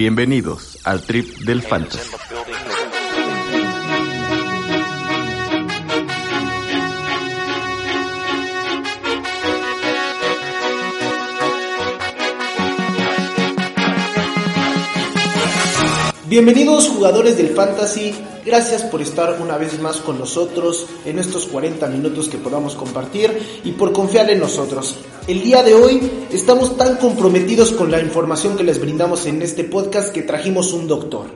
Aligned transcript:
Bienvenidos 0.00 0.78
al 0.84 1.02
trip 1.02 1.40
del 1.40 1.60
fantasy. 1.60 2.10
Bienvenidos 16.24 16.88
jugadores 16.88 17.36
del 17.36 17.50
Fantasy, 17.50 18.14
gracias 18.50 18.82
por 18.82 19.00
estar 19.00 19.40
una 19.40 19.56
vez 19.56 19.80
más 19.80 19.98
con 19.98 20.18
nosotros 20.18 20.84
en 21.04 21.20
estos 21.20 21.46
40 21.46 21.86
minutos 21.86 22.28
que 22.28 22.36
podamos 22.36 22.74
compartir 22.74 23.60
y 23.62 23.70
por 23.72 23.92
confiar 23.92 24.28
en 24.28 24.40
nosotros. 24.40 24.96
El 25.28 25.40
día 25.40 25.62
de 25.62 25.74
hoy 25.74 26.26
estamos 26.32 26.76
tan 26.76 26.96
comprometidos 26.96 27.70
con 27.70 27.92
la 27.92 28.00
información 28.00 28.56
que 28.56 28.64
les 28.64 28.80
brindamos 28.80 29.26
en 29.26 29.40
este 29.42 29.62
podcast 29.62 30.12
que 30.12 30.22
trajimos 30.22 30.72
un 30.72 30.88
doctor. 30.88 31.26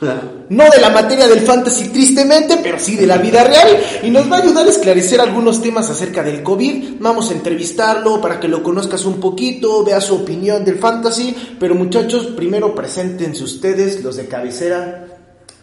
No 0.50 0.64
de 0.64 0.80
la 0.80 0.88
materia 0.88 1.28
del 1.28 1.40
fantasy 1.40 1.88
tristemente, 1.88 2.58
pero 2.62 2.78
sí 2.78 2.96
de 2.96 3.06
la 3.06 3.18
vida 3.18 3.44
real. 3.44 3.68
Y 4.02 4.10
nos 4.10 4.30
va 4.30 4.36
a 4.36 4.42
ayudar 4.42 4.66
a 4.66 4.70
esclarecer 4.70 5.20
algunos 5.20 5.60
temas 5.60 5.90
acerca 5.90 6.22
del 6.22 6.42
COVID. 6.42 6.94
Vamos 7.00 7.30
a 7.30 7.34
entrevistarlo 7.34 8.18
para 8.18 8.40
que 8.40 8.48
lo 8.48 8.62
conozcas 8.62 9.04
un 9.04 9.20
poquito, 9.20 9.84
vea 9.84 10.00
su 10.00 10.14
opinión 10.14 10.64
del 10.64 10.78
fantasy. 10.78 11.36
Pero 11.60 11.74
muchachos, 11.74 12.28
primero 12.28 12.74
preséntense 12.74 13.44
ustedes, 13.44 14.02
los 14.02 14.16
de 14.16 14.26
cabecera. 14.26 15.06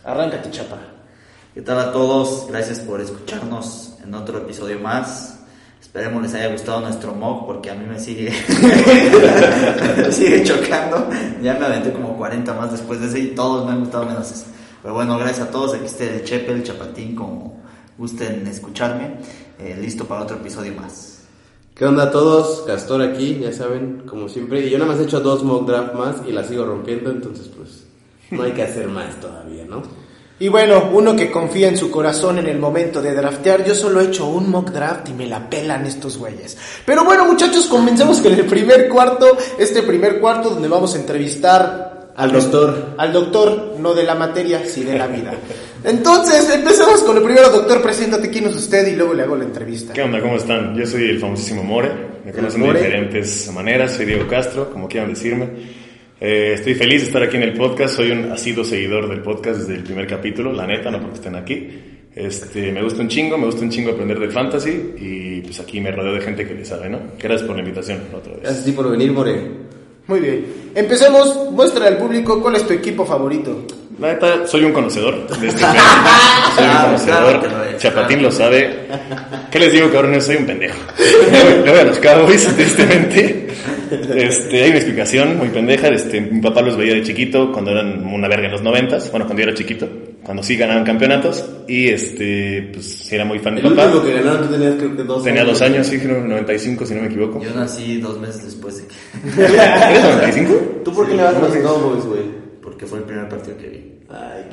Arráncate, 0.03 0.51
chapa. 0.51 0.94
¿Qué 1.55 1.61
tal 1.61 1.79
a 1.79 1.93
todos? 1.93 2.47
Gracias 2.49 2.81
por 2.81 2.99
escucharnos 2.99 3.93
en 4.03 4.13
otro 4.13 4.39
episodio 4.39 4.77
más. 4.77 5.39
Esperemos 5.79 6.21
les 6.21 6.33
haya 6.33 6.51
gustado 6.51 6.81
nuestro 6.81 7.15
mock 7.15 7.45
porque 7.45 7.71
a 7.71 7.75
mí 7.75 7.85
me 7.87 7.97
sigue, 7.97 8.29
me 9.97 10.11
sigue 10.11 10.43
chocando. 10.43 11.07
Ya 11.41 11.53
me 11.53 11.65
aventé 11.65 11.93
como 11.93 12.17
40 12.17 12.53
más 12.55 12.73
después 12.73 12.99
de 12.99 13.07
ese 13.07 13.19
y 13.19 13.27
todos 13.27 13.65
me 13.65 13.71
han 13.71 13.79
gustado 13.79 14.05
menos. 14.05 14.47
Pero 14.81 14.95
bueno, 14.95 15.17
gracias 15.17 15.47
a 15.47 15.51
todos. 15.51 15.73
Aquí 15.73 15.85
está 15.85 16.03
el 16.03 16.25
Chepe, 16.25 16.51
el 16.51 16.63
Chapatín, 16.63 17.15
como 17.15 17.63
gusten 17.97 18.45
escucharme. 18.47 19.15
Eh, 19.57 19.77
listo 19.79 20.03
para 20.03 20.23
otro 20.23 20.35
episodio 20.35 20.73
más. 20.73 21.21
¿Qué 21.73 21.85
onda 21.85 22.03
a 22.03 22.11
todos? 22.11 22.63
Castor 22.67 23.01
aquí, 23.01 23.39
ya 23.39 23.53
saben, 23.53 24.03
como 24.05 24.27
siempre. 24.27 24.59
Y 24.59 24.71
yo 24.71 24.77
nada 24.77 24.91
más 24.91 24.99
he 24.99 25.05
hecho 25.05 25.21
dos 25.21 25.41
mock 25.41 25.65
draft 25.65 25.93
más 25.93 26.15
y 26.27 26.33
la 26.33 26.43
sigo 26.43 26.65
rompiendo, 26.65 27.11
entonces 27.11 27.47
pues 27.47 27.85
no 28.29 28.43
hay 28.43 28.51
que 28.51 28.63
hacer 28.63 28.89
más 28.89 29.17
todavía, 29.21 29.63
¿no? 29.63 30.04
Y 30.37 30.49
bueno, 30.49 30.89
uno 30.91 31.15
que 31.15 31.31
confía 31.31 31.69
en 31.69 31.77
su 31.77 31.89
corazón 31.89 32.39
en 32.39 32.47
el 32.47 32.59
momento 32.59 33.01
de 33.01 33.13
draftear, 33.13 33.63
yo 33.63 33.73
solo 33.73 34.01
he 34.01 34.05
hecho 34.05 34.27
un 34.27 34.49
mock 34.49 34.69
draft 34.71 35.07
y 35.07 35.13
me 35.13 35.27
la 35.27 35.49
pelan 35.49 35.85
estos 35.85 36.17
güeyes. 36.17 36.57
Pero 36.85 37.05
bueno 37.05 37.25
muchachos, 37.25 37.67
comencemos 37.67 38.19
con 38.19 38.33
el 38.33 38.43
primer 38.45 38.89
cuarto, 38.89 39.37
este 39.57 39.81
primer 39.83 40.19
cuarto 40.19 40.49
donde 40.49 40.67
vamos 40.67 40.93
a 40.93 40.97
entrevistar 40.97 42.11
Al 42.17 42.33
doctor. 42.33 42.95
al 42.97 43.13
doctor, 43.13 43.75
no 43.79 43.93
de 43.93 44.03
la 44.03 44.15
materia, 44.15 44.61
sí 44.65 44.83
de 44.83 44.97
la 44.97 45.07
vida. 45.07 45.33
Entonces, 45.85 46.49
empecemos 46.49 47.01
con 47.03 47.15
el 47.15 47.23
primero, 47.23 47.49
doctor, 47.49 47.81
preséntate 47.81 48.29
quién 48.29 48.47
es 48.47 48.55
usted 48.55 48.87
y 48.87 48.95
luego 48.95 49.13
le 49.13 49.23
hago 49.23 49.35
la 49.37 49.43
entrevista. 49.45 49.93
¿Qué 49.93 50.01
onda? 50.01 50.19
¿Cómo 50.19 50.35
están? 50.35 50.75
Yo 50.75 50.85
soy 50.85 51.11
el 51.11 51.19
famosísimo 51.19 51.63
More. 51.63 51.91
Me 52.25 52.31
conocen 52.33 52.59
de 52.61 52.67
More. 52.67 52.79
diferentes 52.81 53.49
maneras. 53.53 53.93
Soy 53.93 54.05
Diego 54.05 54.27
Castro, 54.27 54.69
como 54.71 54.87
quieran 54.89 55.11
decirme. 55.13 55.47
Eh, 56.19 56.53
estoy 56.53 56.75
feliz 56.75 57.01
de 57.01 57.07
estar 57.07 57.21
aquí 57.21 57.35
en 57.35 57.43
el 57.43 57.53
podcast. 57.53 57.95
Soy 57.95 58.11
un 58.11 58.31
asiduo 58.31 58.63
seguidor 58.63 59.09
del 59.09 59.21
podcast 59.21 59.59
desde 59.59 59.75
el 59.75 59.83
primer 59.83 60.07
capítulo, 60.07 60.53
la 60.53 60.65
neta, 60.65 60.89
no 60.89 60.99
porque 60.99 61.15
estén 61.15 61.35
aquí. 61.35 61.67
Este, 62.15 62.71
me 62.71 62.81
gusta 62.81 63.01
un 63.01 63.09
chingo, 63.09 63.37
me 63.37 63.47
gusta 63.47 63.61
un 63.61 63.69
chingo 63.69 63.91
aprender 63.91 64.17
del 64.17 64.31
fantasy 64.31 64.93
y 64.97 65.41
pues 65.41 65.59
aquí 65.59 65.81
me 65.81 65.91
rodeo 65.91 66.13
de 66.13 66.21
gente 66.21 66.47
que 66.47 66.53
le 66.53 66.63
sabe, 66.63 66.89
¿no? 66.89 66.99
Gracias 67.19 67.43
por 67.43 67.57
la 67.57 67.61
invitación 67.61 67.99
otra 68.13 68.31
vez. 68.31 68.41
Gracias 68.43 68.63
a 68.63 68.65
ti 68.65 68.71
por 68.71 68.89
venir, 68.89 69.11
More. 69.11 69.65
Muy 70.07 70.19
bien. 70.21 70.45
Empecemos, 70.73 71.51
muestra 71.51 71.87
al 71.87 71.97
público 71.97 72.41
cuál 72.41 72.55
es 72.55 72.65
tu 72.65 72.73
equipo 72.73 73.05
favorito. 73.05 73.65
La 73.99 74.09
neta, 74.13 74.45
soy 74.45 74.63
un 74.65 74.73
conocedor 74.73 75.25
de 75.39 75.47
este 75.47 75.61
pedo. 75.65 75.73
Soy 76.55 76.65
un 76.65 76.77
conocedor. 76.85 77.41
que 77.71 77.77
Chapatín 77.77 78.21
lo 78.21 78.31
sabe. 78.31 78.87
¿Qué 79.51 79.59
les 79.59 79.71
digo, 79.71 79.89
cabrones? 79.91 80.25
Soy 80.25 80.35
un 80.37 80.45
pendejo. 80.45 80.77
Le 81.63 81.71
voy- 81.71 81.79
a 81.79 81.83
los 81.85 81.99
Cowboys, 81.99 82.45
tristemente. 82.55 83.47
Este, 84.15 84.63
hay 84.63 84.69
una 84.69 84.77
explicación 84.79 85.37
muy 85.37 85.47
pendeja. 85.49 85.87
Este, 85.89 86.19
mi 86.19 86.41
papá 86.41 86.61
los 86.61 86.75
veía 86.75 86.95
de 86.95 87.03
chiquito 87.03 87.51
cuando 87.51 87.71
eran 87.71 88.05
una 88.05 88.27
verga 88.27 88.47
en 88.47 88.51
los 88.51 88.61
noventas. 88.61 89.09
Bueno, 89.11 89.25
cuando 89.25 89.43
yo 89.43 89.49
era 89.49 89.57
chiquito. 89.57 89.87
Cuando 90.23 90.43
sí 90.43 90.57
ganaban 90.57 90.83
campeonatos. 90.83 91.45
Y 91.67 91.87
este, 91.89 92.69
pues 92.73 93.09
era 93.13 93.23
muy 93.23 93.39
fan 93.39 93.55
de 93.55 93.61
El 93.61 93.69
papá. 93.69 93.85
último 93.85 94.03
que 94.03 94.13
ganaron 94.13 94.47
tú 94.47 94.53
tenías 94.53 94.73
creo 94.75 94.97
que 94.97 95.03
dos 95.03 95.23
Tenía 95.23 95.45
dos 95.45 95.61
años, 95.61 95.87
sí, 95.87 95.99
creo 95.99 96.19
95 96.21 96.85
si 96.85 96.95
no 96.95 97.01
me 97.01 97.07
equivoco. 97.07 97.41
Yo 97.41 97.51
nací 97.53 97.99
dos 98.01 98.19
meses 98.19 98.43
después 98.43 98.77
de 98.77 98.87
que... 98.87 99.41
¿Eres 99.45 100.03
95? 100.03 100.81
¿Tú 100.83 100.93
por 100.93 101.07
qué 101.07 101.15
le 101.15 101.23
vas 101.23 101.35
a 101.35 101.39
los 101.39 101.55
Cowboys, 101.57 102.05
güey? 102.05 102.34
Porque 102.75 102.87
fue 102.87 102.97
el 102.99 103.05
primer 103.05 103.29
partido 103.29 103.57
que 103.57 103.69
vi. 103.69 103.91
Ay, 104.09 104.43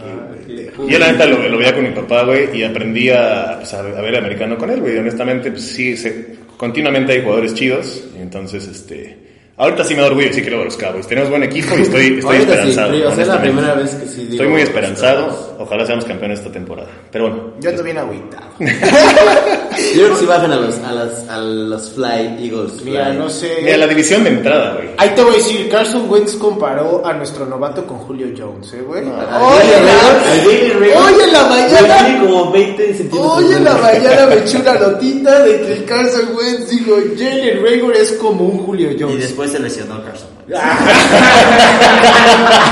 qué 0.47 0.71
Y 0.87 0.93
yo 0.93 0.99
la 1.00 1.10
neta 1.10 1.27
lo, 1.27 1.49
lo 1.49 1.59
veía 1.59 1.75
con 1.75 1.83
mi 1.83 1.91
papá, 1.91 2.22
güey, 2.22 2.56
y 2.56 2.62
aprendí 2.62 3.10
a, 3.10 3.56
pues, 3.59 3.75
a, 3.75 3.81
a 3.81 4.00
ver 4.00 4.16
americano 4.16 4.56
con 4.56 4.71
él, 4.71 4.81
güey. 4.81 4.97
Honestamente, 4.97 5.50
pues 5.50 5.65
sí, 5.65 5.97
se- 5.97 6.37
continuamente 6.56 7.15
hay 7.15 7.22
jugadores 7.22 7.53
chidos, 7.53 8.05
y 8.16 8.22
entonces, 8.22 8.69
este... 8.69 9.31
Ahorita 9.62 9.84
sí 9.84 9.95
me 9.95 10.00
da 10.00 10.09
orgullo 10.09 10.27
decir 10.27 10.43
que 10.45 10.50
luego 10.50 10.65
los 10.65 10.77
Cowboys. 10.77 11.06
Tenemos 11.06 11.31
buen 11.31 11.43
equipo 11.45 11.77
y 11.78 11.83
estoy, 11.83 12.19
estoy 12.19 12.37
sí, 12.37 12.43
esperanzado. 12.43 12.91
pero, 12.93 13.09
o 13.09 13.15
sea, 13.15 13.23
es 13.23 13.28
la 13.28 13.41
primera 13.41 13.75
vez 13.75 13.95
que 13.95 14.06
sí 14.06 14.17
digo 14.23 14.33
Estoy 14.33 14.49
muy 14.49 14.61
esperanzado. 14.62 15.55
Ojalá 15.59 15.87
seamos 15.87 16.05
campeones 16.05 16.41
esta 16.41 16.50
temporada. 16.50 16.89
Pero 17.12 17.28
bueno, 17.28 17.43
Yo 17.61 17.71
ando 17.71 17.83
bien 17.84 17.99
agüitado. 17.99 18.43
Yo 18.59 20.03
creo 20.05 20.11
que 20.11 20.17
sí 20.21 20.27
bajan 20.27 20.53
a 20.53 20.56
los, 20.56 20.78
a 20.78 20.93
las, 20.93 21.28
a 21.28 21.39
los 21.39 21.91
Fly 21.93 22.45
Eagles. 22.45 22.83
Mira, 22.84 23.06
Fly. 23.06 23.17
no 23.19 23.31
sé. 23.31 23.59
mira 23.62 23.77
la 23.78 23.87
división 23.87 24.25
de 24.25 24.31
entrada, 24.31 24.75
güey. 24.75 24.89
Ahí 24.99 25.11
te 25.11 25.23
voy 25.23 25.34
a 25.34 25.37
decir, 25.39 25.69
Carson 25.71 26.11
Wentz 26.11 26.34
comparó 26.37 27.06
a 27.06 27.12
nuestro 27.15 27.47
novato 27.47 27.87
con 27.87 27.99
Julio 27.99 28.27
Jones, 28.37 28.73
¿eh, 28.75 28.83
güey? 28.87 29.05
Ah, 29.09 29.41
Oye, 29.55 29.73
Jalen 29.73 29.87
la- 29.87 29.93
Reagor- 29.93 30.23
Jalen 30.25 30.81
Reagor- 30.81 31.05
Hoy 31.06 31.23
en 31.25 31.33
la 31.33 31.43
Güey, 31.43 31.62
mañana, 31.62 32.05
Tiene 32.06 32.21
como 32.27 32.50
20 32.53 32.87
centímetros. 32.94 33.33
hoy 33.33 33.44
en 33.44 33.50
de- 33.53 33.61
la 33.61 33.75
mañana 33.77 34.27
me 34.27 34.34
eché 34.39 34.56
una 34.59 34.75
notita 34.75 35.43
de 35.43 35.61
que 35.62 35.84
Carson 35.84 36.29
Wentz 36.37 36.69
dijo, 36.69 36.97
Jalen 37.17 37.62
Rager 37.62 37.97
es 38.03 38.12
como 38.12 38.44
un 38.44 38.59
Julio 38.59 38.91
Y 38.93 39.00
Jones. 39.00 39.21
después 39.21 39.51
se 39.52 39.58
lesionó 39.60 40.02
Carson. 40.04 40.28
Wentz. 40.48 40.62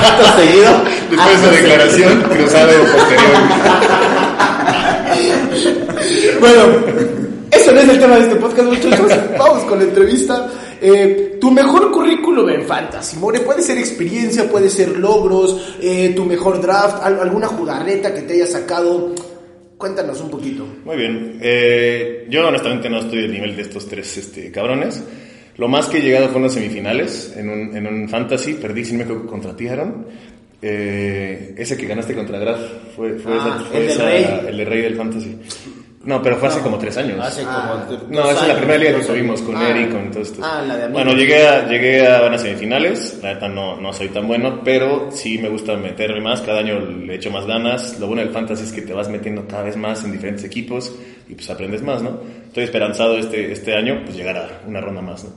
Acto 0.03 0.25
seguido. 0.37 0.71
Después 1.09 1.41
de 1.41 1.47
acto 1.47 1.49
declaración, 1.61 2.21
cruzado 2.23 2.71
posterior. 2.83 3.37
Bueno, 6.39 6.63
eso 7.51 7.71
no 7.71 7.79
es 7.79 7.89
el 7.89 7.99
tema 7.99 8.15
de 8.15 8.21
este 8.21 8.35
podcast, 8.35 8.67
muchachos. 8.69 9.11
Vamos 9.37 9.63
con 9.65 9.77
la 9.79 9.83
entrevista. 9.85 10.47
Eh, 10.81 11.37
tu 11.39 11.51
mejor 11.51 11.91
currículum 11.91 12.49
en 12.49 12.63
Fantasy, 12.63 13.17
More, 13.17 13.39
puede 13.41 13.61
ser 13.61 13.77
experiencia, 13.77 14.49
puede 14.49 14.69
ser 14.69 14.97
logros, 14.97 15.75
eh, 15.79 16.11
tu 16.15 16.25
mejor 16.25 16.59
draft, 16.59 17.03
al- 17.03 17.19
alguna 17.19 17.47
jugarreta 17.47 18.13
que 18.13 18.21
te 18.23 18.33
haya 18.33 18.47
sacado. 18.47 19.13
Cuéntanos 19.77 20.19
un 20.21 20.29
poquito. 20.29 20.65
Muy 20.85 20.95
bien. 20.97 21.37
Eh, 21.41 22.25
yo 22.29 22.47
honestamente 22.47 22.89
no 22.89 22.99
estoy 22.99 23.25
al 23.25 23.31
nivel 23.31 23.55
de 23.55 23.61
estos 23.63 23.87
tres 23.87 24.15
este, 24.17 24.51
cabrones. 24.51 25.03
Lo 25.57 25.67
más 25.67 25.87
que 25.87 25.97
he 25.97 26.01
llegado 26.01 26.25
fueron 26.27 26.43
las 26.43 26.53
semifinales 26.53 27.33
en 27.37 27.49
un, 27.49 27.75
en 27.75 27.87
un 27.87 28.09
fantasy. 28.09 28.53
Perdí, 28.55 28.85
si 28.85 28.93
no 28.93 28.99
me 28.99 29.03
equivoco, 29.05 29.27
contra 29.27 29.55
ti, 29.55 29.67
Aaron. 29.67 30.05
Eh, 30.61 31.55
ese 31.57 31.75
que 31.75 31.87
ganaste 31.87 32.13
contra 32.13 32.37
Graf 32.37 32.59
fue, 32.95 33.13
fue, 33.17 33.33
Ah, 33.33 33.57
esa- 33.59 33.65
fue 33.69 33.79
el 33.81 33.87
del 33.87 33.99
Rey. 33.99 34.39
el 34.49 34.57
de 34.57 34.65
Rey 34.65 34.81
del 34.83 34.95
fantasy. 34.95 35.37
No, 36.03 36.19
pero 36.21 36.37
fue 36.37 36.47
hace 36.47 36.61
como 36.61 36.79
tres 36.79 36.97
años. 36.97 37.19
Hace 37.19 37.43
como 37.43 37.55
Ah, 37.57 37.87
No, 38.09 38.31
esa 38.31 38.41
es 38.41 38.47
la 38.47 38.55
primera 38.57 38.77
liga 38.79 38.97
que 38.99 39.05
tuvimos 39.05 39.39
con 39.41 39.55
Ah. 39.55 39.69
Eric, 39.69 39.91
con 39.91 40.09
todos 40.11 40.27
estos. 40.29 40.43
Ah, 40.43 40.63
la 40.67 40.75
de. 40.77 40.87
Bueno, 40.87 41.13
llegué 41.13 41.47
a, 41.47 41.67
llegué 41.67 42.07
a 42.07 42.25
unas 42.25 42.41
semifinales. 42.41 43.19
La 43.21 43.33
neta 43.35 43.47
no, 43.47 43.79
no 43.79 43.93
soy 43.93 44.09
tan 44.09 44.27
bueno, 44.27 44.61
pero 44.63 45.09
sí 45.11 45.37
me 45.37 45.49
gusta 45.49 45.75
meterme 45.77 46.19
más. 46.21 46.41
Cada 46.41 46.59
año 46.59 46.79
le 46.79 47.15
echo 47.15 47.29
más 47.29 47.45
ganas. 47.45 47.99
Lo 47.99 48.07
bueno 48.07 48.23
del 48.23 48.31
fantasy 48.31 48.63
es 48.63 48.71
que 48.71 48.81
te 48.81 48.93
vas 48.93 49.09
metiendo 49.09 49.45
cada 49.47 49.61
vez 49.63 49.77
más 49.77 50.03
en 50.03 50.11
diferentes 50.11 50.43
equipos 50.43 50.91
y 51.29 51.35
pues 51.35 51.49
aprendes 51.49 51.81
más, 51.81 52.01
¿no? 52.01 52.19
Estoy 52.47 52.63
esperanzado 52.65 53.17
este, 53.17 53.51
este 53.51 53.75
año 53.75 54.01
pues 54.03 54.15
llegar 54.17 54.37
a 54.37 54.61
una 54.67 54.81
ronda 54.81 55.01
más, 55.01 55.23
¿no? 55.23 55.29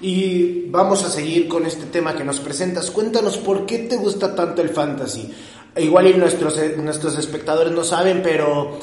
Y 0.00 0.66
vamos 0.68 1.04
a 1.04 1.08
seguir 1.08 1.48
con 1.48 1.64
este 1.66 1.86
tema 1.86 2.14
que 2.14 2.24
nos 2.24 2.40
presentas. 2.40 2.90
Cuéntanos 2.90 3.38
por 3.38 3.64
qué 3.64 3.78
te 3.80 3.96
gusta 3.96 4.34
tanto 4.34 4.60
el 4.60 4.68
fantasy. 4.70 5.32
Igual 5.76 6.08
y 6.08 6.14
nuestros, 6.14 6.58
eh, 6.58 6.74
nuestros 6.76 7.18
espectadores 7.18 7.72
no 7.72 7.84
saben, 7.84 8.20
pero 8.22 8.78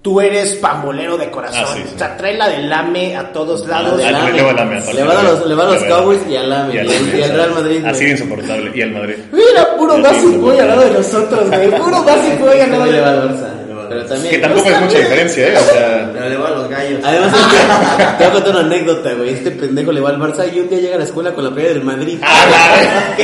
tú 0.00 0.20
eres 0.20 0.54
pambolero 0.54 1.16
de 1.18 1.30
corazón. 1.30 1.64
Ah, 1.66 1.74
sí, 1.74 1.82
sí. 1.86 1.92
O 1.94 1.98
sea, 1.98 2.16
trae 2.16 2.36
la 2.36 2.48
del 2.48 2.68
lame 2.70 3.16
a 3.16 3.32
todos 3.32 3.66
lados. 3.66 4.00
Ah, 4.04 4.10
Lame. 4.10 4.32
le 4.32 4.42
voy 4.42 4.50
a 4.50 4.64
Le 4.92 5.02
van 5.04 5.16
a 5.18 5.22
los- 5.22 5.46
le 5.46 5.54
van 5.54 5.66
a 5.68 5.70
los 5.74 5.84
Cowboys 5.84 6.20
y 6.28 6.36
al 6.36 6.48
Lame, 6.50 6.74
Y 6.74 6.78
al, 6.78 7.30
Real 7.32 7.50
Madrid, 7.52 7.84
Así 7.84 7.92
güey. 7.98 8.06
de 8.06 8.10
insoportable. 8.12 8.72
Y 8.74 8.82
al 8.82 8.90
Madrid. 8.92 9.14
Mira, 9.32 9.76
puro 9.76 10.02
básico 10.02 10.52
sí. 10.52 10.58
al 10.58 10.68
lado 10.68 10.80
de 10.82 10.90
nosotros, 10.90 11.48
güey. 11.50 11.70
Puro 11.70 12.02
básico 12.06 12.44
voy 12.46 12.60
al 12.60 12.70
lado 12.70 12.84
de 12.86 13.02
Barça. 13.02 13.61
Pero 13.92 14.06
también. 14.06 14.34
Que 14.34 14.38
tampoco 14.40 14.70
es 14.70 14.80
mucha 14.80 14.98
diferencia, 14.98 15.48
¿eh? 15.48 15.56
O 15.58 15.64
sea... 15.72 16.10
Pero 16.12 16.28
le 16.28 16.36
voy 16.36 16.46
a 16.46 16.50
los 16.50 16.68
gallos. 16.68 17.00
Además, 17.04 17.32
es 17.34 17.46
que- 17.46 18.04
te 18.18 18.18
voy 18.18 18.26
a 18.26 18.32
contar 18.32 18.50
una 18.50 18.60
anécdota, 18.60 19.14
güey. 19.14 19.30
Este 19.30 19.50
pendejo 19.50 19.92
le 19.92 20.00
va 20.00 20.10
al 20.10 20.18
Barça 20.18 20.52
y 20.52 20.60
un 20.60 20.68
día 20.68 20.78
llega 20.80 20.94
a 20.96 20.98
la 20.98 21.04
escuela 21.04 21.32
con 21.34 21.44
la 21.44 21.50
playa 21.50 21.68
del 21.70 21.82
Madrid. 21.84 22.18
¡Ah, 22.22 22.46
la- 22.50 23.12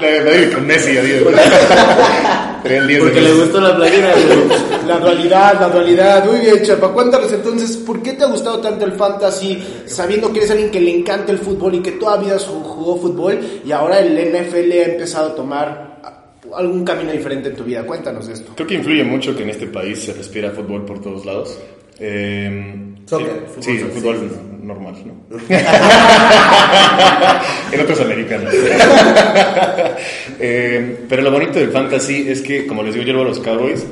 La 0.00 0.06
de 0.06 0.20
Madrid 0.20 0.52
con 0.54 0.66
Messi, 0.66 0.96
adiós. 0.96 1.24
Traía 2.62 2.78
el 2.80 2.86
10 2.86 2.98
de 3.00 3.04
Porque 3.06 3.20
le 3.20 3.32
gustó 3.34 3.60
la 3.60 3.74
playera, 3.76 4.12
güey. 4.12 4.58
La 4.86 4.98
dualidad, 4.98 5.60
la 5.60 5.68
dualidad. 5.68 6.24
Muy 6.24 6.38
bien, 6.40 6.62
Chapa. 6.64 6.88
Cuéntanos 6.92 7.32
entonces, 7.32 7.76
¿por 7.78 8.00
qué 8.02 8.12
te 8.12 8.24
ha 8.24 8.28
gustado 8.28 8.60
tanto 8.60 8.84
el 8.84 8.92
fantasy? 8.92 9.62
Sabiendo 9.86 10.32
que 10.32 10.38
eres 10.38 10.50
alguien 10.52 10.70
que 10.70 10.80
le 10.80 10.96
encanta 10.96 11.32
el 11.32 11.38
fútbol 11.38 11.74
y 11.76 11.82
que 11.82 11.92
toda 11.92 12.16
vida 12.16 12.36
ju- 12.36 12.62
jugó 12.62 12.96
fútbol 12.98 13.40
y 13.64 13.72
ahora 13.72 13.98
el 14.00 14.14
NFL 14.16 14.72
ha 14.72 14.84
empezado 14.92 15.28
a 15.28 15.34
tomar 15.34 15.87
algún 16.56 16.84
camino 16.84 17.12
diferente 17.12 17.48
en 17.50 17.56
tu 17.56 17.64
vida. 17.64 17.84
Cuéntanos 17.84 18.26
de 18.26 18.34
esto. 18.34 18.52
Creo 18.54 18.66
que 18.66 18.74
influye 18.74 19.04
mucho 19.04 19.36
que 19.36 19.42
en 19.42 19.50
este 19.50 19.66
país 19.66 19.98
se 20.00 20.12
respira 20.12 20.50
fútbol 20.50 20.84
por 20.84 21.00
todos 21.00 21.24
lados. 21.26 21.58
Eh, 22.00 22.74
Soccer, 23.06 23.46
sí, 23.60 23.78
fútbol, 23.78 24.16
sí, 24.18 24.28
fútbol 24.28 24.30
normal, 24.62 24.94
¿no? 25.06 25.38
en 27.72 27.80
otros 27.80 28.00
americanos. 28.00 28.54
Eh, 30.40 31.00
pero 31.08 31.22
lo 31.22 31.32
bonito 31.32 31.58
del 31.58 31.70
fantasy 31.70 32.26
es 32.28 32.42
que, 32.42 32.64
como 32.66 32.84
les 32.84 32.94
digo, 32.94 33.04
yo 33.04 33.12
llevo 33.12 33.24
a 33.24 33.28
los 33.28 33.40
Cowboys 33.40 33.84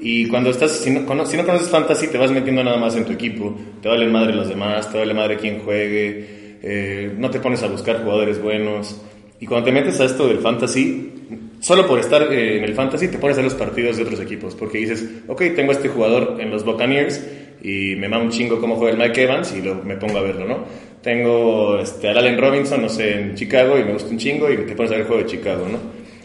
y 0.00 0.26
cuando 0.28 0.48
estás, 0.48 0.70
si 0.72 0.90
no, 0.90 1.04
cono- 1.04 1.26
si 1.26 1.36
no 1.36 1.44
conoces 1.44 1.68
fantasy, 1.68 2.06
te 2.06 2.16
vas 2.16 2.30
metiendo 2.30 2.64
nada 2.64 2.78
más 2.78 2.96
en 2.96 3.04
tu 3.04 3.12
equipo, 3.12 3.54
te 3.82 3.88
vale 3.88 4.06
madre 4.08 4.32
los 4.32 4.48
demás, 4.48 4.90
te 4.90 4.96
vale 4.96 5.12
madre 5.12 5.36
quién 5.36 5.58
juegue, 5.60 6.56
eh, 6.62 7.12
no 7.18 7.28
te 7.30 7.38
pones 7.38 7.62
a 7.62 7.66
buscar 7.66 8.02
jugadores 8.02 8.40
buenos. 8.40 8.98
Y 9.40 9.46
cuando 9.46 9.66
te 9.66 9.72
metes 9.72 10.00
a 10.00 10.06
esto 10.06 10.26
del 10.26 10.38
fantasy, 10.38 11.12
solo 11.60 11.86
por 11.86 11.98
estar 12.00 12.32
eh, 12.32 12.58
en 12.58 12.64
el 12.64 12.74
fantasy 12.74 13.08
te 13.08 13.18
pones 13.18 13.38
a 13.38 13.42
los 13.42 13.54
partidos 13.54 13.96
de 13.96 14.02
otros 14.04 14.20
equipos, 14.20 14.54
porque 14.54 14.78
dices, 14.78 15.04
ok, 15.28 15.42
tengo 15.54 15.72
este 15.72 15.88
jugador 15.88 16.36
en 16.40 16.50
los 16.50 16.64
Buccaneers 16.64 17.24
y 17.62 17.94
me 17.96 18.08
mama 18.08 18.24
un 18.24 18.30
chingo 18.30 18.60
cómo 18.60 18.76
juega 18.76 18.92
el 18.92 18.98
Mike 19.08 19.22
Evans 19.22 19.54
y 19.56 19.62
lo- 19.62 19.76
me 19.84 19.96
pongo 19.96 20.18
a 20.18 20.22
verlo, 20.22 20.46
¿no? 20.46 20.64
Tengo 21.02 21.78
este, 21.78 22.08
al 22.08 22.18
Allen 22.18 22.38
Robinson, 22.38 22.82
no 22.82 22.88
sé, 22.88 23.12
en 23.20 23.34
Chicago 23.34 23.78
y 23.78 23.84
me 23.84 23.92
gusta 23.92 24.10
un 24.10 24.18
chingo 24.18 24.50
y 24.50 24.56
te 24.58 24.74
pones 24.74 24.90
a 24.90 24.94
ver 24.94 25.02
el 25.02 25.06
juego 25.06 25.22
de 25.22 25.28
Chicago, 25.28 25.66
¿no? 25.70 25.78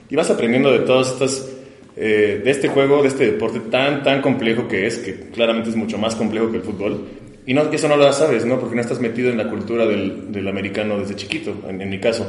Y 0.10 0.16
vas 0.16 0.30
aprendiendo 0.30 0.72
de 0.72 0.80
todas 0.80 1.12
estas, 1.14 1.50
eh, 1.98 2.42
de 2.44 2.52
este 2.52 2.68
juego, 2.68 3.02
de 3.02 3.08
este 3.10 3.26
deporte 3.32 3.60
tan, 3.72 4.04
tan 4.04 4.22
complejo 4.22 4.68
que 4.68 4.86
es, 4.86 4.98
que 5.00 5.16
claramente 5.34 5.70
es 5.70 5.76
mucho 5.76 5.98
más 5.98 6.16
complejo 6.16 6.52
que 6.52 6.58
el 6.58 6.64
fútbol. 6.64 7.00
Y 7.48 7.54
no, 7.54 7.72
eso 7.72 7.88
no 7.88 7.96
lo 7.96 8.12
sabes, 8.12 8.46
¿no? 8.46 8.60
Porque 8.60 8.76
no 8.76 8.82
estás 8.82 9.00
metido 9.00 9.30
en 9.30 9.38
la 9.38 9.50
cultura 9.50 9.86
del, 9.86 10.32
del 10.32 10.48
americano 10.48 10.98
desde 11.00 11.16
chiquito, 11.16 11.54
en 11.70 11.90
mi 11.90 12.00
caso. 12.00 12.26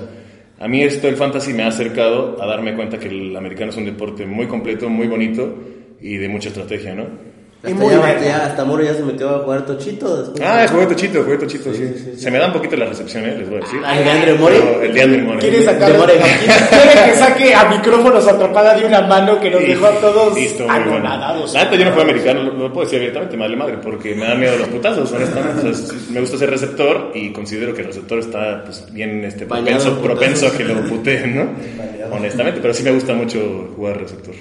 A 0.58 0.68
mí 0.68 0.82
esto 0.82 1.06
del 1.06 1.16
fantasy 1.16 1.52
me 1.52 1.64
ha 1.64 1.68
acercado 1.68 2.42
a 2.42 2.46
darme 2.46 2.74
cuenta 2.74 2.98
que 2.98 3.08
el 3.08 3.36
americano 3.36 3.70
es 3.70 3.76
un 3.76 3.84
deporte 3.84 4.24
muy 4.24 4.46
completo, 4.46 4.88
muy 4.88 5.06
bonito 5.06 5.54
y 6.00 6.16
de 6.16 6.28
mucha 6.28 6.48
estrategia, 6.48 6.94
¿no? 6.94 7.35
Y 7.64 7.72
Hasta, 7.72 7.82
muy 7.84 7.94
ya, 7.94 8.04
bien. 8.04 8.18
ya- 8.22 8.46
hasta 8.46 8.64
Moro 8.64 8.84
ya 8.84 8.94
se 8.94 9.02
metió 9.02 9.28
a 9.30 9.38
jugar 9.40 9.66
Tochito 9.66 10.16
después. 10.18 10.40
Ah, 10.46 10.66
jugué 10.70 10.86
Tochito, 10.86 11.24
jugué 11.24 11.36
Tochito, 11.38 11.72
sí. 11.74 12.14
Se 12.16 12.30
me 12.30 12.38
da 12.38 12.46
un 12.46 12.52
poquito 12.52 12.76
la 12.76 12.84
recepción, 12.86 13.24
¿eh? 13.24 13.34
Les 13.38 13.48
voy 13.48 13.58
a 13.58 13.60
decir. 13.62 13.80
Ah, 13.84 13.98
¿el 13.98 14.04
de 14.04 14.10
Andre 14.10 14.34
Mori? 14.34 14.54
Pero 14.60 14.82
El 14.82 14.92
de 14.94 15.02
Andre 15.02 15.22
Mori. 15.22 15.38
¿Quiere 15.40 15.64
sacar 15.64 15.92
Demore. 15.92 16.12
¿Quiere 16.70 17.10
que 17.10 17.16
saque 17.16 17.54
a 17.54 17.64
micrófonos 17.70 18.28
atrapada 18.28 18.74
de 18.78 18.84
una 18.86 19.00
mano 19.00 19.40
que 19.40 19.50
nos 19.50 19.62
dejó 19.62 19.86
a 19.86 19.92
todos 20.00 20.36
estuvo 20.36 20.68
muy 20.68 20.78
bueno. 20.78 20.96
anonadados? 20.96 21.54
La 21.54 21.64
neta, 21.64 21.76
yo 21.76 21.84
no 21.86 21.90
juego 21.92 22.02
americano, 22.10 22.42
lo, 22.44 22.52
lo 22.52 22.72
puedo 22.72 22.84
decir 22.84 22.98
abiertamente, 22.98 23.36
me 23.36 23.42
vale 23.44 23.56
madre, 23.56 23.78
porque 23.82 24.14
me 24.14 24.26
da 24.26 24.34
miedo 24.36 24.56
los 24.58 24.68
putazos, 24.68 25.10
honestamente. 25.12 25.68
O 25.68 25.74
sea, 25.74 25.86
sí, 25.88 26.06
me 26.12 26.20
gusta 26.20 26.36
ser 26.36 26.50
receptor 26.50 27.10
y 27.14 27.32
considero 27.32 27.74
que 27.74 27.80
el 27.80 27.86
receptor 27.88 28.18
está 28.20 28.62
pues, 28.64 28.84
bien 28.92 29.24
este, 29.24 29.46
propenso, 29.46 29.98
propenso 30.00 30.46
a 30.46 30.52
que 30.52 30.62
lo 30.64 30.82
puteen, 30.84 31.34
¿no? 31.34 31.48
Honestamente, 32.14 32.60
pero 32.60 32.72
sí 32.72 32.84
me 32.84 32.92
gusta 32.92 33.14
mucho 33.14 33.72
jugar 33.74 33.98
receptor. 33.98 34.34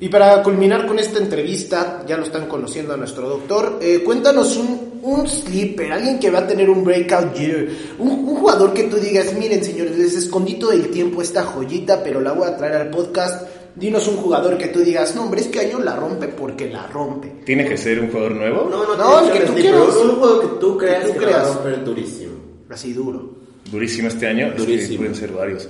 Y 0.00 0.08
para 0.08 0.42
culminar 0.42 0.86
con 0.86 0.98
esta 0.98 1.18
entrevista, 1.18 2.02
ya 2.06 2.16
lo 2.16 2.24
están 2.24 2.46
conociendo 2.46 2.94
a 2.94 2.96
nuestro 2.96 3.28
doctor, 3.28 3.78
eh, 3.80 4.02
cuéntanos 4.04 4.56
un, 4.56 5.00
un 5.02 5.28
sleeper, 5.28 5.92
alguien 5.92 6.18
que 6.18 6.30
va 6.30 6.40
a 6.40 6.46
tener 6.46 6.68
un 6.70 6.84
breakout 6.84 7.34
year, 7.34 7.68
un, 7.98 8.10
un 8.10 8.36
jugador 8.36 8.72
que 8.74 8.84
tú 8.84 8.96
digas, 8.96 9.32
miren 9.38 9.62
señores, 9.64 9.96
les 9.96 10.14
escondí 10.16 10.54
todo 10.54 10.72
el 10.72 10.88
tiempo 10.90 11.22
esta 11.22 11.42
joyita, 11.44 12.02
pero 12.02 12.20
la 12.20 12.32
voy 12.32 12.48
a 12.48 12.56
traer 12.56 12.74
al 12.76 12.90
podcast. 12.90 13.46
Dinos 13.76 14.08
un 14.08 14.16
jugador 14.16 14.56
que 14.56 14.68
tú 14.68 14.80
digas, 14.80 15.14
no 15.14 15.24
hombre, 15.24 15.42
este 15.42 15.60
año 15.60 15.78
la 15.80 15.94
rompe 15.96 16.28
porque 16.28 16.70
la 16.70 16.86
rompe. 16.86 17.30
¿Tiene 17.44 17.68
que 17.68 17.76
ser 17.76 18.00
un 18.00 18.08
jugador 18.08 18.32
nuevo? 18.34 18.68
No, 18.70 18.86
no, 18.86 18.96
No, 18.96 19.26
el 19.26 19.32
que 19.32 19.40
tú 19.46 19.52
quieras. 19.54 19.80
Un 20.02 20.10
juego 20.16 20.40
que 20.40 20.46
tú 20.60 20.78
creas 20.78 21.04
tú 21.06 21.12
que, 21.12 21.18
te 21.18 21.24
va 21.26 21.30
a 21.30 21.34
creas. 21.42 21.54
romper 21.56 21.84
durísimo. 21.84 22.32
Así 22.70 22.94
duro. 22.94 23.34
Durísimo 23.70 24.08
este 24.08 24.28
año. 24.28 24.46
Es 24.46 24.52
que 24.54 24.58
Durísimo. 24.60 24.96
pueden 24.98 25.14
ser 25.14 25.32
varios. 25.32 25.68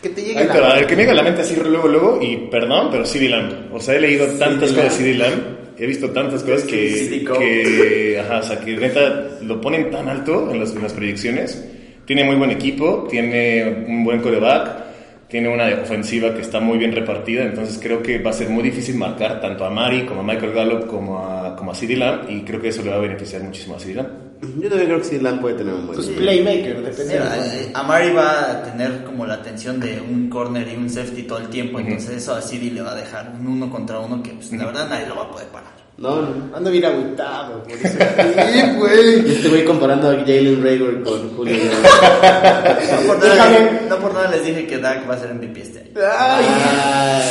Que 0.00 0.10
te 0.10 0.22
llegue 0.22 0.44
te 0.44 0.46
la... 0.46 0.60
va, 0.60 0.78
el 0.78 0.86
que 0.86 0.94
me 0.94 1.02
llega 1.02 1.12
a 1.12 1.16
la 1.16 1.22
mente 1.22 1.42
así 1.42 1.56
luego, 1.56 1.88
luego, 1.88 2.18
y 2.20 2.36
perdón, 2.50 2.88
pero 2.90 3.04
CD 3.04 3.28
Lamb. 3.28 3.72
O 3.72 3.80
sea, 3.80 3.96
he 3.96 4.00
leído 4.00 4.26
tantas 4.38 4.70
cosas 4.72 4.98
de 4.98 5.04
CD 5.04 5.14
Lamb, 5.14 5.42
he 5.78 5.86
visto 5.86 6.10
tantas 6.10 6.42
cosas 6.42 6.64
que, 6.64 7.24
que, 7.38 8.18
ajá, 8.20 8.38
o 8.38 8.42
sea, 8.42 8.60
que 8.60 8.76
neta 8.76 9.38
lo 9.42 9.60
ponen 9.60 9.90
tan 9.90 10.08
alto 10.08 10.50
en 10.50 10.60
las, 10.60 10.74
en 10.74 10.82
las 10.82 10.92
proyecciones. 10.92 11.64
Tiene 12.04 12.24
muy 12.24 12.36
buen 12.36 12.50
equipo, 12.50 13.06
tiene 13.10 13.84
un 13.88 14.04
buen 14.04 14.20
coreback, 14.20 14.86
tiene 15.28 15.48
una 15.48 15.66
ofensiva 15.82 16.32
que 16.34 16.42
está 16.42 16.60
muy 16.60 16.78
bien 16.78 16.92
repartida, 16.92 17.42
entonces 17.42 17.80
creo 17.82 18.00
que 18.02 18.18
va 18.18 18.30
a 18.30 18.34
ser 18.34 18.48
muy 18.48 18.62
difícil 18.62 18.94
marcar 18.96 19.40
tanto 19.40 19.64
a 19.64 19.70
Mari 19.70 20.02
como 20.02 20.20
a 20.20 20.22
Michael 20.22 20.52
Gallup 20.52 20.86
como 20.86 21.18
a, 21.18 21.56
como 21.56 21.72
a 21.72 21.74
Lamb, 21.74 22.30
y 22.30 22.42
creo 22.42 22.60
que 22.60 22.68
eso 22.68 22.82
le 22.82 22.90
va 22.90 22.96
a 22.96 23.00
beneficiar 23.00 23.42
muchísimo 23.42 23.76
a 23.76 23.84
Lamb. 23.84 24.25
Yo 24.40 24.68
también 24.68 24.86
creo 24.86 24.98
que 24.98 25.04
sí, 25.04 25.18
Lam 25.18 25.40
puede 25.40 25.56
tener 25.56 25.74
un 25.74 25.86
buen 25.86 25.96
Pues 25.96 26.08
playmaker, 26.08 26.82
depende. 26.82 27.04
Sí, 27.04 27.18
de 27.18 27.64
eh, 27.64 27.70
Amari 27.74 28.12
va 28.12 28.50
a 28.50 28.62
tener 28.62 29.04
como 29.04 29.24
la 29.26 29.34
atención 29.34 29.80
de 29.80 30.00
un 30.00 30.28
corner 30.28 30.68
y 30.68 30.76
un 30.76 30.90
safety 30.90 31.22
todo 31.22 31.38
el 31.38 31.48
tiempo, 31.48 31.78
entonces 31.80 32.22
eso 32.22 32.34
a 32.34 32.42
CD 32.42 32.70
le 32.70 32.82
va 32.82 32.92
a 32.92 32.94
dejar 32.94 33.34
un 33.38 33.46
uno 33.46 33.70
contra 33.70 33.98
uno 33.98 34.22
que 34.22 34.30
pues, 34.32 34.52
la 34.52 34.66
verdad 34.66 34.88
nadie 34.88 35.06
lo 35.06 35.16
va 35.16 35.22
a 35.22 35.30
poder 35.30 35.48
parar. 35.48 35.65
No, 35.98 36.20
no. 36.20 36.54
Ando 36.54 36.70
bien 36.70 36.84
agüitado. 36.84 37.62
por 37.62 37.72
eso. 37.72 37.88
Sí, 37.88 38.76
güey. 38.76 39.26
Y 39.28 39.32
este 39.32 39.48
güey 39.48 39.64
comparando 39.64 40.10
a 40.10 40.14
Jalen 40.16 40.62
Rager 40.62 41.02
con 41.02 41.36
Julio. 41.36 41.56
No 41.56 43.06
por, 43.06 43.18
nada, 43.18 43.34
Déjame. 43.48 43.80
no 43.88 43.96
por 43.98 44.12
nada 44.14 44.30
les 44.30 44.44
dije 44.44 44.66
que 44.66 44.76
Dak 44.78 45.08
va 45.08 45.14
a 45.14 45.18
ser 45.18 45.32
MVP 45.34 45.62
este 45.62 45.78
año. 45.80 45.88
Ay, 46.18 46.44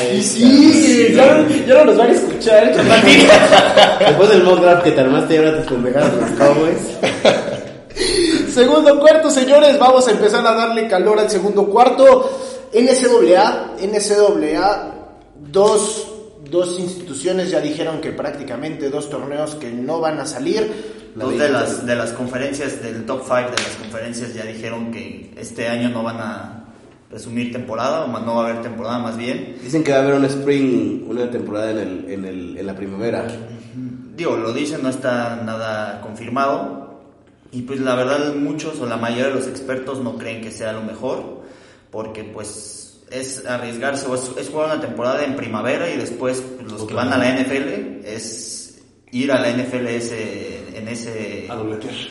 Ay, 0.09 0.17
y 0.17 0.23
sí, 0.23 1.13
ya, 1.15 1.35
no- 1.35 1.47
ya 1.47 1.73
no 1.75 1.85
nos 1.85 1.97
van 1.97 2.09
a 2.09 2.13
escuchar. 2.13 2.73
Después 3.99 4.29
del 4.29 4.43
mock 4.43 4.59
draft 4.61 4.83
que 4.83 4.91
te 4.91 5.01
armaste 5.01 5.35
y 5.35 5.37
ahora 5.37 5.61
te 5.61 5.69
pendejadas 5.69 6.13
los 6.15 6.29
Cowboys. 6.31 6.77
Segundo 8.51 8.99
cuarto, 8.99 9.29
señores, 9.29 9.77
vamos 9.77 10.07
a 10.07 10.11
empezar 10.11 10.45
a 10.47 10.53
darle 10.55 10.87
calor 10.87 11.19
al 11.19 11.29
segundo 11.29 11.67
cuarto. 11.67 12.31
NCAA, 12.73 13.73
NCAA, 13.79 14.93
dos, 15.51 16.07
dos 16.49 16.79
instituciones 16.79 17.51
ya 17.51 17.61
dijeron 17.61 18.01
que 18.01 18.11
prácticamente 18.11 18.89
dos 18.89 19.09
torneos 19.09 19.55
que 19.55 19.71
no 19.71 19.99
van 19.99 20.19
a 20.19 20.25
salir. 20.25 20.95
Dos 21.15 21.37
de 21.37 21.47
las, 21.47 21.85
de 21.85 21.95
las 21.95 22.11
conferencias 22.11 22.83
del 22.83 23.05
top 23.05 23.21
5 23.23 23.35
de 23.35 23.63
las 23.63 23.77
conferencias 23.81 24.33
ya 24.33 24.43
dijeron 24.43 24.91
que 24.91 25.33
este 25.37 25.69
año 25.69 25.87
no 25.87 26.03
van 26.03 26.17
a 26.19 26.65
resumir 27.09 27.53
temporada, 27.53 28.03
o 28.03 28.07
no 28.07 28.35
va 28.35 28.47
a 28.47 28.49
haber 28.49 28.61
temporada 28.61 28.99
más 28.99 29.15
bien. 29.15 29.55
Dicen 29.63 29.83
que 29.83 29.91
va 29.91 29.99
a 29.99 30.01
haber 30.01 30.15
un 30.15 30.25
spring, 30.25 31.05
una 31.07 31.31
temporada 31.31 31.71
en, 31.71 31.77
el, 31.77 32.05
en, 32.09 32.25
el, 32.25 32.57
en 32.57 32.65
la 32.65 32.75
primavera. 32.75 33.27
Digo, 34.17 34.35
lo 34.35 34.51
dicen, 34.51 34.83
no 34.83 34.89
está 34.89 35.37
nada 35.37 36.01
confirmado. 36.01 36.99
Y 37.51 37.61
pues 37.61 37.79
la 37.79 37.95
verdad 37.95 38.35
muchos 38.35 38.81
o 38.81 38.85
la 38.85 38.97
mayoría 38.97 39.27
de 39.27 39.35
los 39.35 39.47
expertos 39.47 40.01
no 40.01 40.17
creen 40.17 40.41
que 40.41 40.51
sea 40.51 40.73
lo 40.73 40.81
mejor, 40.81 41.43
porque 41.91 42.25
pues 42.25 42.84
es 43.11 43.45
arriesgarse 43.45 44.07
o 44.07 44.15
es, 44.15 44.31
es 44.37 44.49
jugar 44.49 44.67
una 44.73 44.81
temporada 44.81 45.23
en 45.23 45.35
primavera 45.35 45.89
y 45.89 45.97
después 45.97 46.41
pues, 46.41 46.71
los 46.71 46.83
que 46.83 46.93
van 46.93 47.11
a 47.13 47.17
la 47.17 47.29
NFL 47.41 48.05
es 48.05 48.79
ir 49.11 49.31
a 49.31 49.39
la 49.39 49.49
NFL 49.51 49.87
ese, 49.87 50.77
en, 50.77 50.87
ese, 50.87 51.47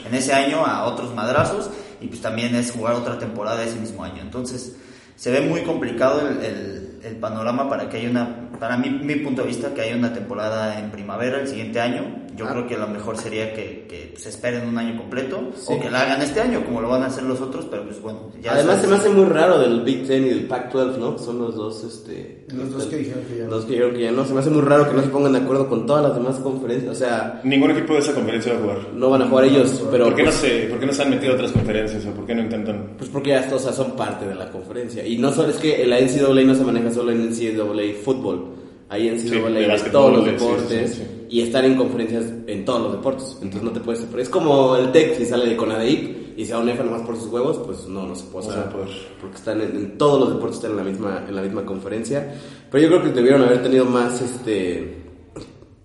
en 0.06 0.14
ese 0.14 0.32
año 0.32 0.64
a 0.64 0.84
otros 0.84 1.14
madrazos 1.14 1.70
y 2.00 2.06
pues 2.06 2.20
también 2.20 2.54
es 2.54 2.70
jugar 2.72 2.94
otra 2.94 3.18
temporada 3.18 3.62
ese 3.64 3.76
mismo 3.78 4.04
año. 4.04 4.22
Entonces 4.22 4.76
se 5.16 5.30
ve 5.30 5.40
muy 5.42 5.62
complicado 5.62 6.20
el, 6.28 6.42
el- 6.44 6.80
el 7.04 7.16
panorama 7.16 7.68
para 7.68 7.90
que 7.90 7.98
haya 7.98 8.08
una, 8.08 8.48
para 8.58 8.78
mí, 8.78 8.88
mi 8.88 9.16
punto 9.16 9.42
de 9.42 9.48
vista, 9.48 9.74
que 9.74 9.82
haya 9.82 9.94
una 9.94 10.14
temporada 10.14 10.78
en 10.78 10.90
primavera 10.90 11.38
el 11.38 11.46
siguiente 11.46 11.78
año. 11.78 12.23
Yo 12.36 12.46
Ah. 12.46 12.50
creo 12.52 12.66
que 12.66 12.76
lo 12.76 12.88
mejor 12.88 13.16
sería 13.16 13.52
que, 13.54 13.86
que 13.88 14.14
se 14.18 14.28
esperen 14.30 14.66
un 14.66 14.76
año 14.76 14.98
completo 14.98 15.50
o 15.66 15.80
que 15.80 15.90
la 15.90 16.00
hagan 16.02 16.20
este 16.22 16.40
año 16.40 16.64
como 16.64 16.80
lo 16.80 16.88
van 16.88 17.02
a 17.02 17.06
hacer 17.06 17.22
los 17.24 17.40
otros, 17.40 17.66
pero 17.70 17.84
pues 17.84 18.00
bueno. 18.00 18.30
ya 18.42 18.52
Además 18.54 18.80
se 18.80 18.86
me 18.88 18.96
hace 18.96 19.08
muy 19.08 19.26
raro 19.26 19.58
del 19.60 19.82
Big 19.82 20.06
Ten 20.06 20.24
y 20.26 20.28
del 20.30 20.46
Pac-12, 20.48 20.98
¿no? 20.98 21.16
Son 21.18 21.38
los 21.38 21.54
dos, 21.54 21.84
este... 21.84 22.44
Los 22.52 22.72
dos 22.72 22.84
que 22.86 22.96
dijeron 22.96 23.22
que 23.28 23.38
ya. 23.38 23.44
Los 23.46 23.64
que 23.64 23.70
dijeron 23.72 23.94
que 23.94 24.00
ya 24.02 24.10
no. 24.12 24.24
Se 24.24 24.34
me 24.34 24.40
hace 24.40 24.50
muy 24.50 24.62
raro 24.62 24.88
que 24.88 24.94
no 24.96 25.02
se 25.02 25.08
pongan 25.08 25.32
de 25.32 25.38
acuerdo 25.38 25.68
con 25.68 25.86
todas 25.86 26.02
las 26.02 26.14
demás 26.14 26.36
conferencias. 26.40 26.90
O 26.90 26.94
sea, 26.98 27.40
Ningún 27.44 27.70
equipo 27.70 27.94
de 27.94 28.00
esa 28.00 28.12
conferencia 28.14 28.52
va 28.54 28.58
a 28.58 28.62
jugar. 28.62 28.78
no 28.94 29.10
van 29.10 29.22
a 29.22 29.26
jugar 29.28 29.44
ellos, 29.44 29.84
pero... 29.90 30.04
¿Por 30.06 30.14
qué, 30.16 30.22
no 30.24 30.30
pues, 30.30 30.40
se, 30.40 30.60
¿Por 30.66 30.78
qué 30.80 30.86
no 30.86 30.92
se 30.92 31.02
han 31.02 31.10
metido 31.10 31.32
a 31.32 31.34
otras 31.36 31.52
conferencias 31.52 32.04
o 32.06 32.10
por 32.10 32.26
qué 32.26 32.34
no 32.34 32.42
intentan? 32.42 32.94
Pues 32.98 33.10
porque 33.10 33.30
ya 33.30 33.48
o 33.52 33.58
sea, 33.58 33.72
son 33.72 33.92
parte 33.92 34.26
de 34.26 34.34
la 34.34 34.50
conferencia. 34.50 35.06
Y 35.06 35.18
no 35.18 35.32
solo 35.32 35.50
es 35.50 35.56
que 35.56 35.86
la 35.86 36.00
NCAA 36.00 36.44
no 36.44 36.54
se 36.54 36.64
maneja 36.64 36.90
solo 36.90 37.12
en 37.12 37.28
NCAA 37.30 38.02
fútbol. 38.04 38.63
Hay 38.88 39.08
NCAA 39.08 39.18
Sí, 39.18 39.66
básquetbol, 39.68 39.92
todos 39.92 40.12
los 40.12 40.24
deportes 40.26 40.90
sí, 40.94 41.02
sí. 41.02 41.26
y 41.30 41.40
están 41.40 41.64
en 41.64 41.76
conferencias 41.76 42.24
en 42.46 42.64
todos 42.64 42.82
los 42.82 42.92
deportes. 42.92 43.36
Entonces 43.42 43.62
no 43.62 43.70
te 43.72 43.80
puedes 43.80 44.00
separar. 44.00 44.20
Es 44.20 44.28
como 44.28 44.76
el 44.76 44.92
TEC, 44.92 45.16
si 45.16 45.24
sale 45.26 45.48
de 45.48 45.56
CONADEIP 45.56 46.38
y 46.38 46.44
se 46.44 46.52
da 46.52 46.58
un 46.58 46.68
F 46.68 46.82
nomás 46.84 47.02
por 47.02 47.16
sus 47.16 47.28
huevos, 47.28 47.58
pues 47.64 47.86
no, 47.88 48.06
no 48.06 48.14
se 48.14 48.24
puede 48.24 48.46
No 48.46 48.52
se 48.52 48.58
hacer. 48.58 48.64
va 48.66 48.70
a 48.70 48.72
poder. 48.84 48.96
Porque 49.20 49.36
están 49.36 49.60
en, 49.60 49.76
en 49.76 49.98
todos 49.98 50.20
los 50.20 50.28
deportes 50.34 50.56
están 50.56 50.72
en 50.72 50.76
la 50.76 50.84
misma 50.84 51.24
en 51.28 51.34
la 51.34 51.42
misma 51.42 51.64
conferencia. 51.64 52.34
Pero 52.70 52.82
yo 52.84 52.88
creo 52.90 53.02
que 53.04 53.10
debieron 53.10 53.42
haber 53.42 53.62
tenido 53.62 53.84
más 53.86 54.20
este 54.20 55.02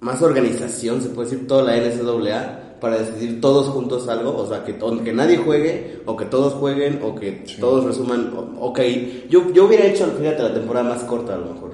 más 0.01 0.21
organización, 0.21 1.01
se 1.01 1.09
puede 1.09 1.29
decir, 1.29 1.47
toda 1.47 1.63
la 1.63 1.75
NCAA 1.77 2.77
para 2.79 2.97
decidir 2.99 3.41
todos 3.41 3.67
juntos 3.67 4.07
algo, 4.07 4.33
o 4.37 4.47
sea, 4.47 4.63
que, 4.63 4.77
o 4.79 5.03
que 5.03 5.11
nadie 5.11 5.35
juegue, 5.35 5.99
o 6.05 6.15
que 6.15 6.23
todos 6.23 6.53
jueguen, 6.53 7.01
o 7.03 7.13
que 7.15 7.43
todos 7.59 7.83
resuman, 7.83 8.31
o- 8.33 8.67
ok, 8.67 8.79
yo, 9.29 9.51
yo 9.51 9.65
hubiera 9.65 9.85
hecho, 9.85 10.05
fíjate, 10.17 10.41
la 10.43 10.53
temporada 10.53 10.87
más 10.87 11.03
corta 11.03 11.33
a 11.35 11.37
lo 11.37 11.53
mejor. 11.53 11.68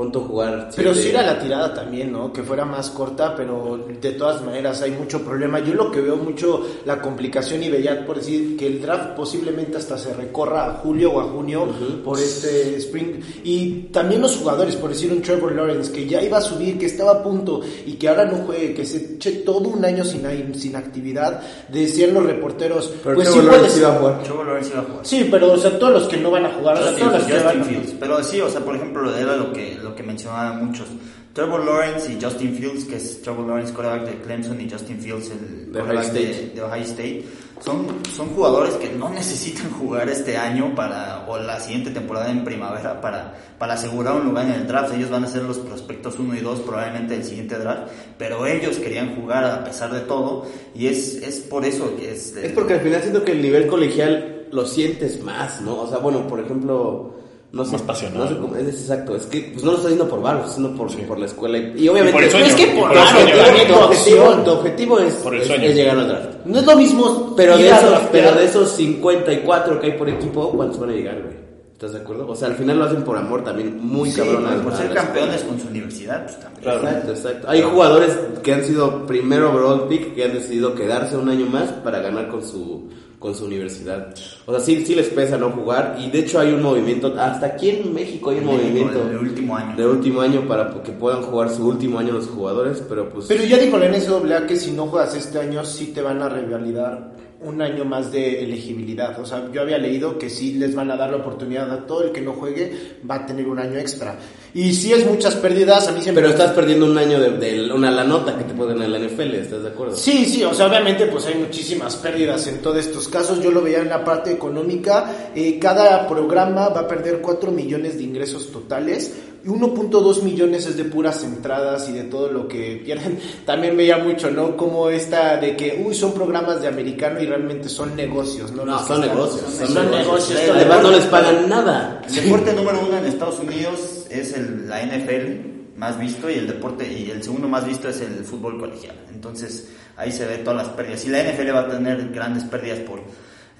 Punto 0.00 0.20
jugar. 0.22 0.70
Pero 0.74 0.94
siete- 0.94 1.08
sí 1.10 1.14
era 1.14 1.22
la 1.26 1.38
tirada 1.38 1.74
también, 1.74 2.10
¿no? 2.10 2.32
Que 2.32 2.42
fuera 2.42 2.64
más 2.64 2.88
corta, 2.90 3.34
pero 3.36 3.78
de 4.00 4.12
todas 4.12 4.42
maneras 4.42 4.80
hay 4.80 4.92
mucho 4.92 5.20
problema. 5.22 5.58
Yo 5.60 5.74
lo 5.74 5.90
que 5.90 6.00
veo 6.00 6.16
mucho 6.16 6.66
la 6.86 7.00
complicación 7.02 7.62
y 7.62 7.68
veía 7.68 8.06
por 8.06 8.16
decir 8.16 8.56
que 8.56 8.66
el 8.66 8.80
draft 8.80 9.10
posiblemente 9.14 9.76
hasta 9.76 9.98
se 9.98 10.14
recorra 10.14 10.66
a 10.66 10.72
julio 10.76 11.12
o 11.12 11.20
a 11.20 11.24
junio 11.24 11.66
por 12.02 12.18
este 12.18 12.76
spring. 12.78 13.20
Y 13.44 13.88
también 13.92 14.22
los 14.22 14.36
jugadores, 14.36 14.74
por 14.76 14.88
decir 14.88 15.12
un 15.12 15.20
Trevor 15.20 15.52
Lawrence 15.54 15.92
que 15.92 16.06
ya 16.06 16.22
iba 16.22 16.38
a 16.38 16.40
subir, 16.40 16.78
que 16.78 16.86
estaba 16.86 17.12
a 17.12 17.22
punto 17.22 17.60
y 17.84 17.92
que 17.94 18.08
ahora 18.08 18.24
no 18.24 18.38
juegue, 18.46 18.72
que 18.72 18.86
se 18.86 19.16
eche 19.16 19.32
todo 19.44 19.68
un 19.68 19.84
año 19.84 20.02
sin, 20.04 20.22
sin 20.54 20.76
actividad, 20.76 21.42
decían 21.68 22.14
los 22.14 22.24
reporteros. 22.24 22.90
Pero 23.04 23.16
pues 23.16 23.28
Trevor 23.28 23.42
sí 23.44 23.50
Lawrence 23.56 23.78
iba 23.80 23.88
a 23.94 23.98
jugar. 23.98 24.22
Trevor 24.22 24.46
Lawrence 24.46 24.70
iba 24.72 24.80
a 24.80 24.84
jugar. 24.84 25.06
Sí, 25.06 25.28
pero 25.30 25.52
o 25.52 25.58
sea, 25.58 25.78
todos 25.78 25.92
los 25.92 26.08
que 26.08 26.16
no 26.16 26.30
van 26.30 26.46
a 26.46 26.50
jugar, 26.54 26.76
o 26.76 26.80
sea, 26.80 26.88
Justin, 26.92 27.06
todos 27.08 27.18
los 27.20 27.26
que 27.28 27.44
van 27.44 27.60
a. 27.60 27.66
Pero 28.00 28.22
sí, 28.24 28.40
o 28.40 28.48
sea, 28.48 28.60
por 28.62 28.76
ejemplo, 28.76 29.14
era 29.14 29.36
lo 29.36 29.52
que, 29.52 29.76
lo 29.82 29.89
que 29.94 30.02
mencionaban 30.02 30.64
muchos. 30.64 30.88
Trevor 31.32 31.64
Lawrence 31.64 32.12
y 32.12 32.20
Justin 32.20 32.54
Fields, 32.54 32.84
que 32.84 32.96
es 32.96 33.22
Trevor 33.22 33.46
Lawrence, 33.46 33.72
quarterback 33.72 34.10
de 34.10 34.20
Clemson, 34.20 34.60
y 34.60 34.68
Justin 34.68 34.98
Fields, 34.98 35.30
el 35.30 35.72
De 35.72 35.80
Ohio 35.80 36.00
de, 36.00 36.06
State. 36.06 36.52
de 36.56 36.62
Ohio 36.62 36.82
State, 36.82 37.24
son, 37.60 37.86
son 38.12 38.30
jugadores 38.30 38.74
que 38.74 38.90
no 38.90 39.08
necesitan 39.14 39.70
jugar 39.70 40.08
este 40.08 40.36
año 40.36 40.74
para, 40.74 41.26
o 41.28 41.38
la 41.38 41.60
siguiente 41.60 41.90
temporada 41.92 42.30
en 42.30 42.42
primavera 42.42 43.00
para, 43.00 43.34
para 43.58 43.74
asegurar 43.74 44.16
un 44.16 44.26
lugar 44.26 44.46
en 44.46 44.54
el 44.54 44.66
draft. 44.66 44.92
Ellos 44.92 45.08
van 45.08 45.22
a 45.22 45.28
ser 45.28 45.44
los 45.44 45.58
prospectos 45.58 46.18
1 46.18 46.34
y 46.34 46.40
2 46.40 46.60
probablemente 46.60 47.14
del 47.14 47.24
siguiente 47.24 47.56
draft, 47.58 47.92
pero 48.18 48.44
ellos 48.44 48.78
querían 48.78 49.14
jugar 49.14 49.44
a 49.44 49.62
pesar 49.62 49.92
de 49.92 50.00
todo, 50.00 50.46
y 50.74 50.88
es, 50.88 51.14
es 51.22 51.38
por 51.40 51.64
eso 51.64 51.94
que 51.96 52.10
es... 52.10 52.34
Es 52.34 52.52
porque 52.52 52.74
al 52.74 52.80
final 52.80 53.02
siento 53.02 53.22
que 53.22 53.32
el 53.32 53.42
nivel 53.42 53.68
colegial 53.68 54.48
lo 54.50 54.66
sientes 54.66 55.22
más, 55.22 55.60
¿no? 55.60 55.82
O 55.82 55.86
sea, 55.86 55.98
bueno, 55.98 56.26
por 56.26 56.40
ejemplo, 56.40 57.19
no 57.52 57.64
sé. 57.64 57.72
Más 57.72 57.82
pasional, 57.82 58.18
No 58.18 58.28
sé 58.28 58.34
¿no? 58.34 58.40
cómo- 58.42 58.56
es 58.56 58.68
exacto. 58.68 59.16
Es 59.16 59.26
que 59.26 59.50
pues, 59.52 59.64
no 59.64 59.72
lo 59.72 59.76
estás 59.78 59.92
haciendo 59.92 60.08
por 60.08 60.22
varo, 60.22 60.44
sino 60.48 60.74
por, 60.74 61.06
por 61.06 61.18
la 61.18 61.26
escuela. 61.26 61.58
Y, 61.58 61.84
y 61.84 61.88
obviamente. 61.88 62.10
Y 62.10 62.12
por 62.12 62.22
el 62.24 62.30
sueño, 62.30 62.46
es 62.46 62.54
que 62.54 62.66
por 62.68 62.88
por 62.88 62.94
varo, 62.96 63.18
tu, 63.18 63.72
tu 63.72 63.78
objetivo, 63.80 64.24
tu 64.44 64.50
objetivo 64.50 64.98
es, 65.00 65.14
Por 65.14 65.34
el 65.34 65.40
es- 65.42 65.46
sueño. 65.48 65.64
es 65.64 65.74
llegar 65.74 65.98
al 65.98 66.08
draft. 66.08 66.28
No 66.44 66.58
es 66.58 66.66
lo 66.66 66.76
mismo. 66.76 67.34
Pero 67.36 67.56
de, 67.58 67.68
esos, 67.68 67.98
pero 68.12 68.32
de 68.34 68.44
esos 68.44 68.70
54 68.72 69.80
que 69.80 69.86
hay 69.86 69.92
por 69.98 70.08
equipo, 70.08 70.50
¿cuántos 70.52 70.78
van 70.80 70.90
a 70.90 70.92
llegar, 70.92 71.20
güey? 71.22 71.40
¿Estás 71.72 71.92
de 71.94 72.00
acuerdo? 72.00 72.28
O 72.28 72.36
sea, 72.36 72.48
al 72.48 72.56
final 72.56 72.78
lo 72.78 72.84
hacen 72.84 73.02
por 73.04 73.16
amor 73.16 73.42
también, 73.42 73.78
muy 73.82 74.10
Sí, 74.10 74.20
cabrón. 74.20 74.44
por 74.62 74.76
ser 74.76 74.92
campeones 74.92 75.42
con 75.44 75.58
su 75.58 75.66
universidad, 75.68 76.24
pues 76.24 76.38
también. 76.38 76.62
Claro. 76.62 76.78
Exacto, 76.82 77.10
exacto. 77.12 77.48
Hay 77.48 77.62
jugadores 77.62 78.18
que 78.42 78.52
han 78.52 78.64
sido 78.64 79.06
primero 79.06 79.50
overall 79.50 79.88
pick 79.88 80.14
que 80.14 80.24
han 80.24 80.34
decidido 80.34 80.74
quedarse 80.74 81.16
un 81.16 81.30
año 81.30 81.46
más 81.46 81.70
para 81.82 82.00
ganar 82.00 82.28
con 82.28 82.44
su 82.46 82.90
con 83.20 83.34
su 83.34 83.44
universidad. 83.44 84.12
O 84.46 84.50
sea, 84.52 84.60
sí, 84.60 84.84
sí 84.84 84.94
les 84.94 85.08
pesa 85.10 85.36
no 85.36 85.50
jugar 85.50 85.98
y 86.00 86.10
de 86.10 86.20
hecho 86.20 86.40
hay 86.40 86.52
un 86.52 86.62
movimiento, 86.62 87.14
hasta 87.18 87.46
aquí 87.46 87.68
en 87.68 87.92
México 87.94 88.30
hay 88.30 88.38
un 88.38 88.46
México, 88.46 88.62
movimiento 88.64 89.08
el 89.08 89.18
último 89.18 89.56
año. 89.56 89.76
de 89.76 89.86
último 89.86 90.20
año 90.22 90.48
para 90.48 90.82
que 90.82 90.90
puedan 90.92 91.22
jugar 91.22 91.50
su 91.50 91.68
último 91.68 91.98
año 91.98 92.14
los 92.14 92.26
jugadores, 92.26 92.82
pero 92.88 93.10
pues 93.10 93.26
Pero 93.26 93.44
ya 93.44 93.58
dijo 93.58 93.76
la 93.76 93.88
NCAA 93.88 94.46
que 94.46 94.56
si 94.56 94.72
no 94.72 94.86
juegas 94.86 95.14
este 95.14 95.38
año 95.38 95.64
sí 95.64 95.88
te 95.88 96.00
van 96.00 96.22
a 96.22 96.30
revalidar 96.30 97.12
un 97.42 97.62
año 97.62 97.84
más 97.84 98.12
de 98.12 98.42
elegibilidad. 98.42 99.18
O 99.18 99.24
sea, 99.24 99.50
yo 99.52 99.62
había 99.62 99.78
leído 99.78 100.18
que 100.18 100.28
sí 100.28 100.54
les 100.54 100.74
van 100.74 100.90
a 100.90 100.96
dar 100.96 101.10
la 101.10 101.16
oportunidad 101.16 101.70
a 101.70 101.86
todo 101.86 102.04
el 102.04 102.12
que 102.12 102.20
no 102.20 102.32
juegue 102.32 102.98
va 103.08 103.16
a 103.16 103.26
tener 103.26 103.48
un 103.48 103.58
año 103.58 103.78
extra. 103.78 104.18
Y 104.52 104.74
si 104.74 104.92
es 104.92 105.06
muchas 105.06 105.36
pérdidas, 105.36 105.88
a 105.88 105.92
mí 105.92 106.02
siempre... 106.02 106.22
pero 106.22 106.34
estás 106.34 106.52
perdiendo 106.52 106.86
un 106.86 106.98
año 106.98 107.20
de, 107.20 107.30
de 107.38 107.72
una 107.72 107.90
la 107.90 108.04
nota 108.04 108.36
que 108.36 108.44
te 108.44 108.52
pueden 108.52 108.82
en 108.82 108.92
la 108.92 108.98
NFL, 108.98 109.34
¿estás 109.34 109.62
de 109.62 109.68
acuerdo? 109.68 109.96
Sí, 109.96 110.24
sí, 110.26 110.42
o 110.44 110.52
sea, 110.52 110.66
obviamente 110.66 111.06
pues 111.06 111.26
hay 111.26 111.36
muchísimas 111.36 111.96
pérdidas 111.96 112.46
en 112.48 112.58
todos 112.58 112.78
estos 112.78 113.08
casos. 113.08 113.42
Yo 113.42 113.50
lo 113.50 113.62
veía 113.62 113.80
en 113.80 113.88
la 113.88 114.04
parte 114.04 114.32
económica. 114.32 115.30
Eh, 115.34 115.58
cada 115.58 116.06
programa 116.06 116.68
va 116.68 116.80
a 116.80 116.88
perder 116.88 117.20
4 117.20 117.50
millones 117.52 117.96
de 117.96 118.04
ingresos 118.04 118.50
totales. 118.50 119.14
Y 119.42 119.48
1.2 119.48 120.22
millones 120.22 120.66
es 120.66 120.76
de 120.76 120.84
puras 120.84 121.24
entradas 121.24 121.88
y 121.88 121.92
de 121.92 122.02
todo 122.04 122.30
lo 122.30 122.46
que 122.46 122.82
pierden. 122.84 123.18
También 123.46 123.76
veía 123.76 123.96
mucho, 123.98 124.30
¿no? 124.30 124.56
Como 124.56 124.90
esta 124.90 125.36
de 125.38 125.56
que, 125.56 125.82
uy, 125.84 125.94
son 125.94 126.12
programas 126.12 126.60
de 126.60 126.68
americano 126.68 127.20
y 127.22 127.26
realmente 127.26 127.68
son 127.68 127.96
negocios, 127.96 128.52
¿no? 128.52 128.64
No, 128.64 128.72
Los 128.72 128.86
son 128.86 129.02
están- 129.02 129.16
negocios, 129.16 129.50
Son, 129.54 129.68
son 129.68 129.90
negocios. 129.90 130.40
Además 130.54 130.76
de- 130.78 130.82
no 130.82 130.90
les 130.90 131.06
pagan 131.06 131.48
nada. 131.48 132.02
El 132.08 132.14
deporte 132.16 132.52
número 132.52 132.80
uno 132.86 132.98
en 132.98 133.06
Estados 133.06 133.38
Unidos 133.40 134.06
es 134.10 134.34
el, 134.34 134.68
la 134.68 134.82
NFL 134.82 135.76
más 135.76 135.98
visto 135.98 136.28
y 136.30 136.34
el 136.34 136.46
deporte 136.46 136.86
y 136.92 137.10
el 137.10 137.22
segundo 137.22 137.48
más 137.48 137.66
visto 137.66 137.88
es 137.88 138.00
el 138.02 138.24
fútbol 138.24 138.58
colegial. 138.60 138.96
Entonces 139.14 139.68
ahí 139.96 140.12
se 140.12 140.26
ve 140.26 140.38
todas 140.38 140.66
las 140.66 140.76
pérdidas. 140.76 141.04
Y 141.06 141.08
la 141.08 141.22
NFL 141.22 141.54
va 141.54 141.60
a 141.60 141.68
tener 141.68 142.10
grandes 142.10 142.44
pérdidas 142.44 142.80
por 142.80 143.00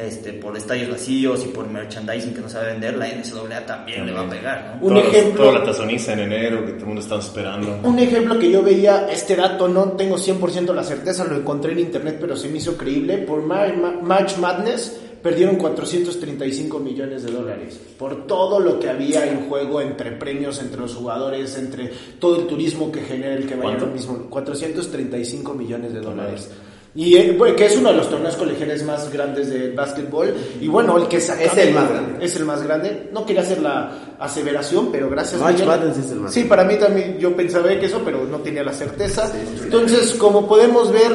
este 0.02 0.32
por 0.34 0.56
estadios 0.56 0.90
vacíos 0.90 1.44
y 1.44 1.48
por 1.48 1.68
merchandising 1.68 2.34
que 2.34 2.40
no 2.40 2.48
sabe 2.48 2.72
vender, 2.72 2.96
la 2.96 3.06
NCAA 3.08 3.66
también 3.66 4.06
le 4.06 4.12
va 4.12 4.22
a 4.22 4.28
pegar, 4.30 4.76
¿no? 4.80 4.86
Un 4.86 4.94
Todos- 4.94 5.06
ejemplo- 5.08 5.44
Toda 5.44 5.58
la 5.58 5.64
tazoniza 5.64 6.12
en 6.14 6.18
enero 6.20 6.64
que 6.64 6.72
todo 6.72 6.80
el 6.80 6.86
mundo 6.86 7.00
está 7.02 7.18
esperando. 7.18 7.78
Un 7.82 7.98
ejemplo 7.98 8.38
que 8.38 8.50
yo 8.50 8.62
veía, 8.62 9.06
este 9.10 9.36
dato 9.36 9.68
no 9.68 9.92
tengo 9.92 10.16
100% 10.18 10.72
la 10.74 10.84
certeza, 10.84 11.24
lo 11.24 11.36
encontré 11.36 11.72
en 11.72 11.80
internet, 11.80 12.18
pero 12.20 12.36
se 12.36 12.48
me 12.48 12.58
hizo 12.58 12.76
creíble. 12.76 13.18
Por 13.18 13.42
Mar- 13.42 13.76
Ma- 13.76 13.98
March 14.02 14.36
Madness 14.38 14.96
perdieron 15.22 15.56
435 15.56 16.78
millones 16.78 17.22
de 17.22 17.30
dólares 17.30 17.78
por 17.98 18.26
todo 18.26 18.58
lo 18.58 18.80
que 18.80 18.88
había 18.88 19.26
en 19.30 19.48
juego 19.50 19.80
entre 19.82 20.12
premios, 20.12 20.60
entre 20.62 20.80
los 20.80 20.94
jugadores, 20.94 21.58
entre 21.58 21.90
todo 22.18 22.40
el 22.40 22.46
turismo 22.46 22.90
que 22.90 23.02
genera 23.02 23.34
el 23.34 23.46
que 23.46 23.54
vaya 23.54 23.78
lo 23.78 23.86
mismo. 23.88 24.26
435 24.30 25.52
millones 25.54 25.92
de 25.92 26.00
dólares. 26.00 26.50
Y 26.94 27.16
eh, 27.16 27.34
bueno, 27.38 27.54
que 27.54 27.66
es 27.66 27.76
uno 27.76 27.90
de 27.90 27.98
los 27.98 28.10
torneos 28.10 28.34
colegiales 28.36 28.82
más 28.82 29.12
grandes 29.12 29.48
de 29.48 29.70
básquetbol. 29.70 30.34
Y 30.60 30.66
bueno, 30.66 30.98
el 30.98 31.06
que 31.06 31.18
Es 31.18 31.28
el 31.28 31.72
más 31.72 31.88
grande. 31.88 32.24
Es 32.24 32.36
el 32.36 32.44
más 32.44 32.62
grande. 32.62 33.10
No 33.12 33.24
quería 33.24 33.42
hacer 33.42 33.60
la 33.60 34.16
aseveración, 34.18 34.90
pero 34.90 35.08
gracias 35.08 35.40
March. 35.40 35.64
Madness 35.64 35.98
es 35.98 36.10
el 36.10 36.20
más 36.20 36.34
Sí, 36.34 36.44
para 36.44 36.64
mí 36.64 36.76
también 36.76 37.18
yo 37.18 37.34
pensaba 37.36 37.68
que 37.68 37.86
eso, 37.86 38.02
pero 38.04 38.24
no 38.24 38.38
tenía 38.38 38.64
la 38.64 38.72
certeza. 38.72 39.30
Entonces, 39.62 40.14
como 40.14 40.48
podemos 40.48 40.90
ver, 40.90 41.12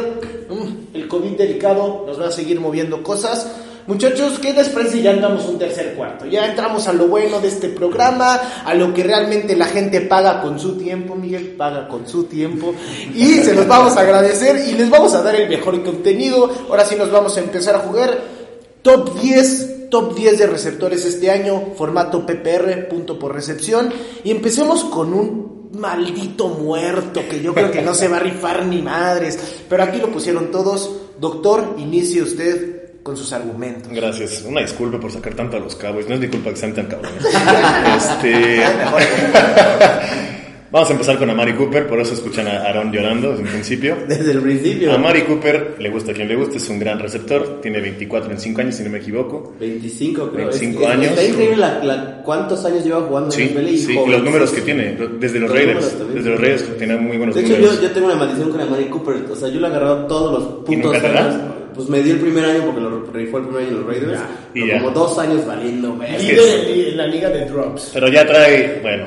mm, 0.50 0.96
el 0.96 1.08
COVID 1.08 1.38
delicado 1.38 2.06
nos 2.08 2.22
va 2.22 2.28
a 2.28 2.32
seguir 2.32 2.60
moviendo 2.60 3.04
cosas. 3.04 3.52
Muchachos, 3.88 4.40
¿qué 4.40 4.52
les 4.52 4.70
parece 4.70 4.94
si 4.94 5.02
ya 5.04 5.12
andamos 5.12 5.46
un 5.46 5.60
tercer 5.60 5.94
cuarto? 5.94 6.26
Ya 6.26 6.48
entramos 6.48 6.88
a 6.88 6.94
lo 6.94 7.08
bueno 7.08 7.40
de 7.40 7.50
este 7.50 7.70
programa, 7.70 8.34
a 8.66 8.74
lo 8.74 8.92
que 8.96 9.04
realmente 9.04 9.56
la 9.56 9.68
gente 9.68 10.02
paga 10.02 10.42
con 10.42 10.58
su 10.58 10.76
tiempo, 10.76 11.14
Miguel 11.14 11.50
paga 11.56 11.88
con 11.88 12.08
su 12.08 12.24
tiempo, 12.24 12.74
y 13.14 13.36
se 13.36 13.54
los 13.54 13.68
vamos 13.68 13.96
a 13.96 14.02
agradecer 14.02 14.68
y 14.68 14.74
les 14.74 14.90
vamos 14.90 15.14
a 15.14 15.22
dar 15.22 15.36
el 15.36 15.48
mejor 15.48 15.84
contenido. 15.84 16.50
Ahora 16.68 16.84
sí 16.84 16.96
nos 16.96 17.12
vamos 17.12 17.38
a 17.38 17.42
empezar 17.42 17.76
a 17.76 17.80
jugar. 17.80 18.20
Top 18.82 19.20
10, 19.20 19.90
top 19.92 20.16
10 20.16 20.40
de 20.40 20.48
receptores 20.48 21.06
este 21.06 21.30
año, 21.30 21.74
formato 21.78 22.26
PPR, 22.26 22.88
punto 22.88 23.20
por 23.20 23.36
recepción. 23.36 23.94
Y 24.24 24.32
empecemos 24.32 24.84
con 24.86 25.14
un 25.14 25.70
maldito 25.74 26.48
muerto 26.48 27.22
que 27.30 27.40
yo 27.40 27.54
creo 27.54 27.70
que 27.70 27.84
no 27.84 27.94
se 27.94 28.08
va 28.08 28.18
a 28.18 28.22
rifar 28.22 28.66
ni 28.66 28.82
madres. 28.82 29.38
Pero 29.70 29.84
aquí 29.84 30.00
lo 30.00 30.12
pusieron 30.12 30.50
todos. 30.50 30.90
Doctor, 31.20 31.76
inicie 31.78 32.24
usted 32.24 32.75
con 33.06 33.16
sus 33.16 33.32
argumentos. 33.34 33.92
Gracias. 33.94 34.44
Una 34.48 34.62
disculpa 34.62 35.00
por 35.00 35.12
sacar 35.12 35.36
tanto 35.36 35.58
a 35.58 35.60
los 35.60 35.76
Cowboys. 35.76 36.10
No 36.10 36.16
es 36.16 36.22
mi 36.22 36.28
culpa 36.28 36.50
que 36.50 36.56
sean 36.56 36.74
tan 36.74 36.88
cabrones. 36.88 37.24
este... 37.98 38.64
Vamos 40.72 40.90
a 40.90 40.94
empezar 40.94 41.18
con 41.20 41.30
Amari 41.30 41.54
Cooper, 41.54 41.88
por 41.88 42.00
eso 42.02 42.16
escuchan 42.16 42.48
a 42.48 42.64
Aaron 42.64 42.92
llorando 42.92 43.30
desde 43.30 43.44
un 43.44 43.50
principio. 43.50 43.96
Desde 44.10 44.32
el 44.32 44.42
principio. 44.42 44.92
A 44.92 44.96
Amari 44.96 45.22
Cooper, 45.22 45.76
le 45.80 45.90
gusta 45.90 46.12
a 46.12 46.16
quien 46.16 46.28
le 46.28 46.36
guste, 46.36 46.58
es 46.58 46.68
un 46.68 46.80
gran 46.80 47.00
receptor. 47.00 47.62
Tiene 47.62 47.80
24 47.80 48.32
en 48.32 48.40
5 48.40 48.62
años, 48.62 48.76
si 48.76 48.84
no 48.84 48.90
me 48.90 48.98
equivoco. 48.98 49.54
25 49.60 50.32
creo. 50.32 50.48
25 50.48 50.82
Es- 50.82 50.88
años. 50.90 51.12
Está 51.12 51.24
increíble 51.24 51.58
la, 51.58 51.84
la- 51.84 52.24
cuántos 52.24 52.66
años 52.66 52.84
lleva 52.84 53.02
jugando 53.04 53.32
Sí, 53.32 53.44
en 53.44 53.50
NFL 53.54 53.68
y 53.70 53.78
sí, 53.78 53.94
y 54.06 54.10
los 54.10 54.24
números 54.24 54.52
que 54.52 54.62
tiene, 54.62 54.98
desde 55.20 55.40
los, 55.40 55.50
Los 55.52 55.58
Raiders. 55.60 55.94
números. 55.94 56.16
Desde 56.16 56.30
los 56.32 56.40
Raiders 56.42 56.78
tiene 56.78 56.98
muy 56.98 57.18
buenos 57.18 57.36
De 57.36 57.42
hecho, 57.42 57.54
números. 57.54 57.76
yo, 57.76 57.82
yo 57.84 57.92
tengo 57.92 58.08
una 58.08 58.16
maldición 58.16 58.50
con 58.52 58.60
Amari 58.62 58.86
Cooper. 58.86 59.16
O 59.32 59.36
sea, 59.36 59.48
yo 59.48 59.60
lo 59.62 59.68
he 59.68 59.70
agarrado 59.70 60.08
todos 60.08 60.34
los 60.34 60.44
¿Y 60.68 60.76
putos 60.76 60.94
nunca 60.94 61.00
te. 61.02 61.55
Pues 61.76 61.90
me 61.90 62.02
dio 62.02 62.14
el 62.14 62.20
primer 62.20 62.46
año 62.46 62.64
porque 62.66 62.82
lo 62.82 63.04
rifó 63.12 63.38
el 63.40 63.44
primer 63.46 63.62
año 63.64 63.72
en 63.72 63.78
los 63.78 63.86
Raiders. 63.86 64.20
Y 64.54 64.62
pero 64.62 64.66
ya. 64.68 64.78
como 64.80 64.92
dos 64.92 65.20
años 65.20 65.46
valiendo, 65.46 65.96
güey. 65.96 66.10
En 66.90 66.98
la 66.98 67.08
liga 67.08 67.30
de 67.30 67.46
drops. 67.46 67.92
Pero 67.94 68.08
ya 68.08 68.26
trae, 68.26 68.80
bueno, 68.82 69.06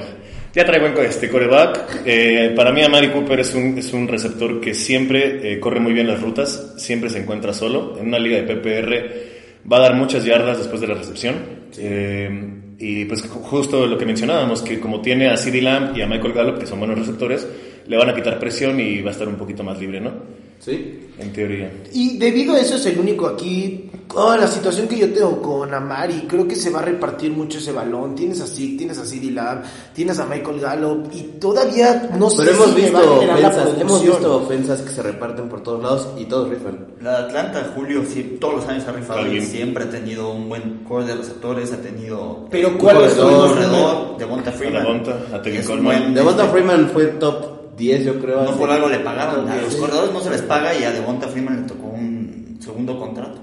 ya 0.54 0.64
trae 0.64 0.80
buen 0.80 0.94
este 1.06 1.28
coreback. 1.28 2.02
Eh, 2.04 2.52
para 2.54 2.72
mí, 2.72 2.82
Amari 2.82 3.08
Cooper 3.10 3.40
es 3.40 3.54
un, 3.54 3.78
es 3.78 3.92
un 3.92 4.06
receptor 4.08 4.60
que 4.60 4.74
siempre 4.74 5.52
eh, 5.52 5.58
corre 5.60 5.80
muy 5.80 5.92
bien 5.92 6.06
las 6.06 6.20
rutas, 6.20 6.74
siempre 6.76 7.08
se 7.10 7.18
encuentra 7.20 7.52
solo. 7.52 7.96
En 8.00 8.08
una 8.08 8.18
liga 8.18 8.40
de 8.42 8.54
PPR 8.54 9.70
va 9.70 9.78
a 9.78 9.80
dar 9.80 9.94
muchas 9.94 10.24
yardas 10.24 10.58
después 10.58 10.80
de 10.80 10.86
la 10.88 10.94
recepción. 10.94 11.34
Eh, 11.78 12.54
y 12.78 13.04
pues 13.06 13.24
ju- 13.28 13.42
justo 13.42 13.86
lo 13.86 13.98
que 13.98 14.06
mencionábamos, 14.06 14.62
que 14.62 14.78
como 14.78 15.00
tiene 15.00 15.28
a 15.28 15.36
CeeDee 15.36 15.62
Lamb 15.62 15.96
y 15.96 16.02
a 16.02 16.06
Michael 16.06 16.32
Gallup, 16.32 16.58
que 16.58 16.66
son 16.66 16.78
buenos 16.78 16.98
receptores, 16.98 17.46
le 17.86 17.96
van 17.96 18.10
a 18.10 18.14
quitar 18.14 18.38
presión 18.38 18.78
y 18.78 19.00
va 19.02 19.10
a 19.10 19.12
estar 19.12 19.26
un 19.28 19.36
poquito 19.36 19.62
más 19.64 19.78
libre, 19.80 20.00
¿no? 20.00 20.12
¿Sí? 20.60 21.08
En 21.18 21.32
teoría. 21.32 21.70
Y 21.92 22.18
debido 22.18 22.54
a 22.54 22.60
eso 22.60 22.76
es 22.76 22.86
el 22.86 22.98
único 22.98 23.26
aquí. 23.26 23.90
Oh, 24.14 24.34
la 24.36 24.46
situación 24.46 24.88
que 24.88 24.98
yo 24.98 25.12
tengo 25.12 25.42
con 25.42 25.72
Amari, 25.74 26.24
creo 26.26 26.48
que 26.48 26.56
se 26.56 26.70
va 26.70 26.78
a 26.78 26.82
repartir 26.82 27.30
mucho 27.30 27.58
ese 27.58 27.72
balón. 27.72 28.14
Tienes 28.14 28.40
a 28.40 28.46
Zeke, 28.46 28.78
tienes 28.78 28.98
a 28.98 29.04
CD 29.04 29.30
Lab, 29.30 29.62
tienes 29.94 30.18
a 30.18 30.24
Michael 30.24 30.60
Gallup 30.60 31.10
y 31.12 31.22
todavía 31.38 32.08
no 32.18 32.28
Pero 32.28 32.30
sé 32.30 32.50
hemos 32.50 32.74
si 32.74 32.82
me 32.82 32.90
va 32.90 32.98
a 32.98 33.02
visto 33.02 33.20
generar 33.20 33.40
la 33.40 33.48
ofensas, 33.48 33.80
hemos 33.80 34.02
visto 34.02 34.36
ofensas 34.36 34.80
que 34.80 34.90
se 34.90 35.02
reparten 35.02 35.48
por 35.48 35.62
todos 35.62 35.82
lados 35.82 36.08
y 36.18 36.24
todos 36.24 36.48
rifan. 36.48 36.86
La 37.02 37.10
de 37.10 37.26
Atlanta, 37.26 37.72
Julio, 37.74 38.02
sí, 38.08 38.38
todos 38.40 38.56
los 38.56 38.66
años 38.68 38.84
ha 38.88 38.92
rifado 38.92 39.26
y 39.26 39.42
siempre 39.42 39.84
ha 39.84 39.90
tenido 39.90 40.32
un 40.32 40.48
buen 40.48 40.84
core 40.88 41.04
de 41.04 41.14
receptores, 41.16 41.72
ha 41.72 41.82
tenido 41.82 42.46
Pero 42.50 42.68
un 42.68 42.78
¿cuáles 42.78 43.12
son 43.12 43.30
corredor, 43.34 44.16
Devonta 44.16 44.52
Freeman. 44.52 44.82
Devonta, 44.82 45.42
Es 45.44 46.14
Devonta 46.14 46.48
Freeman 46.48 46.88
fue 46.88 47.06
top 47.08 47.57
10, 47.78 48.04
yo 48.04 48.20
creo. 48.20 48.42
No 48.42 48.56
por 48.56 48.70
algo 48.70 48.88
le 48.88 48.98
pagaron. 49.00 49.48
A 49.48 49.56
los 49.56 49.70
10. 49.70 49.76
corredores 49.80 50.12
no 50.12 50.20
se 50.20 50.30
les 50.30 50.42
paga 50.42 50.74
y 50.78 50.84
a 50.84 50.90
Devonta 50.92 51.28
Freeman 51.28 51.62
le 51.62 51.68
tocó 51.68 51.86
un 51.86 52.58
segundo 52.60 52.98
contrato. 52.98 53.38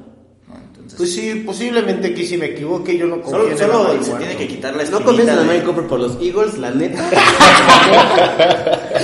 ¿no? 0.47 0.55
Entonces, 0.55 0.95
Pues 0.97 1.13
sí, 1.13 1.41
posiblemente 1.45 2.07
aquí 2.09 2.25
si 2.25 2.37
me 2.37 2.47
equivoque, 2.47 2.97
yo 2.97 3.07
no 3.07 3.21
confío 3.21 3.57
solo, 3.57 4.03
se 4.03 4.13
tiene 4.13 4.35
que 4.35 4.47
quitar 4.47 4.75
la 4.75 4.83
No 4.85 5.01
confías 5.03 5.29
en 5.29 5.39
Amari 5.39 5.61
Cooper 5.61 5.87
por 5.87 5.99
los 5.99 6.17
Eagles, 6.21 6.57
la 6.57 6.71
neta. 6.71 7.09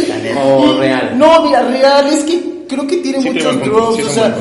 la 0.08 0.18
neta. 0.22 0.44
o 0.46 0.78
real. 0.80 1.18
No, 1.18 1.44
mira, 1.44 1.64
real, 1.68 2.08
es 2.08 2.24
que 2.24 2.66
creo 2.68 2.86
que 2.88 2.98
tiene 2.98 3.22
Sí, 3.22 3.30
muchos 3.32 3.64
drops, 3.64 3.96
sí, 3.96 4.02
o 4.04 4.10
sea, 4.10 4.38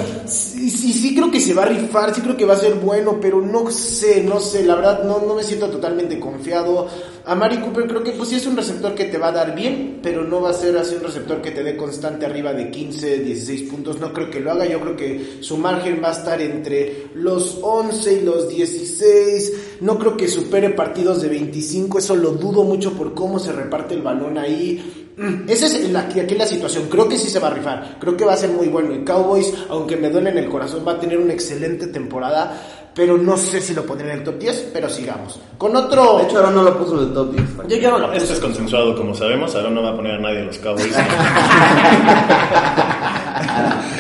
sí, 0.71 0.93
sí 0.93 1.15
creo 1.15 1.31
que 1.31 1.41
se 1.41 1.55
va 1.55 1.63
a 1.63 1.67
rifar, 1.67 2.15
sí 2.15 2.21
creo 2.21 2.37
que 2.37 2.45
va 2.45 2.55
a 2.55 2.59
ser 2.59 2.75
bueno, 2.75 3.19
pero 3.21 3.41
no 3.41 3.71
sé, 3.71 4.23
no 4.23 4.41
sé, 4.41 4.65
la 4.65 4.75
verdad 4.77 5.05
no, 5.05 5.21
no 5.21 5.35
me 5.35 5.43
siento 5.43 5.69
totalmente 5.69 6.19
confiado. 6.19 6.89
A 7.25 7.35
Mari 7.35 7.59
Cooper 7.59 7.87
creo 7.87 8.03
que 8.03 8.13
pues 8.13 8.31
sí 8.31 8.37
es 8.37 8.47
un 8.47 8.57
receptor 8.57 8.95
que 8.95 9.05
te 9.05 9.19
va 9.19 9.29
a 9.29 9.33
dar 9.33 9.55
bien, 9.55 10.01
pero 10.03 10.25
no 10.25 10.41
va 10.41 10.51
a 10.51 10.55
ser 10.55 10.77
así 10.77 10.95
un 10.95 11.03
receptor 11.03 11.43
que 11.43 11.51
te 11.51 11.63
dé 11.63 11.77
constante 11.77 12.27
arriba 12.27 12.53
de 12.53 12.71
15, 12.71 13.19
16 13.19 13.71
puntos, 13.71 14.01
no 14.01 14.13
creo 14.13 14.31
que 14.31 14.41
lo 14.41 14.51
haga, 14.51 14.67
yo 14.67 14.81
creo 14.81 14.97
que 14.97 15.39
su 15.41 15.57
margen 15.57 16.01
va 16.03 16.09
a 16.09 16.13
estar 16.13 16.41
entre 16.41 17.09
los 17.15 17.59
11 17.63 18.13
y 18.15 18.21
los 18.23 18.49
16, 18.49 19.53
no 19.83 19.99
creo 19.99 20.17
que 20.17 20.29
supere 20.29 20.71
partidos 20.71 21.23
de 21.23 21.29
25, 21.29 21.99
eso 21.99 22.17
lo 22.17 22.33
dudo 22.33 22.65
mucho 22.65 22.93
por 22.95 23.15
cómo 23.15 23.39
se 23.39 23.53
reparte 23.53 23.95
el 23.95 24.03
balón 24.03 24.39
ahí. 24.39 25.00
Mm, 25.21 25.49
Esa 25.51 25.67
es 25.67 25.91
la, 25.91 26.01
aquí 26.01 26.35
la 26.35 26.47
situación. 26.47 26.85
Creo 26.89 27.07
que 27.07 27.19
sí 27.19 27.29
se 27.29 27.39
va 27.39 27.49
a 27.49 27.55
rifar. 27.55 27.97
Creo 28.01 28.17
que 28.17 28.25
va 28.25 28.33
a 28.33 28.37
ser 28.39 28.49
muy 28.51 28.69
bueno. 28.69 28.95
Y 28.95 29.05
Cowboys, 29.05 29.53
aunque 29.69 29.95
me 29.97 30.09
duele 30.09 30.31
en 30.31 30.39
el 30.39 30.49
corazón, 30.49 30.83
va 30.87 30.93
a 30.93 30.99
tener 30.99 31.19
una 31.19 31.35
excelente 31.35 31.89
temporada. 31.89 32.57
Pero 32.95 33.19
no 33.19 33.37
sé 33.37 33.61
si 33.61 33.75
lo 33.75 33.85
pondré 33.85 34.11
en 34.13 34.19
el 34.21 34.25
top 34.25 34.39
10. 34.39 34.71
Pero 34.73 34.89
sigamos. 34.89 35.39
Con 35.59 35.77
otro. 35.77 36.19
De 36.19 36.25
hecho, 36.25 36.39
ahora 36.39 36.51
no 36.51 36.63
lo 36.63 36.79
puso 36.79 36.95
en 36.95 37.01
el 37.09 37.13
top 37.13 37.33
10. 37.35 37.45
yo 37.69 37.77
ya 37.77 37.91
no 37.91 37.99
lo 37.99 38.07
Esto 38.13 38.21
puse. 38.21 38.33
es 38.33 38.41
consensuado, 38.41 38.97
como 38.97 39.15
sabemos. 39.15 39.55
Ahora 39.55 39.69
no 39.71 39.83
va 39.83 39.91
a 39.91 39.97
poner 39.97 40.13
a 40.15 40.19
nadie 40.21 40.41
en 40.41 40.47
los 40.47 40.59
Cowboys. 40.59 40.93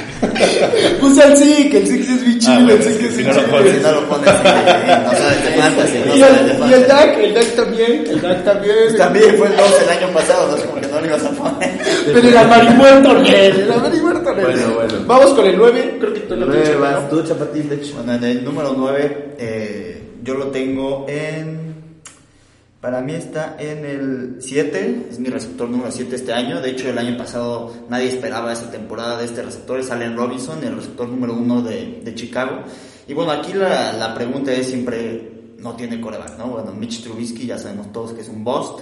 Puse 1.00 1.22
al 1.22 1.36
Zeke. 1.36 1.78
El 1.78 1.86
Zeke 1.86 2.02
es 2.02 2.26
mi 2.26 2.38
chile. 2.38 2.56
Ah, 2.56 2.64
bueno, 2.64 2.72
el 2.72 2.82
Zeke 2.82 3.06
es 3.06 3.14
si 3.14 3.22
mi 3.22 3.28
no 3.28 3.34
lo 3.34 3.46
pones, 3.46 3.76
Si 3.76 3.82
no 3.82 3.92
lo 3.92 4.08
pones, 4.08 4.26
no 4.26 5.12
sabes 5.12 5.44
de 5.44 5.50
fantasy, 5.60 5.98
no 6.06 6.16
Y 6.16 6.22
el, 6.22 6.70
y 6.70 6.74
el. 6.74 6.86
Dak, 6.86 7.18
el 7.18 7.34
Dak 7.34 7.56
también. 7.56 8.04
El 8.06 8.20
Dak 8.20 8.44
también. 8.44 8.96
También 8.96 9.36
fue 9.36 9.46
el 9.48 9.56
2 9.56 9.66
el 9.82 9.88
año 9.88 10.14
pasado, 10.14 10.50
no 10.50 10.56
es 10.56 10.62
como 10.62 10.80
que 10.80 10.86
no 10.88 11.00
lo 11.00 11.06
ibas 11.06 11.24
a 11.24 11.30
poner. 11.30 11.78
Pero 12.06 12.28
el 12.28 12.36
Amari 12.36 12.68
muerto, 12.74 13.16
el 13.16 13.72
Amari 13.72 14.00
muerto. 14.00 14.34
Bueno, 14.34 14.74
bueno. 14.74 14.94
Vamos 15.06 15.30
con 15.32 15.46
el 15.46 15.56
9. 15.56 15.96
Creo 16.00 16.12
que 16.14 16.20
tú 16.20 16.36
lo 16.36 16.46
tienes. 16.50 17.08
Tú, 17.10 17.22
Chapatín, 17.22 17.68
de 17.68 17.76
hecho. 17.76 17.94
Bueno, 17.96 18.14
en 18.14 18.24
el 18.24 18.44
número 18.44 18.74
9, 18.76 19.34
eh, 19.38 20.02
yo 20.22 20.34
lo 20.34 20.46
tengo 20.48 21.06
en. 21.08 21.79
Para 22.80 23.02
mí 23.02 23.12
está 23.12 23.56
en 23.58 23.84
el 23.84 24.36
7, 24.40 25.08
es 25.10 25.18
mi 25.18 25.28
receptor 25.28 25.68
número 25.68 25.92
7 25.92 26.16
este 26.16 26.32
año. 26.32 26.62
De 26.62 26.70
hecho, 26.70 26.88
el 26.88 26.96
año 26.96 27.14
pasado 27.18 27.74
nadie 27.90 28.08
esperaba 28.08 28.54
esa 28.54 28.70
temporada 28.70 29.18
de 29.18 29.26
este 29.26 29.42
receptor. 29.42 29.80
Es 29.80 29.90
Allen 29.90 30.16
Robinson, 30.16 30.64
el 30.64 30.76
receptor 30.76 31.06
número 31.06 31.34
1 31.34 31.60
de, 31.60 32.00
de 32.02 32.14
Chicago. 32.14 32.62
Y 33.06 33.12
bueno, 33.12 33.32
aquí 33.32 33.52
la, 33.52 33.92
la 33.92 34.14
pregunta 34.14 34.50
es 34.52 34.68
siempre: 34.68 35.54
no 35.58 35.76
tiene 35.76 36.00
coreback, 36.00 36.38
¿no? 36.38 36.46
Bueno, 36.46 36.72
Mitch 36.72 37.02
Trubisky 37.02 37.46
ya 37.46 37.58
sabemos 37.58 37.92
todos 37.92 38.14
que 38.14 38.22
es 38.22 38.28
un 38.30 38.42
bust. 38.42 38.80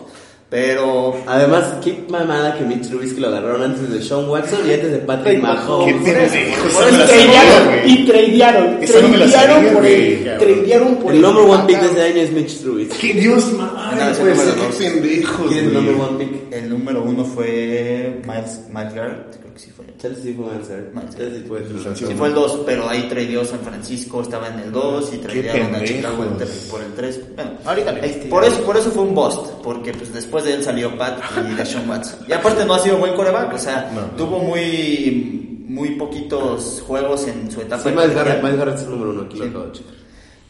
Pero 0.51 1.15
Además, 1.27 1.75
qué 1.85 2.05
mamada 2.09 2.57
que 2.57 2.65
Mitch 2.65 2.89
Trubisky 2.89 3.21
lo 3.21 3.29
agarraron 3.29 3.63
antes 3.65 3.91
de 3.91 4.01
Sean 4.03 4.27
Watson 4.31 4.61
y 4.67 4.73
antes 4.73 4.93
de 4.93 4.99
Patrick 5.01 5.37
Ay, 5.37 5.43
Mahomes. 5.43 5.95
¿Qué? 6.05 6.53
Por 6.73 6.89
eso 6.89 6.97
la 6.99 7.07
tradearon 7.07 7.89
y 7.91 8.07
tradearon. 8.07 8.83
Esa 8.83 9.01
no 9.03 9.09
me 9.09 9.17
la 9.19 9.27
Tradearon 9.27 9.57
sabía, 9.57 9.73
por 9.75 9.83
cabrón. 9.83 10.39
Tradearon 10.39 10.97
por 10.97 11.11
El 11.13 11.17
él. 11.17 11.23
number 11.23 11.45
one 11.45 11.65
pick 11.67 11.81
de 11.81 11.87
ese 11.89 12.03
año 12.03 12.23
es 12.23 12.33
Mitch 12.33 12.61
Trubisky. 12.63 13.09
¡Qué 13.13 13.21
Dios, 13.21 13.45
el 13.45 14.15
ser, 14.15 14.27
número 14.27 14.55
qué 14.79 14.91
pendejos, 14.91 15.47
¿Quién 15.49 15.59
es 15.59 15.65
el 15.65 15.71
güey. 15.71 15.85
number 15.85 16.09
one 16.09 16.25
pick? 16.25 16.39
el 16.55 16.71
número 16.71 17.03
1 17.03 17.25
fue 17.27 18.21
Miles, 18.27 18.61
Miles 18.73 18.95
Garrett, 18.95 19.39
creo 19.41 19.53
que 19.55 19.61
sí 19.61 19.71
fue. 19.77 19.85
Chelsea 19.99 20.23
sí 20.25 20.35
fue. 20.35 20.47
Miles 20.95 21.15
Chelsea 21.17 21.43
fue 21.47 21.61
Sí, 21.95 22.05
fue 22.17 22.29
el 22.29 22.35
2, 22.35 22.61
pero 22.65 22.89
ahí 22.89 23.07
tradeó 23.09 23.45
San 23.45 23.61
Francisco, 23.61 24.23
estaba 24.23 24.49
en 24.49 24.61
el 24.61 24.73
2 24.73 25.11
y 25.15 25.19
tradearon 25.19 25.75
a. 25.75 25.85
Chicago 25.85 26.23
el 26.25 26.37
tres- 26.39 26.69
por 26.71 26.81
el 26.81 26.93
3. 26.95 27.21
Bueno, 27.37 27.51
Ahorita 27.65 27.95
por, 28.31 28.45
eso, 28.45 28.61
por 28.63 28.77
eso 28.77 28.91
fue 28.91 29.03
un 29.03 29.15
bust, 29.15 29.47
porque 29.63 29.93
pues 29.93 30.13
después 30.13 30.38
de 30.45 30.55
él 30.55 30.63
salió 30.65 30.97
Pat 30.97 31.19
y 31.51 31.55
Deshaun 31.55 31.89
Watson. 31.89 32.21
Y 32.29 32.33
aparte 32.33 32.65
no 32.65 32.75
ha 32.75 32.79
sido 32.79 32.97
buen 32.99 33.15
coreback, 33.15 33.55
o 33.55 33.59
sea, 33.59 33.91
No. 33.95 34.03
tuvo 34.17 34.39
muy, 34.41 35.65
muy 35.69 35.91
poquitos 35.91 36.83
juegos 36.87 37.27
en 37.27 37.51
su 37.51 37.61
etapa. 37.61 37.83
Sí, 37.83 37.91
Miles. 37.91 38.15
Garrett, 38.15 38.75
es 38.75 38.83
el 38.83 38.91
número 38.91 39.11
uno, 39.11 39.23
aquí 39.23 39.39
Sí. 39.39 39.83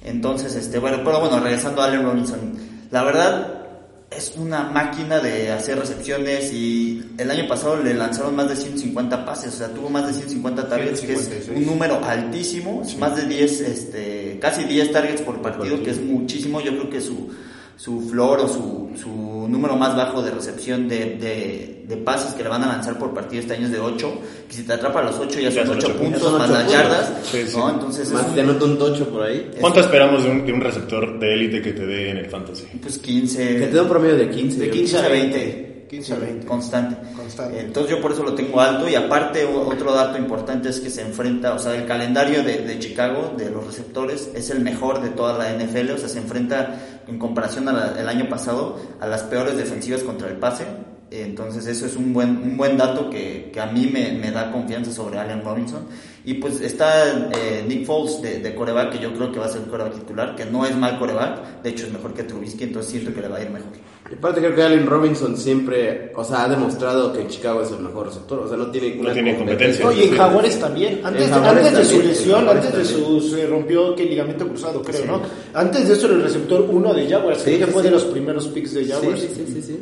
Entonces, 0.04 0.54
este, 0.54 0.78
bueno, 0.78 0.98
pero 1.04 1.20
bueno, 1.20 1.40
regresando 1.40 1.82
a 1.82 1.86
Allen 1.86 2.04
Robinson, 2.04 2.38
la 2.90 3.02
verdad 3.02 3.54
es 4.10 4.34
una 4.38 4.62
máquina 4.64 5.18
de 5.20 5.52
hacer 5.52 5.78
recepciones 5.78 6.52
y 6.52 7.04
el 7.18 7.30
año 7.30 7.46
pasado 7.46 7.82
le 7.82 7.92
lanzaron 7.92 8.34
más 8.34 8.48
de 8.48 8.56
150 8.56 9.26
pases, 9.26 9.54
o 9.54 9.58
sea, 9.58 9.68
tuvo 9.68 9.90
más 9.90 10.06
de 10.06 10.14
150 10.14 10.68
targets, 10.68 11.00
que 11.02 11.12
es 11.12 11.20
156. 11.26 11.58
un 11.58 11.66
número 11.66 12.02
altísimo, 12.02 12.82
más 12.98 13.16
de 13.16 13.26
10, 13.26 13.60
este, 13.60 14.38
casi 14.40 14.64
10 14.64 14.92
targets 14.92 15.20
por 15.20 15.42
partido, 15.42 15.82
que 15.82 15.90
es 15.90 16.00
muchísimo, 16.00 16.60
yo 16.62 16.70
creo 16.70 16.88
que 16.88 17.00
su, 17.02 17.28
su 17.78 18.00
flor 18.10 18.40
o 18.40 18.48
su, 18.48 18.90
su 19.00 19.46
número 19.48 19.76
más 19.76 19.96
bajo 19.96 20.20
de 20.20 20.32
recepción 20.32 20.88
de, 20.88 21.14
de, 21.16 21.84
de 21.86 21.96
pases 21.98 22.34
que 22.34 22.42
le 22.42 22.48
van 22.48 22.64
a 22.64 22.66
lanzar 22.66 22.98
por 22.98 23.14
partido 23.14 23.40
este 23.40 23.54
año 23.54 23.66
es 23.66 23.72
de 23.72 23.78
8, 23.78 24.12
que 24.48 24.54
si 24.56 24.64
te 24.64 24.72
atrapa 24.72 24.98
a 24.98 25.04
los 25.04 25.16
8 25.16 25.38
ya 25.38 25.48
Ya 25.48 25.64
son 25.64 25.66
son 25.68 25.76
8 25.78 25.86
ocho 25.86 25.96
puntos, 25.96 26.22
puntos. 26.22 26.38
más 26.40 26.48
Son 26.48 26.58
las 26.58 26.66
ocho 26.66 26.72
yardas. 26.76 27.12
Sí, 27.22 27.38
sí. 27.46 27.56
¿no? 27.56 27.70
Entonces 27.70 28.08
es 28.08 28.12
Más 28.12 28.26
un- 28.26 28.34
te 28.34 28.40
anoto 28.40 28.64
un 28.64 28.78
tocho 28.78 29.08
por 29.08 29.22
ahí. 29.22 29.48
¿Cuánto 29.60 29.78
esperamos 29.80 30.24
de 30.24 30.30
un, 30.30 30.44
de 30.44 30.52
un 30.52 30.60
receptor 30.60 31.20
de 31.20 31.34
élite 31.34 31.62
que 31.62 31.72
te 31.72 31.86
dé 31.86 32.10
en 32.10 32.16
el 32.16 32.26
fantasy? 32.26 32.64
pues 32.82 32.98
15... 32.98 33.46
Que 33.58 33.66
te 33.68 33.76
da 33.76 33.82
un 33.82 33.88
promedio 33.88 34.16
de 34.16 34.28
15. 34.28 34.58
De 34.58 34.66
yo 34.66 34.72
15 34.72 34.96
a 34.98 35.04
a 35.04 35.08
20. 35.08 35.38
20. 35.38 35.86
15 35.88 36.12
a 36.12 36.16
20. 36.16 36.46
Constante. 36.46 36.96
Entonces 37.52 37.90
yo 37.90 38.00
por 38.00 38.12
eso 38.12 38.22
lo 38.22 38.34
tengo 38.34 38.60
alto 38.60 38.88
y 38.88 38.94
aparte 38.94 39.44
otro 39.44 39.92
dato 39.92 40.18
importante 40.18 40.68
es 40.68 40.80
que 40.80 40.90
se 40.90 41.02
enfrenta, 41.02 41.54
o 41.54 41.58
sea, 41.58 41.74
el 41.74 41.86
calendario 41.86 42.42
de, 42.42 42.78
Chicago, 42.78 43.34
de 43.36 43.50
los 43.50 43.66
receptores, 43.66 44.30
es 44.34 44.50
el 44.50 44.60
mejor 44.60 45.02
de 45.02 45.10
toda 45.10 45.36
la 45.36 45.52
NFL, 45.52 45.90
o 45.92 45.98
sea, 45.98 46.08
se 46.08 46.18
enfrenta 46.18 47.02
en 47.06 47.18
comparación 47.18 47.68
al 47.68 48.08
año 48.08 48.28
pasado 48.28 48.78
a 49.00 49.06
las 49.06 49.22
peores 49.22 49.56
defensivas 49.56 50.02
contra 50.02 50.28
el 50.28 50.36
pase. 50.36 50.64
Entonces 51.10 51.66
eso 51.66 51.86
es 51.86 51.96
un 51.96 52.12
buen, 52.12 52.36
un 52.36 52.56
buen 52.58 52.76
dato 52.76 53.08
que, 53.08 53.50
que 53.50 53.60
a 53.60 53.66
mí 53.66 53.90
me, 53.90 54.30
da 54.30 54.52
confianza 54.52 54.92
sobre 54.92 55.18
Allen 55.18 55.42
Robinson. 55.42 55.86
Y 56.24 56.34
pues 56.34 56.60
está 56.60 57.30
eh, 57.32 57.64
Nick 57.66 57.86
Foles 57.86 58.20
de, 58.20 58.40
de 58.40 58.54
que 58.54 58.98
yo 58.98 59.14
creo 59.14 59.32
que 59.32 59.38
va 59.38 59.46
a 59.46 59.48
ser 59.48 59.62
el 59.62 59.68
coreback 59.68 59.94
titular, 59.94 60.36
que 60.36 60.44
no 60.44 60.66
es 60.66 60.76
mal 60.76 60.98
coreback, 60.98 61.62
de 61.62 61.70
hecho 61.70 61.86
es 61.86 61.92
mejor 61.92 62.12
que 62.12 62.24
Trubisky, 62.24 62.64
entonces 62.64 62.92
siento 62.92 63.14
que 63.14 63.22
le 63.22 63.28
va 63.28 63.38
a 63.38 63.42
ir 63.42 63.48
mejor. 63.48 63.70
Y 64.10 64.14
aparte 64.14 64.40
creo 64.40 64.54
que 64.54 64.62
Allen 64.62 64.86
Robinson 64.86 65.36
siempre, 65.36 66.12
o 66.16 66.24
sea, 66.24 66.44
ha 66.44 66.48
demostrado 66.48 67.12
que 67.12 67.20
en 67.20 67.28
Chicago 67.28 67.60
es 67.62 67.70
el 67.70 67.80
mejor 67.80 68.06
receptor, 68.06 68.38
o 68.38 68.48
sea, 68.48 68.56
no 68.56 68.70
tiene 68.70 68.94
No 68.96 69.12
tiene 69.12 69.36
competencia. 69.36 69.86
Oye, 69.86 70.06
en 70.08 70.16
Jaguares 70.16 70.58
también. 70.58 71.00
Antes, 71.04 71.26
de- 71.26 71.32
Jaguares 71.32 71.66
antes 71.66 71.78
de 71.78 71.84
su 71.84 71.90
también, 71.90 72.00
en 72.02 72.08
lesión, 72.16 72.48
antes 72.48 72.72
de 72.74 72.84
su. 72.86 73.20
Se 73.20 73.46
rompió 73.46 73.94
que 73.94 74.04
el 74.04 74.10
ligamento 74.10 74.48
cruzado, 74.48 74.80
creo, 74.82 75.04
¿no? 75.04 75.20
Antes 75.52 75.88
de 75.88 75.94
eso 75.94 76.06
era 76.06 76.14
el 76.16 76.22
receptor 76.22 76.66
1 76.70 76.94
de 76.94 77.08
Jaguars. 77.08 77.42
Sí, 77.42 77.58
que 77.58 77.66
sí, 77.66 77.70
fue 77.70 77.82
sí. 77.82 77.88
de 77.88 77.94
los 77.94 78.04
primeros 78.06 78.46
picks 78.48 78.72
de 78.74 78.84
Sí, 78.84 78.90
Jaguars. 78.92 79.20
sí, 79.20 79.28
sí, 79.34 79.44
sí, 79.52 79.62
sí. 79.62 79.80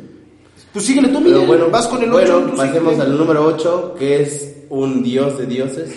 Pues 0.73 0.85
síguele 0.85 1.07
tú, 1.07 1.19
Pero 1.19 1.29
Miguel. 1.31 1.47
bueno, 1.47 1.69
Vas 1.69 1.87
con 1.87 2.03
el 2.03 2.11
8. 2.13 2.41
bueno, 2.41 2.55
pasemos 2.57 2.99
al 2.99 3.17
número 3.17 3.45
8, 3.45 3.95
que 3.97 4.21
es 4.21 4.55
un 4.69 5.01
dios 5.03 5.37
de 5.37 5.45
dioses. 5.45 5.89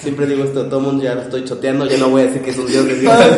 Siempre 0.00 0.26
digo 0.26 0.44
esto, 0.44 0.64
todo 0.64 0.78
el 0.80 0.86
mundo 0.86 1.04
ya 1.04 1.14
lo 1.14 1.20
estoy 1.20 1.44
choteando, 1.44 1.84
ya 1.84 1.98
no 1.98 2.08
voy 2.08 2.22
a 2.22 2.24
decir 2.24 2.40
que 2.40 2.50
es 2.52 2.56
un 2.58 2.66
dios 2.66 2.86
de 2.86 2.94
dioses. 3.00 3.36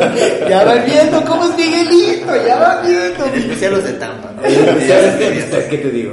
ya 0.49 0.65
van 0.65 0.85
viendo 0.87 1.25
cómo 1.25 1.45
es 1.47 1.57
Miguelito, 1.57 2.02
ya 2.47 2.59
van 2.59 2.87
viendo. 2.87 3.25
En 3.27 3.35
especial 3.35 3.73
los 3.75 3.85
de 3.85 3.93
Tampa, 3.95 4.33
¿no? 4.37 4.43
En 4.47 4.53
especial 4.69 5.05
este, 5.35 5.67
¿Qué 5.69 5.79
te 5.79 5.91
digo? 5.91 6.13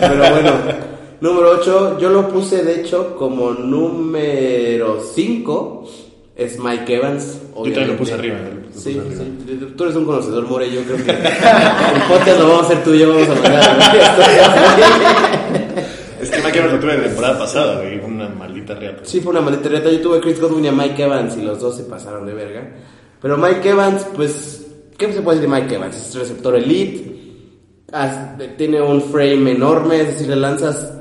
Pero 0.00 0.16
bueno, 0.30 0.52
número 1.20 1.50
8, 1.60 1.98
yo 2.00 2.08
lo 2.10 2.28
puse 2.28 2.62
de 2.64 2.80
hecho 2.80 3.16
como 3.16 3.52
número 3.52 5.00
5, 5.14 5.90
es 6.36 6.58
Mike 6.58 6.96
Evans. 6.96 7.38
Yo 7.56 7.62
también 7.64 7.88
lo 7.88 7.96
puse 7.96 8.14
obviamente. 8.14 8.40
arriba. 8.48 8.60
lo 8.62 8.72
puse 8.72 8.80
Sí, 8.92 8.98
arriba. 8.98 9.14
sí, 9.16 9.74
tú 9.76 9.84
eres 9.84 9.96
un 9.96 10.04
conocedor, 10.06 10.46
More, 10.46 10.70
yo 10.70 10.82
creo 10.82 10.96
que 10.96 11.10
el 11.10 12.02
podcast 12.08 12.38
lo 12.40 12.48
vamos 12.48 12.62
a 12.62 12.66
hacer 12.66 12.82
tú 12.84 12.94
y 12.94 12.98
yo, 13.00 13.08
vamos 13.10 13.28
a 13.28 13.34
mandar. 13.34 13.78
Es 16.22 16.30
que 16.30 16.40
Mike 16.40 16.58
Evans 16.58 16.72
lo 16.74 16.78
tuve 16.80 16.96
la 16.98 17.02
temporada 17.02 17.38
pasada, 17.38 17.80
güey. 17.80 17.98
Una 17.98 18.28
maldita 18.28 18.74
reata. 18.74 19.00
Sí, 19.02 19.20
fue 19.20 19.32
una 19.32 19.40
maldita 19.40 19.68
reta. 19.68 19.90
Yo 19.90 20.00
tuve 20.00 20.18
a 20.18 20.20
Chris 20.20 20.40
Godwin 20.40 20.64
y 20.66 20.68
a 20.68 20.72
Mike 20.72 21.02
Evans 21.02 21.36
y 21.36 21.42
los 21.42 21.58
dos 21.60 21.76
se 21.76 21.82
pasaron 21.82 22.24
de 22.26 22.32
verga. 22.32 22.62
Pero 23.20 23.36
Mike 23.36 23.68
Evans, 23.68 24.06
pues, 24.14 24.61
¿qué 25.08 25.14
se 25.14 25.22
puede 25.22 25.38
decir 25.38 25.50
de 25.50 25.60
Mike 25.60 25.74
Evans? 25.76 25.96
Es 25.96 26.14
receptor 26.14 26.56
elite, 26.56 27.16
has- 27.92 28.36
tiene 28.56 28.80
un 28.80 29.00
frame 29.02 29.52
enorme, 29.52 30.00
es 30.00 30.06
decir, 30.08 30.28
le 30.28 30.36
lanzas 30.36 30.92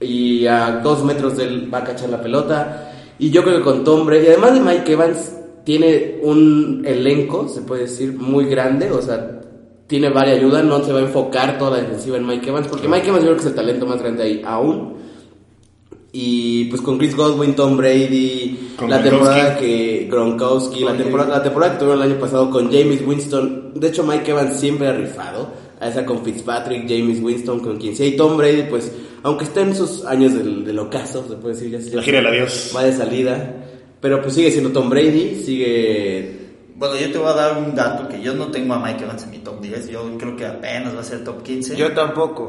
y 0.00 0.46
a 0.46 0.80
dos 0.82 1.04
metros 1.04 1.36
de 1.36 1.44
él 1.44 1.72
va 1.72 1.78
a 1.78 1.84
cachar 1.84 2.10
la 2.10 2.20
pelota. 2.22 2.92
Y 3.18 3.30
yo 3.30 3.42
creo 3.44 3.58
que 3.58 3.62
con 3.64 3.84
Tom 3.84 4.06
Brady, 4.06 4.26
además 4.28 4.54
de 4.54 4.60
Mike 4.60 4.92
Evans, 4.92 5.36
tiene 5.64 6.18
un 6.22 6.82
elenco, 6.84 7.46
se 7.48 7.60
puede 7.62 7.82
decir, 7.82 8.12
muy 8.14 8.46
grande, 8.46 8.90
o 8.90 9.00
sea, 9.00 9.38
tiene 9.86 10.08
varias 10.08 10.38
ayudas, 10.38 10.64
no 10.64 10.82
se 10.82 10.92
va 10.92 10.98
a 11.00 11.02
enfocar 11.02 11.58
toda 11.58 11.72
la 11.72 11.82
defensiva 11.82 12.16
en 12.16 12.26
Mike 12.26 12.48
Evans, 12.48 12.66
porque 12.66 12.88
Mike 12.88 13.08
Evans 13.08 13.22
yo 13.24 13.30
creo 13.30 13.36
que 13.36 13.42
es 13.42 13.46
el 13.50 13.54
talento 13.54 13.86
más 13.86 14.00
grande 14.02 14.22
ahí 14.24 14.42
aún. 14.44 14.94
Y 16.14 16.66
pues 16.66 16.82
con 16.82 16.98
Chris 16.98 17.16
Godwin, 17.16 17.54
Tom 17.54 17.76
Brady, 17.76 18.74
Con 18.76 18.90
la 18.90 18.98
Gronkowski. 18.98 19.10
temporada 19.34 19.58
que 19.58 20.08
Gronkowski, 20.10 20.80
la 20.84 20.96
temporada, 20.96 21.30
la 21.38 21.42
temporada 21.42 21.72
que 21.72 21.78
tuvieron 21.78 22.02
el 22.02 22.10
año 22.12 22.20
pasado 22.20 22.50
con 22.50 22.70
James 22.70 23.00
Winston, 23.06 23.72
de 23.74 23.88
hecho 23.88 24.04
Mike 24.04 24.30
Evans 24.30 24.60
siempre 24.60 24.88
ha 24.88 24.92
rifado, 24.92 25.48
a 25.80 25.88
esa 25.88 26.04
con 26.04 26.22
Fitzpatrick, 26.22 26.86
James 26.86 27.18
Winston, 27.22 27.60
con 27.60 27.78
quien 27.78 27.96
sea, 27.96 28.06
y 28.06 28.14
Tom 28.16 28.36
Brady 28.36 28.64
pues, 28.68 28.92
aunque 29.22 29.44
está 29.44 29.62
en 29.62 29.74
sus 29.74 30.04
años 30.04 30.34
del, 30.34 30.64
del 30.66 30.78
ocaso, 30.80 31.24
se 31.26 31.34
puede 31.36 31.54
decir, 31.54 31.70
ya, 31.70 31.78
ya 31.78 31.96
La 31.96 32.02
gira 32.02 32.18
del 32.18 32.26
adiós. 32.26 32.72
va 32.76 32.84
de 32.84 32.92
salida, 32.92 33.54
pero 34.00 34.20
pues 34.20 34.34
sigue 34.34 34.50
siendo 34.50 34.70
Tom 34.70 34.90
Brady, 34.90 35.42
sigue... 35.44 36.41
Bueno, 36.82 36.96
yo 36.96 37.12
te 37.12 37.18
voy 37.18 37.28
a 37.28 37.34
dar 37.34 37.58
un 37.58 37.76
dato 37.76 38.08
que 38.08 38.20
yo 38.20 38.34
no 38.34 38.48
tengo 38.48 38.74
a 38.74 38.78
Mike 38.80 39.04
Evans 39.04 39.22
en 39.22 39.30
mi 39.30 39.38
top 39.38 39.60
10. 39.60 39.88
Yo 39.88 40.18
creo 40.18 40.36
que 40.36 40.44
apenas 40.44 40.96
va 40.96 41.00
a 41.02 41.04
ser 41.04 41.22
top 41.22 41.40
15. 41.40 41.76
Yo 41.76 41.92
tampoco. 41.92 42.48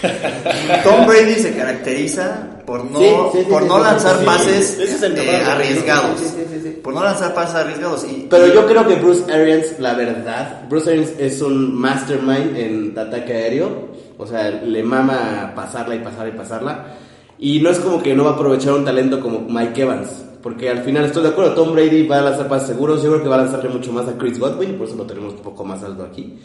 Tom 0.82 1.06
Brady 1.06 1.34
se 1.34 1.54
caracteriza 1.54 2.62
por 2.64 2.82
no, 2.90 2.98
Sí, 2.98 3.04
sí, 3.04 3.38
sí, 3.40 3.44
por 3.50 3.62
sí, 3.62 3.68
no 3.68 3.76
sí, 3.76 3.82
lanzar 3.82 4.24
pases 4.24 4.78
es 4.78 5.02
eh, 5.02 5.42
arriesgados. 5.46 6.18
Sí, 6.18 6.28
sí, 6.28 6.46
sí, 6.50 6.60
sí. 6.62 6.70
Por 6.82 6.94
no 6.94 7.04
lanzar 7.04 7.34
pases 7.34 7.56
arriesgados. 7.56 8.06
Y, 8.10 8.26
Pero 8.30 8.46
y- 8.46 8.54
yo 8.54 8.66
creo 8.66 8.88
que 8.88 8.94
Bruce 8.94 9.30
Arians, 9.30 9.78
la 9.78 9.92
verdad, 9.92 10.62
Bruce 10.70 10.90
Arians 10.90 11.12
es 11.18 11.42
un 11.42 11.74
mastermind 11.78 12.56
en 12.56 12.98
ataque 12.98 13.34
aéreo. 13.34 13.88
O 14.16 14.26
sea, 14.26 14.50
le 14.50 14.82
mama 14.82 15.52
pasarla 15.54 15.94
y 15.94 15.98
pasarla 15.98 16.28
y 16.30 16.38
pasarla. 16.38 16.86
Y 17.38 17.60
no 17.60 17.68
es 17.68 17.80
como 17.80 18.02
que 18.02 18.14
no 18.14 18.24
va 18.24 18.30
a 18.30 18.34
aprovechar 18.36 18.72
un 18.72 18.86
talento 18.86 19.20
como 19.20 19.40
Mike 19.40 19.82
Evans. 19.82 20.08
Porque 20.44 20.68
al 20.68 20.82
final 20.82 21.06
estoy 21.06 21.22
de 21.22 21.30
acuerdo, 21.30 21.54
Tom 21.54 21.72
Brady 21.72 22.06
va 22.06 22.18
a 22.18 22.20
lanzar 22.20 22.46
pases 22.48 22.68
seguros. 22.68 23.02
Yo 23.02 23.08
creo 23.12 23.22
que 23.22 23.28
va 23.30 23.36
a 23.36 23.38
lanzarle 23.38 23.70
mucho 23.70 23.90
más 23.92 24.06
a 24.06 24.12
Chris 24.18 24.38
Godwin, 24.38 24.74
por 24.76 24.86
eso 24.86 24.94
lo 24.94 25.04
tenemos 25.04 25.32
un 25.32 25.40
poco 25.40 25.64
más 25.64 25.82
alto 25.82 26.02
aquí. 26.04 26.38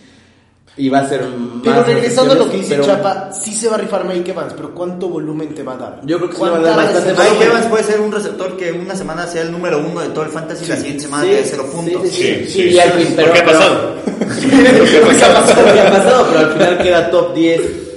Y 0.77 0.88
va 0.88 0.99
a 0.99 1.09
ser 1.09 1.23
más. 1.27 1.62
Pero 1.65 1.83
regresando 1.83 2.31
a 2.31 2.35
lo 2.38 2.49
que 2.49 2.55
dice 2.57 2.75
pero 2.75 2.85
Chapa, 2.85 3.33
sí 3.33 3.53
se 3.53 3.67
va 3.67 3.75
a 3.75 3.79
rifar 3.79 4.05
Mike 4.05 4.31
Evans, 4.31 4.53
pero 4.55 4.73
¿cuánto 4.73 5.09
volumen 5.09 5.53
te 5.53 5.63
va 5.63 5.73
a 5.73 5.77
dar? 5.77 5.99
Yo 6.05 6.15
creo 6.15 6.29
que 6.29 6.38
sí 6.38 6.41
le 6.45 6.49
va 6.49 6.57
a 6.59 6.62
¿Cuántas 6.62 6.93
dar 6.93 6.93
bastante? 7.15 7.29
Mike 7.33 7.45
Evans 7.45 7.65
puede 7.65 7.83
ser 7.83 7.99
un 7.99 8.12
receptor 8.13 8.55
que 8.55 8.71
una 8.71 8.95
semana 8.95 9.27
sea 9.27 9.41
el 9.41 9.51
número 9.51 9.79
uno 9.79 9.99
de 9.99 10.07
todo 10.09 10.23
el 10.23 10.29
fantasy 10.29 10.63
y 10.63 10.67
la 10.69 10.77
siguiente 10.77 11.03
semana 11.03 11.23
Sí, 11.25 11.29
dé 11.31 11.43
cero 11.43 11.65
puntos. 11.69 12.01
Sí, 12.07 12.45
sí, 12.47 12.47
sí. 12.47 12.71
Sí, 12.71 13.13
pero- 13.17 13.25
¿Por 13.25 13.33
qué 13.33 13.39
ha 13.39 13.45
pasado? 13.45 13.95
Pasado, 15.09 15.62
porque 15.62 15.79
ha 15.81 15.91
pasado, 15.91 16.25
pero 16.29 16.39
al 16.39 16.51
final 16.53 16.77
queda 16.77 17.12
top 17.12 17.33
10 17.33 17.88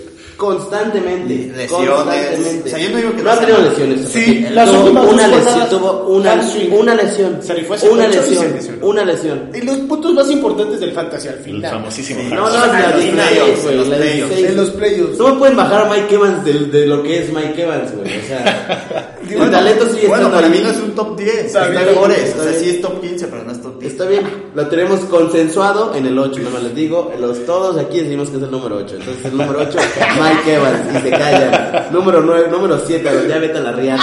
constantemente. 0.42 1.34
Lesiones. 1.56 1.70
Constantemente. 1.70 2.62
O 2.66 2.70
sea, 2.70 2.78
yo 2.78 2.90
no 2.90 2.96
digo 2.96 3.16
que 3.16 3.22
no 3.22 3.30
ha 3.30 3.34
no 3.34 3.40
tenido 3.40 3.58
lesiones. 3.62 4.08
Sí, 4.08 4.44
Tuvo 4.46 4.54
las 4.54 4.70
últimas 4.70 5.06
una 5.06 5.28
dos 5.28 5.36
lesión, 5.44 5.68
tuvo 5.70 6.06
una, 6.08 6.34
una 6.72 6.94
lesión. 6.94 7.38
Se 7.42 7.54
rifó 7.54 7.74
ese 7.74 7.88
una 7.88 8.06
pecho 8.06 8.18
y 8.20 8.22
se 8.24 8.30
lesión, 8.30 8.52
lesionó. 8.52 8.86
una 8.86 9.04
lesión. 9.04 9.50
Y 9.54 9.60
los 9.62 9.76
puntos 9.78 10.14
más 10.14 10.30
importantes 10.30 10.80
del 10.80 10.92
fantasy 10.92 11.28
al 11.28 11.38
final. 11.38 11.70
famosísimo 11.70 12.22
No, 12.30 12.36
no, 12.36 12.46
Hans. 12.46 12.72
la 12.72 12.90
los 12.90 13.00
16, 13.02 13.12
playoffs, 13.14 13.62
güey, 13.62 13.76
los 13.76 13.88
la 13.88 13.96
playoffs. 13.96 14.16
16. 14.36 14.48
En 14.50 14.56
los 14.56 14.70
playoffs. 14.70 15.18
No 15.18 15.28
me 15.28 15.38
pueden 15.38 15.56
bajar 15.56 15.86
a 15.86 15.90
Mike 15.90 16.14
Evans 16.14 16.44
de, 16.44 16.52
de 16.52 16.86
lo 16.86 17.02
que 17.02 17.18
es 17.22 17.32
Mike 17.32 17.62
Evans, 17.62 17.92
güey. 17.94 18.18
O 18.18 18.22
sea, 18.26 19.16
el 19.30 19.36
Bueno, 19.36 19.50
talento 19.52 19.88
sigue 19.90 20.08
Bueno, 20.08 20.30
para 20.30 20.46
ahí. 20.46 20.52
mí 20.52 20.58
no 20.62 20.70
es 20.70 20.78
un 20.78 20.90
top 20.94 21.16
10. 21.18 21.28
Está 21.28 21.46
Está 21.46 21.68
bien, 21.70 21.84
mejores. 21.94 22.18
está 22.18 22.40
O 22.40 22.42
sea, 22.42 22.50
bien. 22.52 22.64
sí 22.64 22.70
es 22.70 22.80
top 22.82 23.00
15, 23.00 23.26
pero 23.28 23.44
no 23.44 23.52
es 23.52 23.62
top 23.62 23.78
10. 23.80 23.92
Está 23.92 24.04
bien, 24.06 24.22
lo 24.54 24.66
tenemos 24.68 25.00
consensuado 25.00 25.94
en 25.94 26.06
el 26.06 26.18
8, 26.18 26.38
nada 26.40 26.50
más 26.50 26.62
les 26.64 26.74
digo, 26.74 27.12
los 27.20 27.44
todos 27.46 27.76
aquí 27.78 28.00
decimos 28.00 28.28
que 28.30 28.36
es 28.36 28.42
el 28.42 28.50
número 28.50 28.76
8, 28.76 28.96
entonces 28.98 29.24
el 29.26 29.36
número 29.36 29.60
8, 29.60 29.78
Mike 30.20 30.31
Y 30.32 31.00
se 31.00 31.10
callan, 31.10 31.92
número 31.92 32.20
9, 32.22 32.48
número 32.50 32.80
7, 32.84 33.10
ya 33.28 33.38
vete 33.38 33.58
a 33.58 33.60
la 33.60 33.72
riata. 33.72 34.02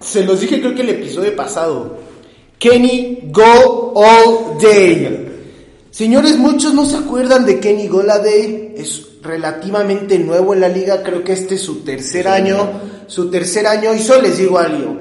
Se 0.00 0.24
los 0.24 0.40
dije 0.40 0.60
creo 0.60 0.74
que 0.74 0.82
el 0.82 0.90
episodio 0.90 1.34
pasado. 1.34 1.98
Kenny 2.58 3.28
Go 3.30 3.92
All 3.94 4.58
Day. 4.62 5.26
Señores, 5.90 6.36
muchos 6.36 6.74
no 6.74 6.86
se 6.86 6.96
acuerdan 6.96 7.44
de 7.44 7.58
Kenny 7.58 7.88
Goladay. 7.88 8.74
Es 8.76 9.20
relativamente 9.22 10.18
nuevo 10.18 10.54
en 10.54 10.60
la 10.60 10.68
liga. 10.68 11.02
Creo 11.02 11.24
que 11.24 11.32
este 11.32 11.56
es 11.56 11.62
su 11.62 11.80
tercer 11.80 12.28
año. 12.28 12.80
Su 13.06 13.30
tercer 13.30 13.66
año. 13.66 13.94
Y 13.94 13.98
solo 13.98 14.22
les 14.22 14.38
digo 14.38 14.58
algo. 14.58 14.96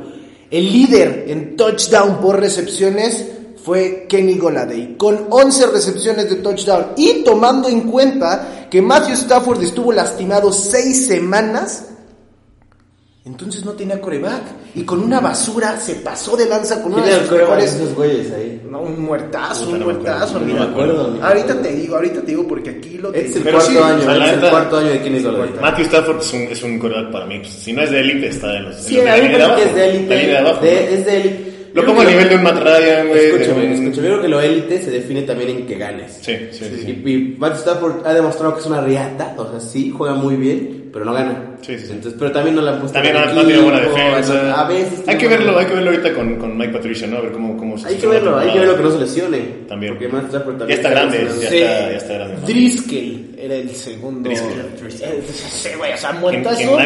El 0.50 0.72
líder 0.72 1.26
en 1.28 1.56
touchdown 1.56 2.20
por 2.20 2.40
recepciones 2.40 3.26
fue 3.66 4.06
Kenny 4.08 4.38
Goladay. 4.38 4.96
Con 4.96 5.26
11 5.30 5.68
recepciones 5.68 6.30
de 6.30 6.36
touchdown. 6.38 6.88
Y 6.98 7.24
tomando 7.24 7.68
en 7.68 7.82
cuenta 7.90 8.68
que 8.70 8.80
Matthew 8.82 9.14
Stafford 9.16 9.64
estuvo 9.64 9.92
lastimado 9.92 10.52
6 10.52 11.08
semanas. 11.08 11.88
Entonces 13.26 13.66
no 13.66 13.72
tenía 13.72 14.00
coreback. 14.00 14.44
Y 14.76 14.84
con 14.84 15.00
una 15.02 15.20
basura 15.20 15.80
se 15.80 15.96
pasó 15.96 16.38
de 16.38 16.46
lanza 16.48 16.80
con 16.84 16.94
una 16.94 17.04
¿Quién 17.04 17.18
de 17.18 17.24
de 17.28 17.38
mejores- 17.42 17.74
esos 17.74 17.96
güeyes 17.96 18.32
ahí? 18.32 18.62
no, 18.70 18.82
un 18.82 19.02
muertazo, 19.02 19.66
un 19.66 19.80
no 19.80 19.86
me 19.88 19.94
muertazo. 19.94 20.38
acuerdo, 20.38 20.46
no 20.46 20.60
me 20.60 20.66
acuerdo, 20.72 21.08
me 21.12 21.24
Ahorita 21.26 21.60
te 21.62 21.74
digo, 21.74 21.96
ahorita 21.96 22.20
te 22.22 22.28
digo 22.28 22.48
porque 22.48 22.70
aquí 22.70 22.98
lo 23.00 23.12
Es 23.16 23.36
el 23.36 23.42
Pero 23.42 23.58
cuarto 23.58 23.72
sí, 23.72 23.78
año, 23.80 23.98
o 23.98 24.02
sea, 24.02 24.28
es 24.28 24.44
el 24.44 24.50
cuarto 24.52 24.78
año 24.78 24.90
de 24.90 25.02
Kenny 25.02 25.24
Golladay. 25.24 25.60
Matthew 25.60 25.86
Stafford 25.86 26.20
es 26.20 26.34
un, 26.34 26.42
es 26.42 26.64
un 26.64 26.78
coreback 26.80 27.12
para 27.12 27.26
mí. 27.26 27.42
Si 27.46 27.74
no 27.74 27.82
es 27.82 27.90
de 27.90 28.00
élite, 28.00 28.28
está 28.28 28.58
en 28.58 28.64
los. 28.66 28.76
Sí, 28.76 29.00
en 29.00 29.06
los 29.06 29.14
a 29.14 29.16
de 29.16 29.22
mí 29.24 29.28
la 29.30 29.34
es 29.34 29.40
La 29.40 29.56
línea 29.58 29.74
de 29.76 29.90
élite, 29.90 30.38
abajo. 30.38 30.66
es 30.66 31.06
de 31.06 31.18
élite. 31.22 31.55
Lo 31.76 31.86
pongo 31.86 32.02
a 32.02 32.06
creo 32.06 32.18
que 32.18 32.24
nivel 32.24 32.30
de 32.30 32.36
un 32.36 32.44
Matt 32.44 32.64
Ryan, 32.64 33.08
güey. 33.10 33.26
Escúchame, 33.26 33.66
un- 33.66 33.72
escúchame, 33.74 33.96
yo 33.96 34.02
creo 34.14 34.22
que 34.22 34.28
lo 34.30 34.42
élite 34.42 34.82
se 34.82 34.92
define 34.92 35.22
también 35.24 35.50
en 35.52 35.66
que 35.68 35.76
ganes. 35.78 36.20
Sí, 36.22 36.36
sí, 36.52 36.66
sí. 36.84 37.02
Y, 37.06 37.10
y 37.12 37.36
Matthew 37.38 37.60
Stafford 37.60 38.08
ha 38.08 38.14
demostrado 38.14 38.54
que 38.56 38.62
es 38.62 38.66
una 38.66 38.82
riata, 38.82 39.36
o 39.38 39.50
sea, 39.52 39.60
sí, 39.60 39.92
juega 39.96 40.16
muy 40.16 40.36
bien, 40.36 40.90
pero 40.94 41.04
no 41.06 41.14
gana. 41.14 41.52
Sí, 41.62 41.78
sí, 41.78 41.86
sí. 41.88 41.92
Entonces, 41.94 42.16
pero 42.20 42.32
también 42.32 42.56
no 42.56 42.62
la 42.62 42.72
han 42.74 42.80
puesto 42.80 42.94
También 42.94 43.16
no, 43.16 43.44
tiene 43.46 43.62
buena 43.62 43.80
defensa. 43.82 44.62
A 44.62 44.68
veces. 44.68 45.02
hay 45.08 45.18
que 45.18 45.28
verlo, 45.28 45.58
hay 45.58 45.66
que 45.66 45.74
verlo 45.74 45.90
ahorita 45.92 46.14
con, 46.14 46.36
con 46.38 46.58
Mike 46.58 46.72
Patricia, 46.74 47.08
¿no? 47.08 47.18
A 47.18 47.22
ver 47.22 47.32
cómo, 47.32 47.58
cómo 47.58 47.78
se 47.78 47.88
Hay 47.90 47.96
que 47.96 48.08
verlo, 48.08 48.38
hay 48.38 48.52
que 48.54 48.60
verlo 48.60 48.78
que 48.78 48.84
no 48.84 48.92
se 48.92 49.00
lesione. 49.00 49.40
También. 49.68 49.94
Porque 49.94 50.08
Matthew 50.08 50.28
Stafford 50.30 50.54
Ya 50.54 50.60
también 50.60 50.78
está 50.80 50.90
grande, 50.92 51.18
ya 51.42 51.50
Sí. 51.50 51.58
está, 51.58 51.90
ya 51.92 51.98
está 51.98 52.14
grande. 52.14 52.36
Driscoll 52.54 53.36
era 53.38 53.56
el 53.56 53.70
segundo. 53.72 54.30
Driscoll. 54.30 54.52
Sí, 55.28 55.70
güey, 55.78 55.94
o 55.94 55.98
sea, 55.98 56.12
muertazo. 56.14 56.78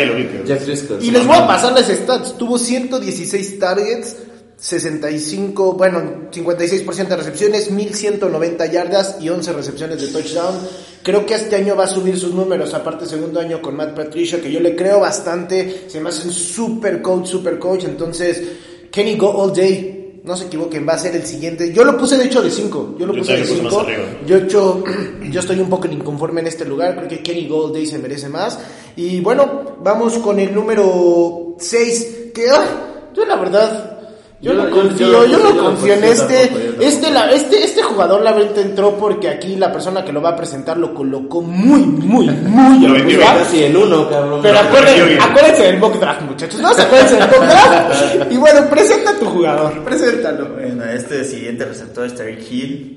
Jack 0.45 0.62
Driscoll. 0.62 0.97
Y 1.04 1.12
les 1.12 1.28
voy 1.28 1.38
a 1.38 1.45
pasar 1.47 1.73
las 1.73 1.88
stats. 1.88 2.38
Tuvo 2.38 2.58
116 2.58 3.60
targets, 3.60 4.17
65, 4.60 5.74
bueno, 5.74 6.30
56% 6.32 7.08
de 7.08 7.15
recepciones, 7.15 7.72
1190 7.72 8.65
yardas 8.65 9.17
y 9.22 9.30
11 9.30 9.54
recepciones 9.54 10.02
de 10.02 10.08
touchdown. 10.08 10.56
Creo 11.02 11.26
que 11.26 11.36
este 11.36 11.56
año 11.56 11.78
va 11.78 11.86
a 11.86 11.88
subir 11.88 12.19
sus 12.19 12.34
números, 12.34 12.74
aparte 12.74 13.06
segundo 13.06 13.39
año 13.39 13.62
con 13.62 13.76
Matt 13.78 13.95
Patricia, 13.95 14.41
que 14.41 14.52
yo 14.52 14.60
le 14.60 14.76
creo 14.76 15.00
bastante. 15.00 15.86
Se 15.88 16.02
me 16.02 16.10
hace 16.10 16.28
un 16.28 16.34
super 16.34 17.02
coach, 17.02 17.28
super 17.28 17.58
coach. 17.58 17.86
Entonces, 17.86 18.43
Kenny 18.91 19.15
Go 19.15 19.30
All 19.30 19.54
Day. 19.54 19.95
No 20.22 20.36
se 20.36 20.45
equivoquen, 20.45 20.86
va 20.88 20.93
a 20.93 20.98
ser 20.98 21.15
el 21.15 21.26
siguiente. 21.26 21.74
Yo 21.74 21.86
lo 21.86 21.98
puse 21.98 22.17
de 22.17 22.26
hecho 22.26 22.41
de 22.41 22.52
5. 22.52 22.98
Yo 23.00 23.06
lo 23.06 23.13
Yo 23.13 23.19
puse 23.19 23.38
de 23.38 23.39
también 23.39 23.63
lo 23.63 23.69
puse 23.69 23.80
5. 23.80 23.86
más 23.86 23.88
arriba. 23.88 24.19
Yo, 24.28 24.38
hecho, 24.38 24.84
yo 25.32 25.39
estoy 25.39 25.60
un 25.60 25.69
poco 25.69 25.88
inconforme 25.88 26.41
en 26.41 26.48
este 26.48 26.65
lugar. 26.65 26.98
Creo 26.98 27.08
que 27.08 27.24
Kenny 27.24 27.48
Gold 27.48 27.74
Day 27.74 27.88
se 27.88 27.98
merece 27.98 28.28
más. 28.28 28.60
Y 28.98 29.22
bueno, 29.22 29.78
vamos 29.82 30.17
con 30.19 30.38
el 30.38 30.54
número 30.54 31.56
6. 31.58 32.32
Que 32.34 32.50
ay, 32.50 32.67
yo 33.15 33.26
la 33.26 33.38
verdad. 33.38 33.99
Yo, 34.41 34.54
Yo 34.54 34.63
no 34.63 34.69
confío, 34.69 35.08
yo- 35.12 35.25
yo, 35.25 35.38
yo 35.38 35.38
no 35.43 35.54
no 35.54 35.63
confío 35.65 35.93
en 35.95 36.04
este. 36.06 36.47
tampoco. 36.47 36.82
Este, 36.82 37.12
la, 37.12 37.30
este, 37.32 37.62
este 37.62 37.84
jugador 37.84 38.21
la 38.21 38.32
verdad 38.32 38.58
entró 38.60 38.95
porque 38.97 39.28
aquí 39.28 39.58
la 39.58 39.69
persona 39.69 40.06
que 40.06 40.13
lo 40.13 40.21
va 40.21 40.30
a 40.30 40.36
presentar 40.38 40.78
lo 40.78 40.93
colocó 40.93 41.41
muy, 41.41 41.82
muy, 41.82 42.30
muy 42.30 42.80
Lo 42.88 42.93
vendió 42.93 43.17
arriba. 43.17 43.43
Casi 43.43 43.65
en 43.65 43.75
uno, 43.75 44.10
cabrón. 44.10 44.39
Pero 44.41 44.60
acuérdense, 44.60 45.04
bien. 45.04 45.21
acuérdense 45.21 45.63
del 45.63 45.78
mock 45.80 45.99
draft, 45.99 46.21
muchachos. 46.21 46.62
No 46.62 46.73
se 46.73 46.82
acuérdense 46.84 47.15
del 47.17 47.28
mock 47.30 47.39
draft. 47.41 48.32
Y 48.32 48.38
bueno, 48.38 48.69
presenta 48.69 49.12
a 49.12 49.15
tu 49.19 49.25
jugador, 49.25 49.84
preséntalo. 49.84 50.49
Bueno, 50.54 50.86
este 50.86 51.25
siguiente 51.25 51.65
receptor 51.65 52.06
es 52.06 52.15
Terry 52.15 52.38
Hill. 52.49 52.95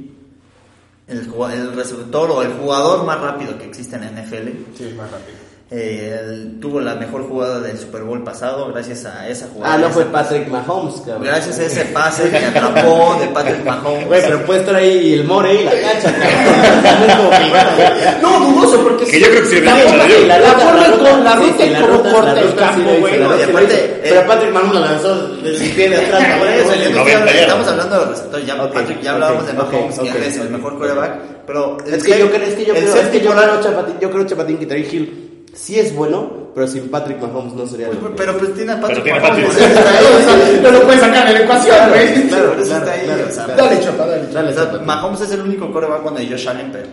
El, 1.09 1.29
el 1.53 1.73
receptor 1.75 2.31
o 2.31 2.43
el 2.43 2.53
jugador 2.53 3.05
más 3.05 3.21
rápido 3.21 3.59
que 3.59 3.65
existe 3.65 3.97
en 3.97 4.03
la 4.03 4.23
NFL. 4.23 4.49
Sí, 4.79 4.95
más 4.97 5.11
rápido. 5.11 5.37
Eh, 5.75 6.21
él 6.23 6.59
tuvo 6.61 6.81
la 6.83 6.97
mejor 6.97 7.27
jugada 7.27 7.59
del 7.61 7.79
Super 7.79 8.03
Bowl 8.03 8.23
pasado 8.23 8.71
gracias 8.73 9.07
a 9.07 9.27
esa 9.27 9.47
jugada. 9.55 9.75
Ah, 9.75 9.79
no 9.79 9.89
fue. 9.89 10.05
Patrick 10.05 10.47
Mahomes, 10.49 10.97
cabrón. 11.01 11.23
Gracias 11.25 11.59
a 11.61 11.65
ese 11.65 11.85
pase 11.87 12.29
que 12.29 12.37
atrapó 12.37 13.17
de 13.19 13.29
Patrick 13.29 13.65
Mahomes. 13.65 14.07
Güey, 14.07 14.21
pero 14.21 14.45
puede 14.45 14.61
estar 14.61 14.75
ahí 14.75 15.15
el 15.15 15.25
More 15.25 15.55
y 15.55 15.65
la 15.65 15.71
cabrón. 15.73 17.17
Como 17.17 17.31
que- 17.31 18.21
No, 18.21 18.41
dudoso, 18.41 18.83
porque 18.83 19.07
Que 19.07 19.21
yo 19.21 19.29
creo 19.29 19.43
que 19.43 19.49
sí, 19.49 19.61
la 19.63 19.75
vendió. 19.77 20.27
la 20.27 20.37
forma 20.59 20.99
con 20.99 21.25
la 21.25 21.37
ruta 21.37 21.55
sí, 21.59 21.65
y 21.65 21.71
la 21.71 21.81
ruta- 21.81 22.13
corta 22.13 22.35
la 22.35 22.41
el 22.43 22.55
campo, 22.55 22.91
güey. 23.01 23.19
la 23.19 23.35
eh, 23.37 24.01
Pero 24.03 24.27
Patrick 24.27 24.53
Mahomes 24.53 24.75
la 24.75 24.81
lanzó 24.81 25.29
desde 25.39 25.65
el 25.65 25.71
pie 25.73 25.89
de 25.89 25.97
atrás, 25.97 26.23
estamos 27.35 27.69
hablando 27.69 27.99
de 28.01 28.05
receptor, 28.11 28.45
ya, 28.45 28.63
Ok, 28.63 28.73
Patrick, 28.75 29.01
ya 29.01 29.13
hablábamos 29.13 29.47
de 29.47 29.53
Mahomes, 29.55 29.99
que 29.99 30.27
es 30.29 30.37
el 30.37 30.51
mejor 30.51 30.77
quarterback, 30.77 31.13
pero 31.47 31.79
Es 31.87 32.05
que 32.05 32.19
yo 32.19 32.31
creo, 32.31 32.43
es 32.47 32.55
que 32.57 32.65
yo 32.67 32.75
creo, 32.75 32.95
es 32.95 33.09
que 33.09 33.21
yo 33.23 33.31
creo, 33.33 33.61
Chapatín, 33.63 33.95
yo 34.01 34.11
creo 34.11 34.27
Chapatín 34.27 34.59
que 34.59 34.67
Terry 34.67 34.89
Hill 34.93 35.29
sí 35.55 35.79
es 35.79 35.95
bueno, 35.95 36.49
pero 36.55 36.67
sin 36.67 36.89
Patrick 36.91 37.21
Mahomes 37.21 37.55
no 37.55 37.67
sería 37.67 37.89
lo 37.89 38.01
que- 38.01 38.09
Pero 38.17 38.39
pues 38.39 38.55
tiene 38.55 38.73
a 38.73 38.81
Patrick 38.81 39.07
Mahomes, 39.07 39.23
Patrick. 39.29 39.49
está 39.61 39.91
ahí, 39.99 40.05
o 40.07 40.23
sea, 40.23 40.61
No 40.63 40.71
lo 40.71 40.83
puedes 40.83 41.01
sacar 41.01 41.27
de 41.29 41.33
la 41.35 41.41
ecuación, 41.41 41.89
güey. 41.91 42.29
Claro, 42.29 42.45
claro, 42.55 42.63
está 42.63 42.93
ahí, 42.93 43.01
claro, 43.07 43.25
o 43.29 43.33
sea, 43.33 43.45
claro. 43.45 43.63
Dale, 43.65 43.81
chapa, 43.81 44.07
dale. 44.07 44.51
o 44.51 44.53
sea, 44.55 44.81
Mahomes 44.85 45.21
es 45.23 45.33
el 45.33 45.41
único 45.41 45.71
quarterback 45.73 46.03
cuando 46.03 46.21
de 46.21 46.29
Josh 46.29 46.49
Allen, 46.49 46.71
pero 46.73 46.87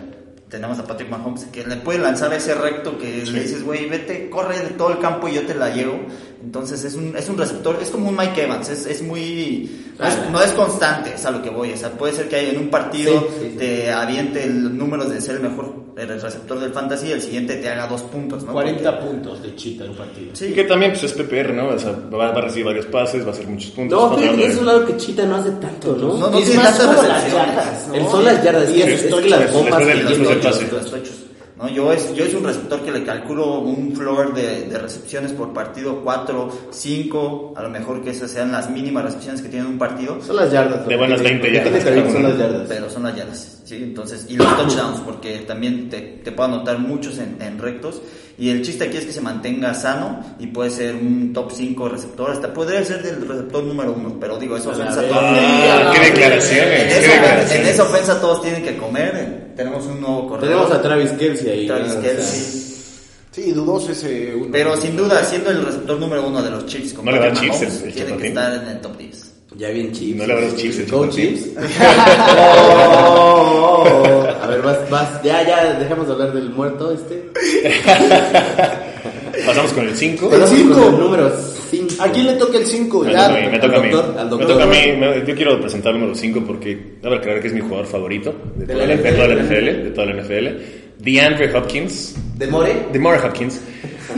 tenemos 0.48 0.78
a 0.78 0.84
Patrick 0.84 1.08
Mahomes 1.10 1.44
que 1.46 1.64
le 1.64 1.76
puede 1.76 1.98
lanzar 2.00 2.32
ese 2.34 2.54
recto 2.54 2.98
que 2.98 3.24
le 3.24 3.40
dices, 3.40 3.62
güey, 3.64 3.88
vete, 3.88 4.28
corre 4.28 4.58
de 4.58 4.70
todo 4.70 4.90
el 4.90 4.98
campo 4.98 5.28
y 5.28 5.34
yo 5.34 5.42
te 5.46 5.54
la 5.54 5.70
llevo. 5.70 6.00
Entonces 6.42 6.84
es 6.84 6.94
un, 6.94 7.14
es 7.16 7.28
un 7.28 7.36
receptor, 7.36 7.78
es 7.82 7.90
como 7.90 8.08
un 8.08 8.16
Mike 8.16 8.44
Evans, 8.44 8.68
es, 8.70 8.86
es 8.86 9.02
muy... 9.02 9.70
no 9.98 10.06
es- 10.06 10.30
no 10.32 10.42
es 10.42 10.50
constante, 10.52 11.12
es 11.14 11.24
a 11.26 11.30
lo 11.30 11.42
que 11.42 11.50
voy. 11.50 11.72
O 11.72 11.76
sea, 11.76 11.90
puede 11.90 12.14
ser 12.14 12.28
que 12.28 12.48
en 12.50 12.58
un 12.58 12.68
partido 12.70 13.20
Sí, 13.20 13.26
sí, 13.42 13.48
sí. 13.52 13.56
te 13.58 13.90
aviente 13.92 14.44
el 14.44 14.76
número 14.76 15.04
de 15.04 15.20
ser 15.20 15.36
el 15.36 15.42
mejor 15.42 15.80
el 15.96 16.08
receptor 16.18 16.58
del 16.58 16.72
fantasy 16.72 17.08
y 17.08 17.10
el 17.10 17.20
siguiente 17.20 17.56
te 17.56 17.68
haga 17.68 17.86
dos 17.86 18.00
puntos, 18.04 18.42
¿no? 18.44 18.52
40 18.54 19.00
puntos 19.00 19.42
de 19.42 19.54
chita 19.54 19.84
en 19.84 19.90
un 19.90 19.96
partido. 19.98 20.30
Sí. 20.34 20.46
Y 20.46 20.52
que 20.54 20.64
también 20.64 20.92
pues, 20.92 21.02
es 21.04 21.12
PPR, 21.12 21.52
¿no? 21.52 21.68
O 21.68 21.78
sea, 21.78 21.90
va, 21.92 22.30
va 22.30 22.38
a 22.38 22.40
recibir 22.40 22.64
varios 22.64 22.86
pases, 22.86 23.22
va 23.22 23.28
a 23.28 23.32
hacer 23.32 23.46
muchos 23.46 23.70
puntos. 23.72 24.00
No, 24.10 24.16
fíjate 24.16 24.46
es 24.46 24.54
de- 24.64 24.70
algo 24.70 24.86
que 24.86 24.96
Chita 24.96 25.26
no 25.26 25.36
hace 25.36 25.50
tanto, 25.50 25.94
¿no? 25.96 26.14
No, 26.16 26.30
no 26.30 26.38
es 26.38 26.44
tiene 26.46 26.62
tantas 26.62 27.06
las 27.06 27.32
yardas, 27.32 27.88
¿no? 27.88 28.10
Son 28.10 28.24
las 28.24 28.42
yardas, 28.42 28.70
Y 28.74 28.80
es, 28.80 29.04
es 29.04 29.14
que 29.14 29.28
las 29.28 29.52
bombas 29.52 29.82
No, 31.60 31.68
yo, 31.68 31.92
es, 31.92 32.14
yo 32.14 32.24
es 32.24 32.32
un 32.32 32.42
receptor 32.44 32.80
que 32.82 32.90
le 32.90 33.04
calculo 33.04 33.58
un 33.60 33.94
floor 33.94 34.32
de, 34.32 34.62
de 34.62 34.78
recepciones 34.78 35.32
por 35.32 35.52
partido 35.52 36.00
4, 36.02 36.50
5, 36.70 37.52
a 37.54 37.62
lo 37.62 37.68
mejor 37.68 38.02
que 38.02 38.10
esas 38.10 38.30
sean 38.30 38.50
las 38.50 38.70
mínimas 38.70 39.04
recepciones 39.04 39.42
que 39.42 39.48
tiene 39.50 39.66
un 39.66 39.76
partido, 39.76 40.18
Son 40.22 40.36
las 40.36 40.50
yardas. 40.50 40.86
De 40.86 40.96
buenas 40.96 41.20
20 41.22 41.36
Lo 41.36 41.42
que 41.42 41.60
tiene 41.60 41.78
yardas, 41.78 41.84
cada 41.84 42.12
son 42.12 42.22
las 42.22 42.38
yardas. 42.38 42.66
pero 42.68 42.88
son 42.90 43.02
las 43.02 43.14
yardas. 43.16 43.58
¿sí? 43.64 43.76
Entonces, 43.76 44.26
y 44.30 44.36
los 44.36 44.46
touchdowns, 44.56 45.00
porque 45.00 45.38
también 45.40 45.90
te, 45.90 46.00
te 46.00 46.32
puedo 46.32 46.48
anotar 46.54 46.78
muchos 46.78 47.18
en, 47.18 47.36
en 47.40 47.58
rectos. 47.58 48.00
Y 48.38 48.48
el 48.48 48.62
chiste 48.62 48.84
aquí 48.84 48.96
es 48.96 49.04
que 49.04 49.12
se 49.12 49.20
mantenga 49.20 49.74
sano 49.74 50.20
y 50.38 50.46
puede 50.46 50.70
ser 50.70 50.94
un 50.94 51.34
top 51.34 51.52
5 51.52 51.88
receptor, 51.90 52.30
hasta 52.30 52.54
podría 52.54 52.82
ser 52.86 53.02
del 53.02 53.28
receptor 53.28 53.62
número 53.64 53.92
1, 53.92 54.16
pero 54.18 54.38
digo, 54.38 54.56
eso 54.56 54.70
ofensa 54.70 55.00
a 55.00 55.02
todos. 55.02 55.22
Ah, 55.22 55.92
qué 55.94 56.06
declaraciones. 56.10 57.52
En 57.52 57.66
esa 57.66 57.82
ofensa 57.82 58.18
todos 58.18 58.40
tienen 58.40 58.62
que 58.62 58.78
comer. 58.78 59.49
Tenemos 59.60 59.84
un 59.86 60.00
nuevo 60.00 60.28
corredor. 60.28 60.48
Tenemos 60.48 60.70
a 60.72 60.82
Travis 60.82 61.10
Kelsey 61.12 61.50
ahí. 61.50 61.66
Travis 61.66 61.94
¿no? 61.96 62.02
Sea, 62.02 62.16
Sí, 63.32 63.52
dudoso 63.52 63.92
ese 63.92 64.34
uno. 64.34 64.48
Pero 64.50 64.76
sin 64.76 64.96
duda, 64.96 65.22
siendo 65.24 65.50
el 65.50 65.64
receptor 65.64 66.00
número 66.00 66.26
uno 66.26 66.42
de 66.42 66.50
los 66.50 66.66
Chiefs, 66.66 66.94
con 66.94 67.04
No 67.04 67.12
le 67.12 67.18
va 67.20 67.26
a 67.26 67.28
Patrick 67.32 67.52
Chiefs 67.52 67.60
Mahomes, 67.74 67.82
el- 67.82 67.88
el 67.88 67.94
tiene 67.94 68.16
que 68.16 68.26
estar 68.28 68.54
en 68.54 68.68
el 68.68 68.80
top 68.80 68.96
10. 68.96 69.32
Ya 69.56 69.68
bien 69.68 69.92
Chiefs. 69.92 70.16
No 70.18 70.26
le 70.26 70.34
va 70.34 70.40
a 70.40 70.42
los 70.44 70.56
Chiefs, 70.56 70.78
el 70.78 70.90
Go. 70.90 71.06
Chiefs. 71.08 71.46
Oh, 73.12 73.84
a 74.42 74.46
ver, 74.46 74.62
vas, 74.62 74.90
vas. 74.90 75.22
Ya, 75.22 75.42
ya, 75.46 75.74
dejamos 75.78 76.06
de 76.06 76.12
hablar 76.12 76.32
del 76.32 76.50
muerto 76.50 76.92
este. 76.92 77.30
Pasamos 79.46 79.72
con 79.72 79.86
el 79.88 79.96
5. 79.96 80.26
El 80.32 80.40
Pasamos 80.40 80.58
cinco. 80.60 80.74
con 80.74 80.94
el 80.94 81.00
número 81.00 81.32
5. 81.70 81.79
¿A 82.00 82.10
quién 82.12 82.26
le 82.26 82.32
toca 82.34 82.58
el 82.58 82.66
5? 82.66 83.04
Me 83.04 83.12
Ya. 83.12 83.26
toca 83.28 83.36
a 83.38 83.40
mí, 83.40 83.48
me 83.50 83.58
toca 83.58 83.76
a 83.76 83.80
mí. 83.82 83.90
doctor, 83.90 84.18
al 84.18 84.24
Me 84.24 84.30
doctor. 84.30 84.48
toca 84.48 84.64
a 84.64 84.66
mí. 84.66 85.24
Yo 85.26 85.34
quiero 85.34 85.60
presentar 85.60 85.92
el 85.92 85.98
número 86.00 86.14
5 86.16 86.44
porque 86.46 86.78
debo 87.02 87.14
aclarar 87.14 87.40
que 87.40 87.48
es 87.48 87.54
mi 87.54 87.60
jugador 87.60 87.86
favorito 87.86 88.34
de 88.56 88.66
De 88.66 88.72
toda 88.74 88.86
la 88.86 88.94
la, 88.96 89.02
de 89.02 89.12
toda 89.12 89.28
la 89.28 89.34
NFL. 89.34 89.52
NFL. 89.54 89.82
De 89.84 89.90
toda 89.90 90.06
la 90.06 90.12
NFL. 90.22 90.46
DeAndre 90.98 91.56
Hopkins. 91.56 92.16
¿De 92.36 92.46
More? 92.46 92.72
De 92.92 92.98
More 92.98 93.18
Hopkins. 93.18 93.60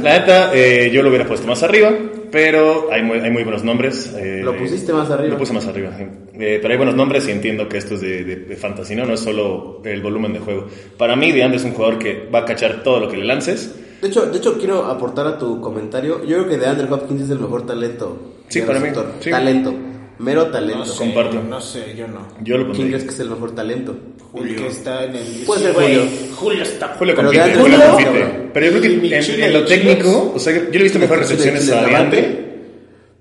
La 0.02 0.18
neta, 0.18 0.50
eh, 0.54 0.90
yo 0.92 1.02
lo 1.02 1.10
hubiera 1.10 1.26
puesto 1.26 1.46
más 1.46 1.62
arriba, 1.62 1.92
pero 2.30 2.88
hay 2.90 3.02
muy, 3.02 3.18
hay 3.18 3.30
muy 3.30 3.42
buenos 3.44 3.62
nombres. 3.62 4.12
eh, 4.16 4.40
Lo 4.42 4.56
pusiste 4.56 4.92
más 4.92 5.10
arriba. 5.10 5.28
Lo 5.34 5.38
puse 5.38 5.52
más 5.52 5.66
arriba, 5.66 5.90
sí. 5.98 6.04
Eh, 6.40 6.58
pero 6.62 6.72
hay 6.72 6.76
buenos 6.78 6.94
nombres 6.96 7.28
y 7.28 7.30
entiendo 7.30 7.68
que 7.68 7.76
esto 7.76 7.94
es 7.94 8.00
de, 8.00 8.24
de, 8.24 8.36
de 8.36 8.56
fantasy, 8.56 8.96
¿no? 8.96 9.04
No 9.04 9.12
es 9.14 9.20
solo 9.20 9.82
el 9.84 10.00
volumen 10.00 10.32
de 10.32 10.38
juego. 10.40 10.66
Para 10.96 11.14
mí, 11.14 11.30
DeAndre 11.30 11.58
es 11.58 11.64
un 11.64 11.72
jugador 11.72 11.98
que 11.98 12.26
va 12.34 12.40
a 12.40 12.44
cachar 12.46 12.82
todo 12.82 13.00
lo 13.00 13.08
que 13.08 13.18
le 13.18 13.24
lances. 13.26 13.74
De 14.02 14.08
hecho, 14.08 14.26
de 14.26 14.36
hecho, 14.36 14.58
quiero 14.58 14.84
aportar 14.86 15.26
a 15.28 15.38
tu 15.38 15.60
comentario. 15.60 16.24
Yo 16.24 16.38
creo 16.38 16.48
que 16.48 16.58
de 16.58 16.66
Andrew 16.66 16.92
Hopkins 16.92 17.22
es 17.22 17.30
el 17.30 17.38
mejor 17.38 17.64
talento. 17.64 18.18
Sí, 18.48 18.60
para 18.62 18.80
mí, 18.80 18.88
sí. 19.20 19.30
Talento. 19.30 19.72
Mero 20.18 20.46
talento. 20.48 20.80
No 20.80 20.84
sé, 20.84 20.98
comparto. 20.98 21.42
No 21.42 21.60
sé, 21.60 21.94
yo 21.96 22.08
no. 22.08 22.26
Yo 22.42 22.58
lo 22.58 22.72
¿Quién 22.72 22.88
crees 22.88 23.04
que 23.04 23.10
es 23.10 23.20
el 23.20 23.30
mejor 23.30 23.54
talento? 23.54 23.94
El 24.34 24.56
que 24.56 24.66
está 24.66 25.04
en 25.04 25.14
el. 25.16 25.24
Puede 25.46 25.62
ser 25.62 25.74
Julio. 25.74 26.02
Julio 26.34 26.62
está. 26.64 26.88
Julio 26.98 27.14
Pero 27.14 27.28
compite, 27.28 27.48
de 27.48 27.54
Julio 27.54 27.78
compite. 27.90 28.50
Pero 28.52 28.66
yo 28.66 28.72
creo 28.72 28.82
que 28.82 29.16
en, 29.16 29.22
chile 29.22 29.46
en 29.46 29.52
lo 29.52 29.64
chiles. 29.64 29.82
técnico, 29.82 30.32
o 30.34 30.38
sea, 30.38 30.52
yo 30.52 30.70
le 30.70 30.78
he 30.78 30.82
visto 30.82 30.98
mejores 30.98 31.28
recepciones 31.28 31.70
a 31.70 31.80
de 31.82 31.86
DeAndre. 31.86 32.52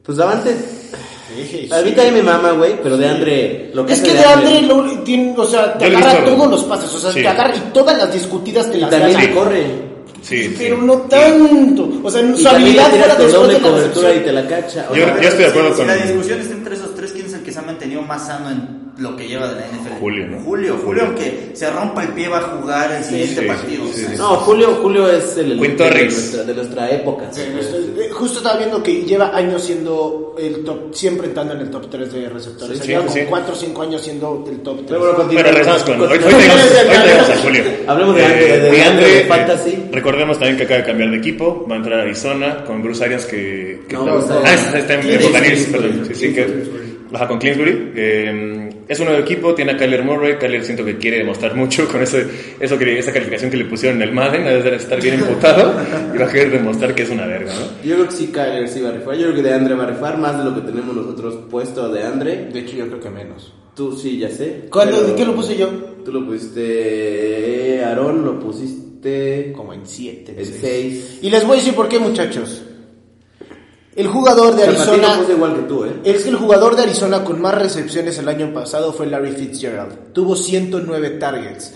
Pues 0.04 0.18
Davante, 0.18 0.56
Sí, 1.36 1.70
a 1.72 1.82
mí 1.82 1.92
también 1.92 2.14
me 2.16 2.24
mama, 2.24 2.52
güey, 2.52 2.76
pero 2.82 2.98
de 2.98 3.08
Andre, 3.08 3.72
lo 3.74 3.86
que 3.86 3.94
Es 3.94 4.02
que 4.02 4.14
de 4.14 4.24
Andre 4.24 4.62
lo, 4.64 4.84
tiene, 5.04 5.34
o 5.38 5.46
sea, 5.46 5.78
te 5.78 5.86
agarra 5.86 6.14
visto. 6.20 6.36
todos 6.36 6.52
los 6.52 6.64
pases, 6.66 6.94
o 6.94 7.00
sea, 7.00 7.12
Sí. 7.12 7.22
te 7.22 7.28
agarra 7.28 7.56
y 7.56 7.60
todas 7.72 7.98
las 7.98 8.14
discutidas 8.14 8.70
te 8.70 8.78
y 8.78 8.82
las 8.82 8.90
también 8.90 9.18
le 9.20 9.32
corre. 9.32 9.91
Sí, 10.22 10.44
sí. 10.44 10.56
Pero 10.58 10.78
no 10.78 10.94
tanto. 11.02 11.90
O 12.04 12.10
sea, 12.12 12.22
Y 12.22 12.38
su 12.38 12.48
habilidad 12.48 12.90
fuera 12.90 13.04
tira 13.18 13.18
de 13.48 13.54
la 13.54 13.60
cobertura 13.60 14.14
y 14.16 14.20
te 14.20 14.32
la 14.32 14.48
cacha. 14.48 14.88
Yo 14.94 15.04
estoy 15.06 15.44
de 15.44 15.46
acuerdo 15.48 15.70
si, 15.72 15.76
con- 15.82 15.90
Si 15.92 15.98
la 16.00 16.06
discusión 16.06 16.40
está 16.42 16.54
entre 16.54 16.76
esos 16.76 16.96
tres, 16.96 17.12
¿quién 17.12 17.26
es 17.26 17.34
el 17.34 17.42
que 17.42 17.52
se 17.52 17.60
ha 17.60 17.64
mantenido 17.64 18.02
más 18.04 18.28
sano 18.28 18.52
en 18.52 18.81
lo 19.02 19.16
que 19.16 19.28
lleva 19.28 19.48
de 19.48 19.56
la 19.56 19.68
NFL? 19.68 20.00
Julio, 20.00 20.28
¿no? 20.28 20.40
Julio, 20.42 20.78
Julio, 20.84 21.04
aunque 21.08 21.50
se 21.54 21.70
rompa 21.72 22.04
el 22.04 22.10
pie, 22.10 22.28
va 22.30 22.38
a 22.38 22.42
jugar 22.42 22.92
el 22.92 23.04
siguiente 23.04 23.42
sí, 23.42 23.48
partido. 23.48 23.84
sí, 23.86 23.92
o 23.92 23.94
sea, 23.94 24.10
sí. 24.10 24.16
No, 24.18 24.28
Julio, 24.38 24.68
Julio 24.82 25.10
es 25.12 25.38
el 25.38 25.60
Quinn 25.60 25.76
de 25.78 25.90
nuestra, 26.06 26.44
de 26.44 26.54
nuestra 26.54 26.92
época. 26.92 27.30
Eh, 27.38 28.10
Justo 28.12 28.38
estaba 28.40 28.58
viendo 28.58 28.82
que 28.84 29.04
lleva 29.04 29.36
años 29.36 29.64
siendo 29.64 30.36
el 30.38 30.64
top, 30.64 30.94
siempre 30.94 31.28
entrando 31.28 31.54
en 31.54 31.62
el 31.62 31.70
top 31.70 31.90
3 31.90 32.14
de 32.14 32.30
receptores. 32.30 32.78
Sí, 32.78 32.84
O 32.84 32.86
sea, 32.86 32.86
lleva 32.86 33.02
sí, 33.02 33.08
como 33.08 33.26
sí. 33.26 33.30
4 33.30 33.54
o 33.54 33.56
5 33.58 33.82
años 33.82 34.02
siendo 34.02 34.46
el 34.50 34.60
top 34.60 34.78
3. 34.86 34.88
Pero 34.88 35.14
bueno, 35.16 35.42
regresamos 35.44 35.84
con. 35.84 36.02
Hoy, 36.02 36.08
hoy 36.08 36.20
tenemos, 36.20 36.36
hoy 36.40 36.98
tenemos 37.04 37.30
a 37.30 37.38
Julio. 37.38 37.64
Hablemos 37.88 38.16
de- 38.16 38.22
de- 38.22 38.36
de- 38.38 38.60
de 38.60 38.72
DeAndre, 38.72 39.26
fantasy. 39.26 39.70
eh, 39.72 39.90
recordemos 39.92 40.38
también 40.38 40.58
que 40.58 40.64
acaba 40.64 40.80
de 40.82 40.86
cambiar 40.86 41.12
de 41.12 41.18
equipo. 41.18 41.66
Va 41.70 41.76
a 41.76 41.78
entrar 41.78 42.00
a 42.00 42.02
Arizona 42.04 42.64
con 42.66 42.82
Bruce 42.84 43.04
Arians 43.04 43.26
que. 43.26 43.82
que 43.88 43.96
No, 43.96 44.20
está, 44.20 44.36
Bruce 44.40 44.48
ah, 44.48 44.54
Arians. 44.54 44.76
está, 44.76 44.94
en 44.94 45.02
Clinsbury, 45.02 45.66
perdón. 45.72 46.06
Sí, 46.08 46.16
sí, 46.16 46.34
que. 46.34 46.82
Baja 47.12 47.28
con 47.28 47.40
Clinsbury. 47.40 47.92
Eh, 47.96 48.70
es 48.92 49.00
un 49.00 49.06
nuevo 49.06 49.22
equipo, 49.22 49.54
tiene 49.56 49.72
a 49.72 49.78
Kyler 49.78 50.04
Murray. 50.04 50.36
Kyler 50.38 50.64
siento 50.66 50.84
que 50.84 50.98
quiere 50.98 51.20
demostrar 51.20 51.56
mucho 51.56 51.88
con 51.88 52.02
ese, 52.02 52.28
eso 52.60 52.78
que, 52.78 53.00
esa 53.00 53.14
calificación 53.14 53.50
que 53.50 53.58
le 53.58 53.66
pusieron 53.66 54.02
en 54.02 54.10
el 54.10 54.14
Madden. 54.14 54.44
Debe 54.44 54.76
estar 54.76 55.02
bien 55.02 55.16
imputado 55.20 55.74
y 56.14 56.18
va 56.18 56.26
a 56.26 56.30
querer 56.32 56.52
demostrar 56.52 56.94
que 56.94 57.04
es 57.04 57.10
una 57.10 57.26
verga, 57.26 57.54
¿no? 57.54 57.62
Yo 57.88 57.96
creo 57.96 58.08
que 58.08 58.12
sí, 58.16 58.28
Kyler 58.28 58.68
sí 58.68 58.82
va 58.82 58.90
a 58.90 58.92
rifar. 58.94 59.16
Yo 59.16 59.24
creo 59.32 59.36
que 59.36 59.44
de 59.44 59.54
Andre 59.54 59.76
va 59.76 59.84
a 59.86 59.88
rifar 59.88 60.18
más 60.18 60.38
de 60.38 60.44
lo 60.44 60.54
que 60.56 60.62
tenemos 60.70 60.94
nosotros 60.96 61.36
puesto 61.50 61.88
de 61.92 62.04
Andre. 62.04 62.50
De 62.52 62.60
hecho, 62.60 62.76
yo 62.76 62.88
creo 62.88 63.00
que 63.00 63.10
menos. 63.10 63.54
Tú 63.76 63.96
sí, 63.96 64.18
ya 64.20 64.30
sé. 64.30 64.64
¿Cuándo- 64.70 65.02
¿De 65.04 65.16
qué 65.16 65.26
lo 65.26 65.34
puse 65.36 65.56
yo? 65.56 65.70
Tú 66.04 66.12
lo 66.12 66.26
pusiste. 66.26 67.82
Aarón 67.86 68.26
lo 68.26 68.40
pusiste. 68.40 69.54
Como 69.56 69.74
en 69.74 69.86
7. 69.86 70.36
El 70.38 70.46
6. 70.46 71.20
Y 71.22 71.30
les 71.30 71.44
voy 71.46 71.54
a 71.58 71.60
decir 71.60 71.74
por 71.74 71.88
qué, 71.88 71.98
muchachos. 71.98 72.64
El 73.96 74.08
jugador 74.08 74.56
de 74.56 74.64
Arizona. 74.64 75.20
igual 75.30 75.56
que 75.56 75.62
tú, 75.64 75.84
¿eh? 75.84 75.92
Es 76.06 76.24
que 76.24 76.30
el 76.30 76.38
jugador 76.38 76.76
de 76.76 76.84
Arizona 76.84 77.24
con 77.24 77.42
más 77.42 77.56
recepciones 77.56 78.18
el 78.18 78.30
año 78.30 78.54
pasado 78.54 78.94
fue 78.94 79.06
Larry 79.08 79.32
Fitzgerald. 79.32 80.14
Tuvo 80.14 80.36
109 80.36 81.10
targets. 81.12 81.74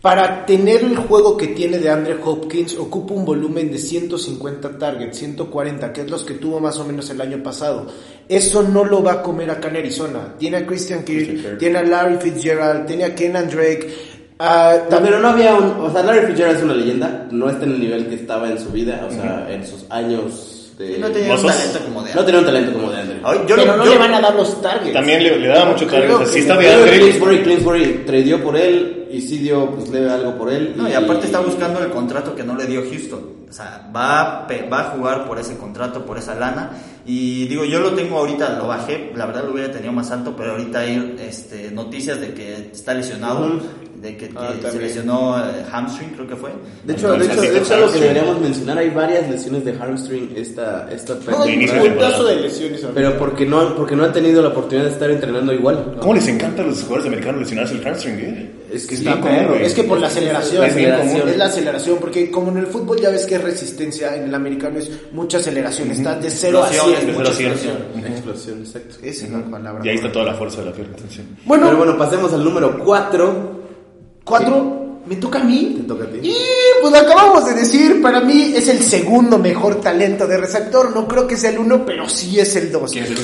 Para 0.00 0.46
tener 0.46 0.82
el 0.82 0.96
juego 0.96 1.36
que 1.36 1.48
tiene 1.48 1.78
de 1.78 1.90
Andre 1.90 2.16
Hopkins, 2.24 2.78
ocupa 2.78 3.12
un 3.12 3.26
volumen 3.26 3.70
de 3.70 3.76
150 3.76 4.78
targets, 4.78 5.18
140, 5.18 5.92
que 5.92 6.00
es 6.00 6.10
los 6.10 6.24
que 6.24 6.32
tuvo 6.34 6.58
más 6.58 6.78
o 6.78 6.86
menos 6.86 7.10
el 7.10 7.20
año 7.20 7.42
pasado. 7.42 7.86
Eso 8.26 8.62
no 8.62 8.82
lo 8.82 9.02
va 9.02 9.12
a 9.12 9.22
comer 9.22 9.50
acá 9.50 9.68
en 9.68 9.76
Arizona. 9.76 10.34
Tiene 10.38 10.56
a 10.56 10.66
Christian 10.66 11.04
Kirk, 11.04 11.58
tiene 11.58 11.78
a 11.80 11.82
Larry 11.82 12.16
Fitzgerald, 12.16 12.86
tiene 12.86 13.04
a 13.04 13.14
Kenan 13.14 13.50
Drake. 13.50 13.94
ah, 14.38 14.76
No, 14.84 14.88
también 14.88 15.12
pero 15.16 15.18
no 15.20 15.28
había 15.28 15.54
un. 15.54 15.64
O 15.84 15.92
sea, 15.92 16.02
Larry 16.02 16.28
Fitzgerald 16.28 16.56
es 16.56 16.62
una 16.62 16.74
leyenda. 16.74 17.28
No 17.30 17.50
está 17.50 17.66
en 17.66 17.72
el 17.72 17.80
nivel 17.80 18.06
que 18.08 18.14
estaba 18.14 18.50
en 18.50 18.58
su 18.58 18.70
vida. 18.70 19.06
O 19.06 19.12
sea, 19.12 19.46
en 19.52 19.66
sus 19.66 19.84
años 19.90 20.59
de. 20.80 20.98
no 20.98 21.08
tenía 21.10 21.34
un 21.34 21.42
talento 21.46 21.78
como 21.84 22.02
de 22.02 22.14
No 22.14 22.24
tenía 22.24 22.40
un 22.40 22.46
talento 22.46 22.72
como 22.72 22.90
de 22.90 23.00
Andre. 23.00 23.20
Ay, 23.22 23.38
yo 23.46 23.56
pero 23.56 23.76
no 23.76 23.84
yo- 23.84 23.92
le 23.92 23.98
van 23.98 24.14
a 24.14 24.20
dar 24.20 24.34
los 24.34 24.60
targets. 24.62 24.92
También 24.92 25.22
le, 25.22 25.38
le 25.38 25.48
daba 25.48 25.66
mucho 25.72 25.86
Creo 25.86 26.00
target. 26.00 26.14
O 26.14 26.18
sea, 26.18 26.26
que 26.26 26.32
si 26.32 26.38
está 26.40 26.54
no. 26.54 26.60
de 26.60 26.66
Pero 26.66 26.78
Andre. 26.82 26.98
Clinsbury, 26.98 27.42
Clinsbury 27.42 28.02
tradeó 28.06 28.42
por 28.42 28.56
él 28.56 29.06
y 29.10 29.20
sí 29.20 29.38
dio 29.38 29.70
pues 29.70 29.88
leve 29.90 30.10
algo 30.10 30.36
por 30.36 30.50
él. 30.52 30.74
No, 30.76 30.88
y 30.88 30.92
aparte 30.94 31.26
está 31.26 31.40
buscando 31.40 31.80
el 31.80 31.90
contrato 31.90 32.34
que 32.34 32.42
no 32.44 32.56
le 32.56 32.66
dio 32.66 32.82
Houston. 32.88 33.40
O 33.48 33.52
sea, 33.52 33.90
va 33.94 34.20
a, 34.20 34.46
pe- 34.46 34.68
va 34.72 34.80
a 34.80 34.84
jugar 34.96 35.26
por 35.26 35.38
ese 35.40 35.56
contrato, 35.56 36.06
por 36.06 36.16
esa 36.18 36.34
lana. 36.36 36.70
Y 37.04 37.46
digo, 37.48 37.64
yo 37.64 37.80
lo 37.80 37.90
tengo 37.94 38.18
ahorita, 38.18 38.56
lo 38.56 38.68
bajé. 38.68 39.10
La 39.16 39.26
verdad 39.26 39.42
lo 39.44 39.52
hubiera 39.54 39.72
tenido 39.72 39.92
más 39.92 40.10
alto, 40.12 40.34
pero 40.36 40.52
ahorita 40.52 40.78
hay 40.80 41.16
este, 41.20 41.70
noticias 41.72 42.20
de 42.20 42.32
que 42.32 42.70
está 42.72 42.94
lesionado. 42.94 43.46
Ujú. 43.46 43.60
De 44.00 44.16
que 44.16 44.30
Ah, 44.34 44.54
se 44.70 44.78
lesionó 44.78 45.38
eh, 45.38 45.62
hamstring, 45.70 46.10
creo 46.10 46.26
que 46.26 46.36
fue. 46.36 46.50
De 46.84 46.94
hecho, 46.94 47.08
de 47.08 47.14
Entonces, 47.16 47.32
hecho, 47.36 47.42
sí, 47.42 47.48
de 47.48 47.58
hecho 47.58 47.74
algo 47.74 47.92
que 47.92 47.98
deberíamos 48.00 48.40
mencionar, 48.40 48.78
hay 48.78 48.88
varias 48.90 49.28
lesiones 49.28 49.64
de 49.64 49.72
hamstring 49.74 50.32
esta, 50.36 50.88
esta 50.90 51.14
No, 51.30 51.42
hay 51.42 51.54
un 51.54 51.60
de 51.66 51.66
temporada. 51.66 52.24
de 52.24 52.36
lesiones. 52.36 52.82
ahorita. 52.82 52.94
Pero 52.94 53.18
porque 53.18 53.44
no, 53.44 53.76
porque 53.76 53.94
no 53.96 54.04
han 54.04 54.12
tenido 54.12 54.40
la 54.40 54.48
oportunidad 54.48 54.86
de 54.86 54.92
estar 54.92 55.10
entrenando 55.10 55.52
igual. 55.52 55.96
¿Cómo 56.00 56.14
les 56.14 56.26
encanta 56.28 56.62
a 56.62 56.66
los 56.66 56.78
jugadores 56.82 57.06
americanos 57.08 57.40
lesionarse 57.42 57.74
el 57.74 57.84
hamstring, 57.86 58.18
eh? 58.20 58.50
Es 58.72 58.86
que 58.86 58.96
Sí, 58.96 59.06
está 59.06 59.20
perro. 59.20 59.54
Es 59.56 59.74
que 59.74 59.82
por 59.84 60.00
la 60.00 60.06
aceleración. 60.06 60.60
La 60.62 60.68
aceleración. 60.68 61.28
Es 61.28 61.36
la 61.36 61.44
aceleración, 61.46 61.98
porque 62.00 62.30
como 62.30 62.52
en 62.52 62.58
el 62.58 62.66
fútbol 62.68 63.00
ya 63.00 63.10
ves 63.10 63.26
que 63.26 63.34
es 63.34 63.42
resistencia, 63.42 64.14
en 64.16 64.24
el 64.24 64.34
americano 64.34 64.78
es 64.78 64.90
mucha 65.12 65.38
aceleración. 65.38 65.90
Estás 65.90 66.22
de 66.22 66.30
0 66.30 66.62
a 66.62 66.68
Explosiones, 66.68 67.00
100. 67.00 67.06
de 67.06 67.18
mucha 67.18 67.32
cero 67.34 67.52
a 67.54 67.58
cien. 67.58 67.72
explosión. 67.72 68.12
Explosión, 68.12 68.58
exacto. 68.60 68.94
Esa 69.02 69.24
es 69.26 69.30
la 69.32 69.44
palabra. 69.50 69.82
Y 69.84 69.88
ahí 69.90 69.96
está 69.96 70.10
toda 70.12 70.24
la 70.26 70.34
fuerza 70.34 70.60
de 70.60 70.66
la 70.66 70.72
pierna. 70.72 70.96
Bueno, 71.44 71.66
Pero 71.66 71.76
bueno, 71.78 71.98
pasemos 71.98 72.32
al 72.32 72.44
número 72.44 72.78
4. 72.78 73.59
Cuatro, 74.24 75.00
¿me 75.06 75.16
toca 75.16 75.40
a 75.40 75.44
mí? 75.44 75.74
Te 75.76 75.82
toca 75.84 76.04
a 76.04 76.08
ti. 76.08 76.18
Y 76.22 76.36
pues 76.80 76.94
acabamos 76.94 77.46
de 77.46 77.54
decir, 77.54 78.00
para 78.00 78.20
mí 78.20 78.52
es 78.54 78.68
el 78.68 78.80
segundo 78.82 79.38
mejor 79.38 79.80
talento 79.80 80.26
de 80.26 80.36
receptor. 80.36 80.94
No 80.94 81.06
creo 81.06 81.26
que 81.26 81.36
sea 81.36 81.50
el 81.50 81.58
uno, 81.58 81.84
pero 81.84 82.08
sí 82.08 82.38
es 82.38 82.54
el 82.56 82.70
dos. 82.70 82.92
¿Quién 82.92 83.04
es 83.04 83.10
el 83.10 83.16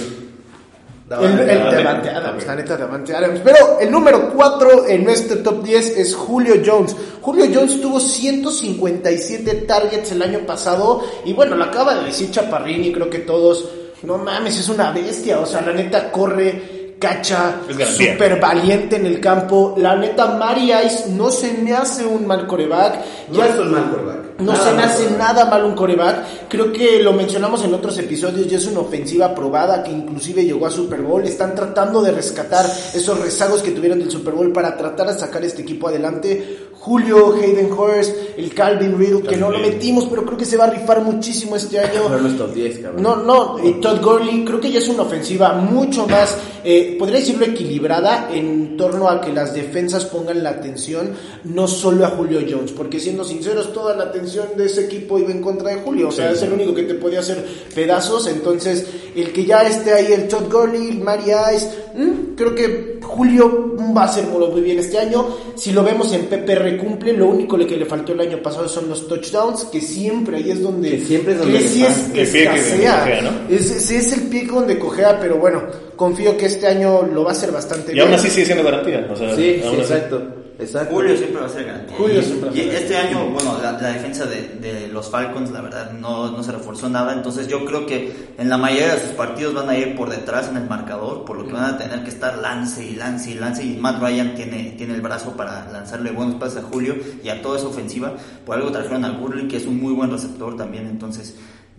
El, 1.08 1.48
el 1.48 1.58
Davante 1.58 2.10
Adams, 2.10 2.46
la 2.46 2.56
neta 2.56 2.76
Davante 2.76 3.14
Adams. 3.14 3.40
Pero 3.44 3.78
el 3.80 3.90
número 3.90 4.32
4 4.34 4.88
en 4.88 5.04
nuestro 5.04 5.38
top 5.38 5.62
10 5.62 5.96
es 5.96 6.14
Julio 6.14 6.56
Jones. 6.64 6.96
Julio 7.20 7.46
Jones 7.52 7.80
tuvo 7.80 8.00
157 8.00 9.54
targets 9.66 10.12
el 10.12 10.22
año 10.22 10.40
pasado. 10.40 11.04
Y 11.24 11.32
bueno, 11.32 11.56
lo 11.56 11.64
acaba 11.64 11.94
de 11.94 12.06
decir 12.06 12.30
Chaparrini, 12.30 12.92
creo 12.92 13.08
que 13.08 13.20
todos. 13.20 13.68
No 14.02 14.18
mames, 14.18 14.58
es 14.58 14.68
una 14.68 14.90
bestia. 14.90 15.38
O 15.38 15.46
sea, 15.46 15.62
la 15.62 15.72
neta 15.72 16.10
corre, 16.10 16.75
cacha, 16.98 17.60
súper 17.96 18.40
valiente 18.40 18.96
en 18.96 19.06
el 19.06 19.20
campo. 19.20 19.74
La 19.76 19.96
neta, 19.96 20.36
Mari 20.36 20.72
Ice 20.72 21.10
no 21.10 21.30
se 21.30 21.52
me 21.54 21.72
hace 21.72 22.04
un 22.04 22.26
mal 22.26 22.46
coreback. 22.46 23.28
No 23.30 23.44
es 23.44 23.58
un 23.58 23.72
mal 23.72 23.90
quarterback. 23.90 24.26
No 24.38 24.52
Nada 24.52 24.64
se 24.68 24.76
me 24.76 24.82
hace 24.82 25.10
nada 25.12 25.46
mal 25.46 25.64
un 25.64 25.74
coreback. 25.74 26.48
Creo 26.48 26.70
que 26.70 27.02
lo 27.02 27.14
mencionamos 27.14 27.64
en 27.64 27.72
otros 27.72 27.96
episodios. 27.98 28.46
Ya 28.46 28.58
es 28.58 28.66
una 28.66 28.80
ofensiva 28.80 29.34
probada 29.34 29.82
que 29.82 29.90
inclusive 29.90 30.44
llegó 30.44 30.66
a 30.66 30.70
Super 30.70 31.00
Bowl. 31.00 31.24
Están 31.24 31.54
tratando 31.54 32.02
de 32.02 32.12
rescatar 32.12 32.66
esos 32.66 33.18
rezagos 33.18 33.62
que 33.62 33.70
tuvieron 33.70 33.98
del 33.98 34.10
Super 34.10 34.34
Bowl 34.34 34.52
para 34.52 34.76
tratar 34.76 35.06
de 35.06 35.18
sacar 35.18 35.42
este 35.42 35.62
equipo 35.62 35.88
adelante. 35.88 36.65
Julio, 36.86 37.34
Hayden 37.34 37.72
Hurst, 37.72 38.14
el 38.36 38.54
Calvin 38.54 38.96
Riddle, 38.96 39.22
que 39.22 39.36
no 39.36 39.50
lo 39.50 39.58
metimos, 39.58 40.06
pero 40.08 40.24
creo 40.24 40.38
que 40.38 40.44
se 40.44 40.56
va 40.56 40.66
a 40.66 40.70
rifar 40.70 41.02
muchísimo 41.02 41.56
este 41.56 41.80
año. 41.80 42.08
No 42.08 42.28
es 42.28 42.38
top 42.38 42.54
10, 42.54 42.78
cabrón. 42.78 43.02
No, 43.02 43.16
no, 43.16 43.58
y 43.58 43.80
Todd 43.80 44.00
Gurley 44.00 44.44
creo 44.44 44.60
que 44.60 44.70
ya 44.70 44.78
es 44.78 44.88
una 44.88 45.02
ofensiva 45.02 45.54
mucho 45.54 46.06
más, 46.06 46.38
eh, 46.62 46.94
podría 46.96 47.18
decirlo 47.18 47.44
equilibrada 47.44 48.28
en 48.32 48.76
torno 48.76 49.08
a 49.08 49.20
que 49.20 49.32
las 49.32 49.52
defensas 49.52 50.04
pongan 50.04 50.44
la 50.44 50.50
atención 50.50 51.10
no 51.42 51.66
solo 51.66 52.06
a 52.06 52.10
Julio 52.10 52.38
Jones, 52.48 52.70
porque 52.70 53.00
siendo 53.00 53.24
sinceros, 53.24 53.72
toda 53.72 53.96
la 53.96 54.04
atención 54.04 54.50
de 54.56 54.66
ese 54.66 54.84
equipo 54.84 55.18
iba 55.18 55.32
en 55.32 55.42
contra 55.42 55.70
de 55.70 55.80
Julio, 55.80 56.06
o 56.06 56.12
sea, 56.12 56.30
es 56.30 56.40
el 56.42 56.52
único 56.52 56.72
que 56.72 56.84
te 56.84 56.94
podía 56.94 57.18
hacer 57.18 57.44
pedazos, 57.74 58.28
entonces 58.28 58.86
el 59.16 59.32
que 59.32 59.44
ya 59.44 59.62
esté 59.62 59.92
ahí 59.92 60.12
el 60.12 60.28
Todd 60.28 60.50
Gurley, 60.52 60.90
el 60.90 61.00
Mari 61.00 61.24
Ice, 61.54 61.68
mm, 61.94 62.34
creo 62.36 62.54
que 62.54 62.98
Julio 63.02 63.76
va 63.96 64.02
a 64.02 64.04
hacer 64.06 64.24
muy 64.26 64.60
bien 64.60 64.78
este 64.78 64.98
año, 64.98 65.26
si 65.54 65.72
lo 65.72 65.82
vemos 65.82 66.12
en 66.12 66.26
PPR 66.26 66.76
cumple, 66.76 67.12
lo 67.14 67.26
único 67.28 67.56
que 67.56 67.76
le 67.76 67.86
faltó 67.86 68.12
el 68.12 68.20
año 68.20 68.42
pasado 68.42 68.68
son 68.68 68.88
los 68.88 69.08
touchdowns, 69.08 69.64
que 69.64 69.80
siempre 69.80 70.36
ahí 70.38 70.50
es 70.50 70.62
donde... 70.62 70.90
Que 70.90 71.00
siempre 71.00 71.32
es 71.34 71.38
donde 71.38 71.58
que 71.58 71.68
sí 71.68 71.84
es. 71.84 71.96
El 72.06 72.12
pie 72.12 72.24
que 72.24 72.58
escasea. 72.58 72.98
cojea, 73.00 73.22
¿no? 73.22 73.30
Es, 73.54 73.90
es 73.90 74.12
el 74.12 74.22
pie 74.28 74.46
donde 74.46 74.78
cojea, 74.78 75.18
pero 75.20 75.36
bueno, 75.38 75.62
confío 75.96 76.36
que 76.36 76.46
este 76.46 76.66
año 76.66 77.02
lo 77.02 77.24
va 77.24 77.30
a 77.30 77.32
hacer 77.32 77.52
bastante 77.52 77.92
Y 77.92 77.94
bien. 77.94 78.06
aún 78.06 78.14
así 78.14 78.28
sigue 78.28 78.46
siendo 78.46 78.64
garantía. 78.64 79.08
O 79.10 79.16
sea, 79.16 79.34
Sí, 79.34 79.56
sí, 79.60 79.66
aún 79.66 79.80
así. 79.80 79.92
exacto. 79.92 80.22
Exacto. 80.58 80.94
Julio 80.94 81.16
siempre 81.16 81.40
va 81.40 81.46
a 81.46 81.50
ser 81.50 81.64
garantía. 81.66 81.96
Julio 81.98 82.20
Y- 82.20 82.24
siempre 82.24 82.48
va 82.48 82.54
a 82.54 82.58
y 82.58 82.60
ser 82.62 82.74
este 82.74 82.96
año, 82.96 83.26
bueno, 83.30 83.58
la, 83.62 83.72
la 83.72 83.88
defensa 83.88 84.24
de, 84.24 84.48
de 84.60 84.88
los 84.88 85.10
Falcons, 85.10 85.50
la 85.50 85.60
verdad, 85.60 85.92
no, 85.92 86.30
no 86.30 86.42
se 86.42 86.50
reforzó 86.52 86.88
nada. 86.88 87.12
Entonces 87.12 87.46
yo 87.48 87.64
creo 87.66 87.84
que 87.84 88.30
en 88.38 88.48
la 88.48 88.56
mayoría 88.56 88.94
de 88.94 89.00
sus 89.00 89.10
partidos 89.10 89.52
van 89.54 89.68
a 89.68 89.76
ir 89.76 89.94
por 89.96 90.08
detrás 90.08 90.48
en 90.48 90.56
el 90.56 90.66
marcador, 90.68 91.24
por 91.26 91.36
lo 91.36 91.46
que 91.46 91.52
van 91.52 91.74
a 91.74 91.78
tener 91.78 92.02
que 92.04 92.08
estar 92.08 92.38
lance 92.38 92.84
y 92.86 92.94
lance 92.96 93.30
y 93.32 93.34
lance. 93.34 93.64
Y 93.64 93.76
Matt 93.76 94.00
Ryan 94.00 94.34
tiene, 94.34 94.74
tiene 94.78 94.94
el 94.94 95.02
brazo 95.02 95.32
para 95.36 95.70
lanzarle 95.70 96.10
buenos 96.10 96.36
pases 96.36 96.58
a 96.58 96.62
Julio 96.62 96.94
y 97.22 97.28
a 97.28 97.42
toda 97.42 97.58
esa 97.58 97.68
ofensiva. 97.68 98.14
Por 98.46 98.56
algo 98.56 98.70
trajeron 98.72 99.04
a 99.04 99.10
Gurley, 99.10 99.48
que 99.48 99.58
es 99.58 99.66
un 99.66 99.78
muy 99.80 99.92
buen 99.92 100.10
receptor 100.10 100.56
también. 100.56 100.86
Entonces 100.86 101.34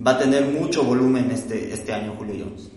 va 0.06 0.12
a 0.12 0.18
tener 0.20 0.46
mucho 0.46 0.84
volumen 0.84 1.32
este, 1.32 1.74
este 1.74 1.94
año 1.94 2.14
Julio 2.18 2.36
Jones. 2.46 2.70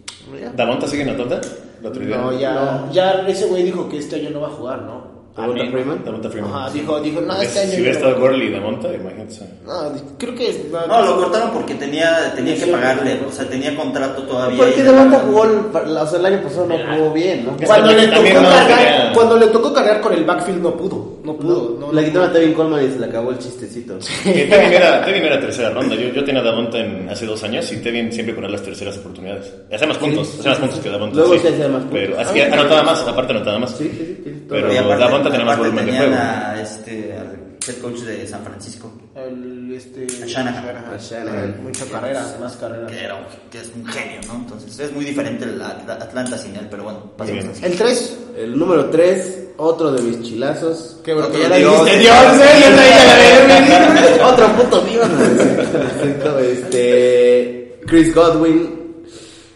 ¿Damonta 0.57 0.87
sigue 0.87 1.03
en 1.03 1.11
Atlanta? 1.11 1.41
¿Lo 1.83 1.93
tradearon? 1.93 2.27
No, 2.35 2.41
ya, 2.41 2.89
ya 2.93 3.13
ese 3.29 3.47
güey 3.47 3.65
dijo 3.65 3.89
que 3.89 3.99
este 3.99 4.17
año 4.17 4.31
no 4.31 4.41
va 4.41 4.49
a 4.49 4.53
jugar, 4.53 4.83
¿no? 4.83 5.20
¿Davonta 5.37 5.65
Freeman? 5.71 6.05
Damonta 6.05 6.29
Freeman. 6.29 6.53
Ajá, 6.53 6.71
dijo, 6.71 7.01
dijo, 7.01 7.21
no, 7.21 7.41
este 7.41 7.61
año 7.61 7.71
Si 7.71 7.81
hubiera 7.81 7.93
estado. 7.93 8.21
Gurley 8.21 8.53
Damonta, 8.53 8.93
imagínate. 8.93 9.35
No, 9.65 9.93
creo 10.19 10.35
que. 10.35 10.71
No, 10.89 11.03
lo 11.03 11.17
cortaron 11.17 11.51
porque 11.53 11.75
tenía, 11.75 12.33
tenía 12.35 12.57
que 12.57 12.67
pagarle, 12.67 13.21
o 13.27 13.31
sea, 13.31 13.49
tenía 13.49 13.75
contrato 13.77 14.23
todavía. 14.25 14.59
Porque 14.59 14.83
Devonta 14.83 15.21
jugó, 15.21 15.45
el, 15.45 15.97
o 15.97 16.07
sea, 16.07 16.19
el 16.19 16.27
año 16.27 16.43
pasado 16.43 16.67
no 16.67 16.77
jugó 16.79 17.13
bien, 17.13 17.47
¿no? 17.47 17.57
Cuando 17.65 17.93
le, 17.93 18.09
tocó 18.09 18.23
cargar, 18.25 19.13
cuando 19.15 19.37
le 19.37 19.47
tocó 19.47 19.73
cargar 19.73 20.01
con 20.01 20.13
el 20.15 20.25
backfield 20.25 20.63
no 20.63 20.77
pudo, 20.77 21.19
no 21.25 21.37
pudo. 21.37 21.77
No, 21.79 21.93
Le 21.93 22.05
quitaron 22.05 22.31
a 22.31 22.33
Tevin 22.33 22.53
Coleman 22.53 22.85
y 22.85 22.91
se 22.91 22.99
le 22.99 23.07
acabó 23.07 23.31
el 23.31 23.39
chistecito. 23.39 23.99
Que 24.25 24.47
Tevin 24.47 24.73
era, 24.73 25.05
Tevin 25.05 25.25
era 25.25 25.41
tercera 25.41 25.71
ronda. 25.71 25.95
Yo, 25.95 26.09
yo 26.09 26.25
tenía 26.25 26.41
a 26.41 26.45
Damonta 26.45 26.79
en, 26.79 27.09
hace 27.09 27.27
dos 27.27 27.43
años 27.45 27.71
y 27.73 27.77
Tevin 27.77 28.13
siempre 28.13 28.35
ponía 28.35 28.51
las 28.51 28.63
terceras 28.63 28.99
oportunidades. 28.99 29.53
Hacía 29.73 29.87
más 29.87 29.99
puntos, 29.99 30.39
hacía 30.39 30.51
más 30.51 30.59
puntos 30.59 30.81
que 30.81 30.91
Damonta. 30.91 31.17
Luego 31.17 31.39
sí 31.39 31.47
hacía 31.47 31.69
más 31.69 31.83
puntos. 31.83 32.01
Pero 32.01 32.21
hacía, 32.21 32.53
anotaba 32.53 32.83
más, 32.83 33.01
aparte 33.03 33.33
anotaba 33.33 33.59
más. 33.61 33.77
Sí, 33.77 33.91
sí, 33.97 34.21
sí. 34.25 34.30
Pero 34.51 34.73
Y 34.73 34.77
aparte- 34.77 35.05
Davonta 35.05 35.31
tenía 35.31 35.47
más 35.47 35.59
volumen 35.59 35.87
de 35.87 35.97
juego. 35.97 36.15
a 36.17 36.61
este, 36.61 37.13
al 37.17 37.39
head 37.67 37.77
coach 37.83 38.01
de 38.01 38.27
San 38.27 38.43
Francisco, 38.43 38.93
El, 39.15 39.73
este, 39.75 40.07
A 40.23 40.27
Shanahan. 40.27 40.77
A 40.93 40.97
Shanahan. 40.99 41.63
Mucha 41.63 41.85
carrera, 41.87 42.25
más 42.41 42.57
carrera. 42.57 42.87
que, 42.87 43.05
era 43.05 43.15
un- 43.17 43.25
que 43.51 43.59
es 43.61 43.71
un 43.75 43.87
genio, 43.87 44.21
¿no? 44.27 44.35
Entonces 44.35 44.79
es 44.81 44.93
muy 44.93 45.05
diferente 45.05 45.45
el 45.45 45.61
Atla- 45.61 45.95
Atlanta 46.01 46.37
sin 46.39 46.57
él, 46.57 46.67
pero 46.71 46.85
bueno, 46.85 47.13
pasemos 47.17 47.45
Bien. 47.45 47.55
así. 47.55 47.65
El 47.67 47.77
3, 47.79 48.17
El 48.39 48.59
número 48.59 48.87
3, 48.91 49.39
otro 49.59 49.93
de 49.93 50.03
mis 50.03 50.23
chilazos. 50.23 50.99
Qué 51.05 51.13
bueno, 51.13 51.29
Otro 51.29 51.39
que 51.39 51.43
ya 51.45 51.49
la 51.51 51.57
dijiste, 51.57 51.99
Dios, 51.99 52.17
eh, 52.41 54.21
Otro 54.25 54.49
puto 54.57 54.81
Dios. 54.83 55.07
Este. 56.41 57.79
Chris 57.87 58.15
Godwin. 58.15 58.80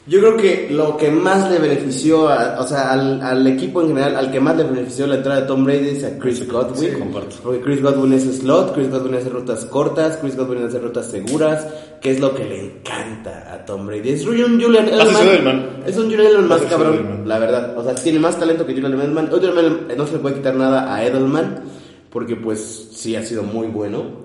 Yo 0.07 0.21
creo 0.21 0.37
que 0.37 0.69
lo 0.71 0.99
que 0.99 1.11
más 1.11 1.51
le 1.51 1.59
benefició, 1.59 2.29
a- 2.29 2.61
o 2.61 2.67
sea, 2.67 2.93
al, 2.93 3.23
al 3.23 3.47
equipo 3.47 3.81
en 3.81 3.88
general, 3.88 4.17
al 4.17 4.31
que 4.31 4.38
más 4.38 4.55
le 4.55 4.64
benefició 4.64 5.07
la 5.07 5.14
entrada 5.17 5.40
de 5.40 5.47
Tom 5.47 5.64
Brady 5.64 5.88
es 5.97 6.05
a 6.05 6.19
Chris 6.19 6.47
Godwin. 6.47 6.77
sí, 6.93 6.99
comparto. 6.99 7.37
Porque 7.43 7.61
Chris 7.62 7.81
Godwin 7.81 8.12
es 8.12 8.25
slot, 8.25 8.75
Chris 8.75 8.90
Godwin 8.90 9.14
hace 9.14 9.31
rutas 9.31 9.64
cortas, 9.64 10.19
Chris 10.19 10.37
Godwin 10.37 10.62
hace 10.67 10.79
rutas 10.79 11.07
seguras, 11.11 11.67
que 12.03 12.11
es 12.11 12.21
lo 12.21 12.35
que 12.35 12.45
le 12.45 12.61
encanta 12.67 13.51
a 13.51 13.64
Tom 13.64 13.87
Brady. 13.87 14.11
Es 14.11 14.27
un 14.27 14.61
Julian 14.61 14.87
su 14.88 15.19
Edelman. 15.23 15.69
Es 15.87 15.97
un 15.97 16.03
Julian 16.05 16.21
Edelman 16.27 16.49
más 16.49 16.61
cabrón, 16.62 16.95
Edelman. 16.97 17.27
la 17.29 17.38
verdad. 17.38 17.79
O 17.79 17.83
sea, 17.83 17.95
tiene 17.95 18.19
más 18.19 18.38
talento 18.38 18.67
que 18.67 18.75
Julian 18.75 18.93
Edelman. 18.95 19.29
Edelman 19.33 19.88
no 19.97 20.07
se 20.07 20.12
le 20.12 20.19
puede 20.19 20.35
quitar 20.35 20.55
nada 20.55 20.95
a 20.95 21.03
Edelman, 21.03 21.61
porque 22.11 22.37
pues 22.37 22.90
sí 22.93 23.17
ha 23.17 23.23
sido 23.23 23.43
muy 23.43 23.69
bueno. 23.69 24.23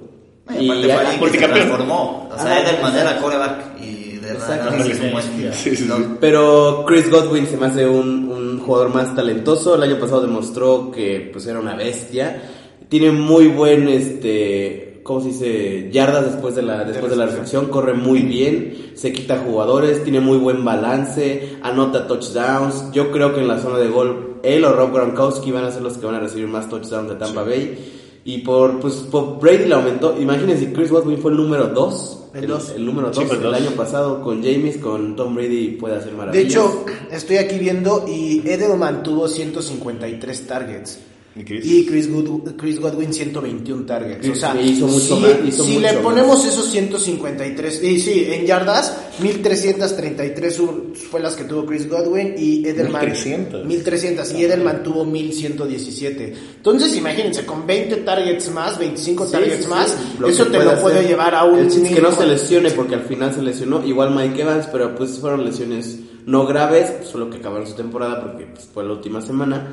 Y 0.59 0.65
aparte 0.69 0.83
fue 0.83 0.93
alguien 1.05 1.31
que 1.31 1.39
se 1.39 1.47
transformó. 1.47 2.29
O 2.33 2.37
sea, 2.37 2.53
Ah, 2.53 2.59
Edelman 2.63 2.95
era 2.97 3.17
coreback 3.21 3.79
y 3.81 4.08
de 4.21 4.31
Exacto. 4.31 4.71
verdad 4.71 4.85
Sí, 4.85 4.91
es 4.91 4.99
un 5.01 5.11
buen 5.11 5.23
sí, 5.25 5.49
sí, 5.53 5.75
sí. 5.75 5.85
no, 5.87 6.17
Pero 6.19 6.83
Chris 6.87 7.09
Godwin 7.09 7.47
se 7.47 7.57
me 7.57 7.67
hace 7.67 7.87
un, 7.87 8.29
un 8.29 8.59
jugador 8.59 8.93
más 8.93 9.15
talentoso. 9.15 9.75
El 9.75 9.83
año 9.83 9.99
pasado 9.99 10.21
demostró 10.21 10.91
que 10.91 11.29
pues 11.31 11.45
era 11.47 11.59
una 11.59 11.75
bestia. 11.75 12.41
Tiene 12.89 13.11
muy 13.11 13.47
buen 13.47 13.87
este 13.87 14.89
¿cómo 15.03 15.21
se 15.21 15.27
dice? 15.29 15.89
yardas 15.91 16.25
después 16.25 16.55
de 16.55 16.61
la 16.61 16.83
después 16.83 17.09
de 17.09 17.17
la 17.17 17.25
recepción, 17.25 17.65
corre 17.69 17.93
muy 17.95 18.21
bien, 18.21 18.91
se 18.93 19.11
quita 19.11 19.39
jugadores, 19.39 20.03
tiene 20.03 20.19
muy 20.19 20.37
buen 20.37 20.63
balance, 20.63 21.57
anota 21.63 22.05
touchdowns. 22.05 22.91
Yo 22.91 23.11
creo 23.11 23.33
que 23.33 23.41
en 23.41 23.47
la 23.47 23.59
zona 23.59 23.79
de 23.79 23.87
gol 23.87 24.39
él 24.43 24.63
o 24.65 24.71
Rob 24.71 24.93
Gronkowski 24.93 25.51
van 25.51 25.65
a 25.65 25.71
ser 25.71 25.81
los 25.81 25.97
que 25.97 26.05
van 26.05 26.15
a 26.15 26.19
recibir 26.19 26.47
más 26.47 26.69
touchdowns 26.69 27.09
de 27.09 27.15
Tampa 27.15 27.41
Bay. 27.43 27.98
Y 28.25 28.39
por 28.39 28.79
pues 28.79 28.95
por 28.95 29.39
Brady 29.39 29.65
le 29.65 29.75
aumentó. 29.75 30.19
Imagínense, 30.19 30.71
Chris 30.73 30.91
Godwin 30.91 31.17
fue 31.19 31.31
el 31.31 31.37
número 31.37 31.67
2. 31.67 32.15
El 32.35 32.47
dos. 32.47 32.69
el 32.75 32.85
número 32.85 33.07
2 33.07 33.17
Sí, 33.17 33.23
pues, 33.27 33.37
el 33.39 33.43
dos. 33.43 33.55
año 33.55 33.71
pasado 33.71 34.21
con 34.21 34.43
James, 34.43 34.77
con 34.77 35.15
Tom 35.15 35.33
Brady 35.33 35.71
puede 35.79 35.95
hacer 35.95 36.11
De 36.11 36.17
maravillas. 36.17 36.51
hecho, 36.51 36.85
estoy 37.11 37.37
aquí 37.37 37.57
viendo 37.57 38.05
y 38.07 38.47
Edelman 38.47 39.01
tuvo 39.01 39.27
153 39.27 40.47
targets. 40.47 40.99
¿Y 41.35 41.43
Chris? 41.43 41.65
Y 41.65 41.85
Chris, 41.85 42.11
Good- 42.11 42.55
Chris 42.57 42.79
Godwin 42.79 43.13
121 43.13 43.85
targets. 43.85 44.19
Chris 44.19 44.31
o 44.31 44.35
sea, 44.35 44.59
hizo 44.61 44.87
mucho 44.87 45.15
si, 45.15 45.21
más, 45.21 45.31
hizo 45.47 45.63
si 45.63 45.69
mucho 45.73 45.81
le 45.81 45.93
ponemos 45.99 46.43
esos 46.45 46.69
153, 46.69 47.83
y 47.83 47.99
sí, 47.99 48.27
en 48.29 48.45
yardas, 48.45 48.97
1333 49.19 50.59
ur- 50.59 50.95
fue 50.95 51.19
las 51.19 51.35
que 51.35 51.43
tuvo 51.43 51.65
Chris 51.65 51.87
Godwin 51.89 52.33
y 52.37 52.67
Edelman 52.67 53.01
1300. 53.05 53.65
1300 53.65 54.31
y 54.33 54.43
Edelman 54.43 54.83
tuvo 54.83 55.05
1117. 55.05 56.33
Entonces, 56.57 56.95
imagínense, 56.95 57.45
con 57.45 57.65
20 57.65 57.97
targets 57.97 58.51
más, 58.51 58.77
25 58.77 59.25
Sí, 59.25 59.31
targets 59.31 59.57
sí, 59.57 59.63
sí. 59.63 59.69
más, 59.69 59.97
Lo 60.19 60.27
eso 60.27 60.45
te 60.47 60.63
lo 60.63 60.79
puede 60.81 60.97
hacer. 60.97 61.09
llevar 61.09 61.35
a 61.35 61.43
un 61.45 61.59
es 61.67 61.73
que 61.75 62.01
no 62.01 62.11
se 62.11 62.17
mínimo- 62.17 62.25
lesione 62.25 62.71
porque 62.71 62.95
al 62.95 63.03
final 63.03 63.33
se 63.33 63.41
lesionó. 63.41 63.85
Igual 63.85 64.15
Mike 64.15 64.41
Evans, 64.41 64.67
pero 64.71 64.95
pues 64.95 65.11
fueron 65.19 65.45
lesiones 65.45 65.99
no 66.25 66.45
graves, 66.45 67.07
solo 67.09 67.29
que 67.29 67.37
acabaron 67.37 67.65
su 67.67 67.73
temporada 67.75 68.21
porque 68.21 68.45
pues, 68.45 68.67
fue 68.73 68.83
la 68.83 68.93
última 68.93 69.21
semana. 69.21 69.71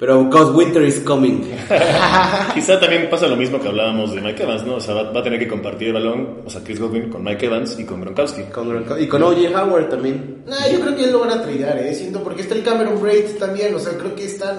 Pero 0.00 0.24
because 0.24 0.50
winter 0.52 0.82
is 0.82 0.98
coming. 1.00 1.42
Quizá 2.54 2.80
también 2.80 3.08
pasa 3.10 3.28
lo 3.28 3.36
mismo 3.36 3.60
que 3.60 3.68
hablábamos 3.68 4.14
de 4.14 4.22
Mike 4.22 4.42
Evans, 4.44 4.64
¿no? 4.64 4.76
O 4.76 4.80
sea, 4.80 4.94
va, 4.94 5.12
va 5.12 5.20
a 5.20 5.22
tener 5.22 5.38
que 5.38 5.46
compartir 5.46 5.88
el 5.88 5.92
balón, 5.94 6.38
o 6.46 6.48
sea, 6.48 6.62
Chris 6.64 6.80
Godwin 6.80 7.10
con 7.10 7.22
Mike 7.22 7.44
Evans 7.44 7.78
y 7.78 7.84
con 7.84 8.00
Gronkowski. 8.00 8.44
Con 8.44 8.70
Gronko- 8.70 8.98
y 8.98 9.06
con 9.06 9.22
O.J. 9.22 9.50
Howard 9.62 9.90
también. 9.90 10.42
Nah, 10.46 10.66
yo 10.72 10.80
creo 10.80 10.96
que 10.96 11.04
él 11.04 11.12
lo 11.12 11.20
van 11.20 11.30
a 11.32 11.42
tradear, 11.42 11.76
eh, 11.78 11.94
siento, 11.94 12.22
porque 12.24 12.40
está 12.40 12.54
el 12.54 12.62
Cameron 12.62 12.98
Braid 13.00 13.36
también, 13.38 13.74
o 13.74 13.78
sea, 13.78 13.92
creo 13.98 14.14
que 14.14 14.24
están, 14.24 14.56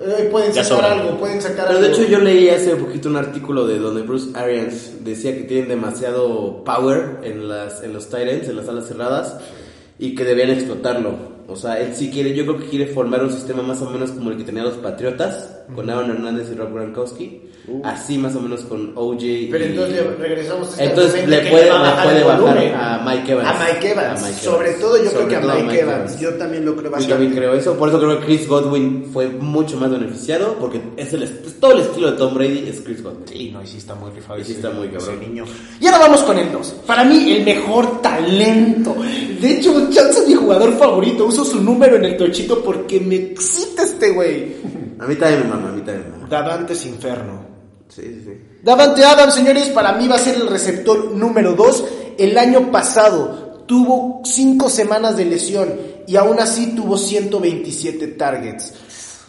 eh, 0.00 0.26
pueden 0.32 0.54
sacar 0.54 0.64
sobra. 0.64 0.92
algo, 0.92 1.18
pueden 1.18 1.42
sacar 1.42 1.66
Pero 1.66 1.78
algo. 1.80 1.82
de 1.90 1.94
hecho 1.94 2.10
yo 2.10 2.18
leí 2.20 2.48
hace 2.48 2.74
poquito 2.76 3.10
un 3.10 3.16
artículo 3.16 3.66
de 3.66 3.78
donde 3.78 4.00
Bruce 4.02 4.30
Arians 4.38 5.04
decía 5.04 5.34
que 5.36 5.42
tienen 5.42 5.68
demasiado 5.68 6.64
power 6.64 7.18
en 7.24 7.46
las 7.46 7.82
en 7.82 7.92
los 7.92 8.08
tight 8.08 8.26
ends, 8.28 8.48
en 8.48 8.56
las 8.56 8.66
alas 8.68 8.88
cerradas 8.88 9.36
y 9.98 10.14
que 10.14 10.24
debían 10.24 10.48
explotarlo. 10.50 11.37
O 11.48 11.56
sea, 11.56 11.80
él 11.80 11.94
sí 11.94 12.10
quiere, 12.10 12.34
yo 12.34 12.44
creo 12.44 12.58
que 12.58 12.68
quiere 12.68 12.86
formar 12.88 13.24
un 13.24 13.32
sistema 13.32 13.62
más 13.62 13.80
o 13.80 13.88
menos 13.88 14.10
como 14.10 14.30
el 14.30 14.36
que 14.36 14.44
tenían 14.44 14.66
los 14.66 14.76
Patriotas, 14.76 15.64
con 15.74 15.88
Aaron 15.88 16.10
Hernández 16.10 16.50
y 16.52 16.54
Rob 16.54 16.74
Gronkowski. 16.74 17.47
Así 17.84 18.18
más 18.18 18.34
o 18.36 18.40
menos 18.40 18.60
con 18.62 18.92
OJ. 18.94 19.22
y- 19.22 19.48
Pero 19.50 19.64
entonces 19.64 19.94
le 19.96 20.14
regresamos 20.16 20.68
a 20.68 20.70
este 20.72 20.84
Entonces 20.84 21.28
le 21.28 21.42
que 21.42 21.50
puede, 21.50 21.64
le 21.64 21.70
bajar 21.70 22.04
puede 22.08 22.24
bajar 22.24 22.58
a 22.58 23.02
Mike 23.04 23.32
Evans. 23.32 23.48
A 23.48 23.64
Mike 23.72 23.90
Evans. 23.90 24.22
A 24.22 24.26
Mike 24.26 24.40
Sobre 24.40 24.66
Evans. 24.68 24.80
todo 24.80 24.96
yo 25.04 25.10
Sobre 25.10 25.26
creo 25.26 25.28
que 25.28 25.36
a 25.36 25.54
Mike, 25.54 25.80
Evans. 25.80 26.20
Yo 26.20 26.34
también 26.34 26.64
lo 26.64 26.72
creo 26.72 26.84
Yo 26.84 26.90
bastante. 26.90 27.12
también 27.14 27.32
creo 27.34 27.54
eso, 27.54 27.74
por 27.76 27.88
eso 27.88 27.98
creo 27.98 28.18
que 28.20 28.26
Chris 28.26 28.48
Godwin 28.48 29.06
fue 29.12 29.28
mucho 29.28 29.76
más 29.76 29.90
beneficiado, 29.90 30.56
porque 30.60 30.80
es, 30.96 31.12
el, 31.12 31.22
es 31.22 31.60
todo 31.60 31.72
el 31.72 31.80
estilo 31.80 32.10
de 32.12 32.16
Tom 32.18 32.34
Brady 32.34 32.68
es 32.68 32.80
Chris 32.80 33.02
Godwin. 33.02 33.24
Sí, 33.26 33.50
no, 33.52 33.62
y 33.62 33.66
sí 33.66 33.78
está 33.78 33.94
muy 33.94 34.10
rifado. 34.10 34.38
Y 34.40 34.44
sí 34.44 34.52
está 34.52 34.70
muy 34.70 34.88
cabrón. 34.88 35.20
niño. 35.20 35.44
Y 35.80 35.86
ahora 35.86 35.98
vamos 35.98 36.20
con 36.22 36.38
el 36.38 36.50
2. 36.52 36.74
Para 36.86 37.04
mí, 37.04 37.32
el 37.32 37.44
mejor 37.44 38.00
talento. 38.02 38.94
De 39.40 39.50
hecho, 39.52 39.88
Chance 39.90 40.20
es 40.20 40.28
mi 40.28 40.34
jugador 40.34 40.72
favorito. 40.78 41.26
Uso 41.26 41.44
su 41.44 41.60
número 41.62 41.96
en 41.96 42.04
el 42.04 42.16
tochito 42.16 42.62
porque 42.62 43.00
me 43.00 43.16
excita 43.16 43.82
este 43.84 44.10
güey. 44.10 44.56
A 44.98 45.06
mí 45.06 45.14
también 45.14 45.42
me 45.44 45.48
mama, 45.48 45.68
a 45.68 45.72
mí 45.72 45.80
también 45.82 46.04
me 46.10 46.16
mama. 46.16 46.26
Davantes 46.28 46.84
Inferno. 46.86 47.47
Sí, 47.88 48.02
sí. 48.24 48.30
Davante 48.62 49.04
Adams, 49.04 49.34
señores, 49.34 49.68
para 49.70 49.92
mí 49.92 50.06
va 50.08 50.16
a 50.16 50.18
ser 50.18 50.36
el 50.36 50.48
receptor 50.48 51.12
número 51.12 51.54
2. 51.54 51.84
El 52.18 52.36
año 52.38 52.70
pasado 52.70 53.62
tuvo 53.66 54.22
5 54.24 54.68
semanas 54.70 55.16
de 55.16 55.24
lesión 55.24 55.72
y 56.06 56.16
aún 56.16 56.38
así 56.40 56.74
tuvo 56.74 56.96
127 56.96 58.06
targets. 58.08 58.72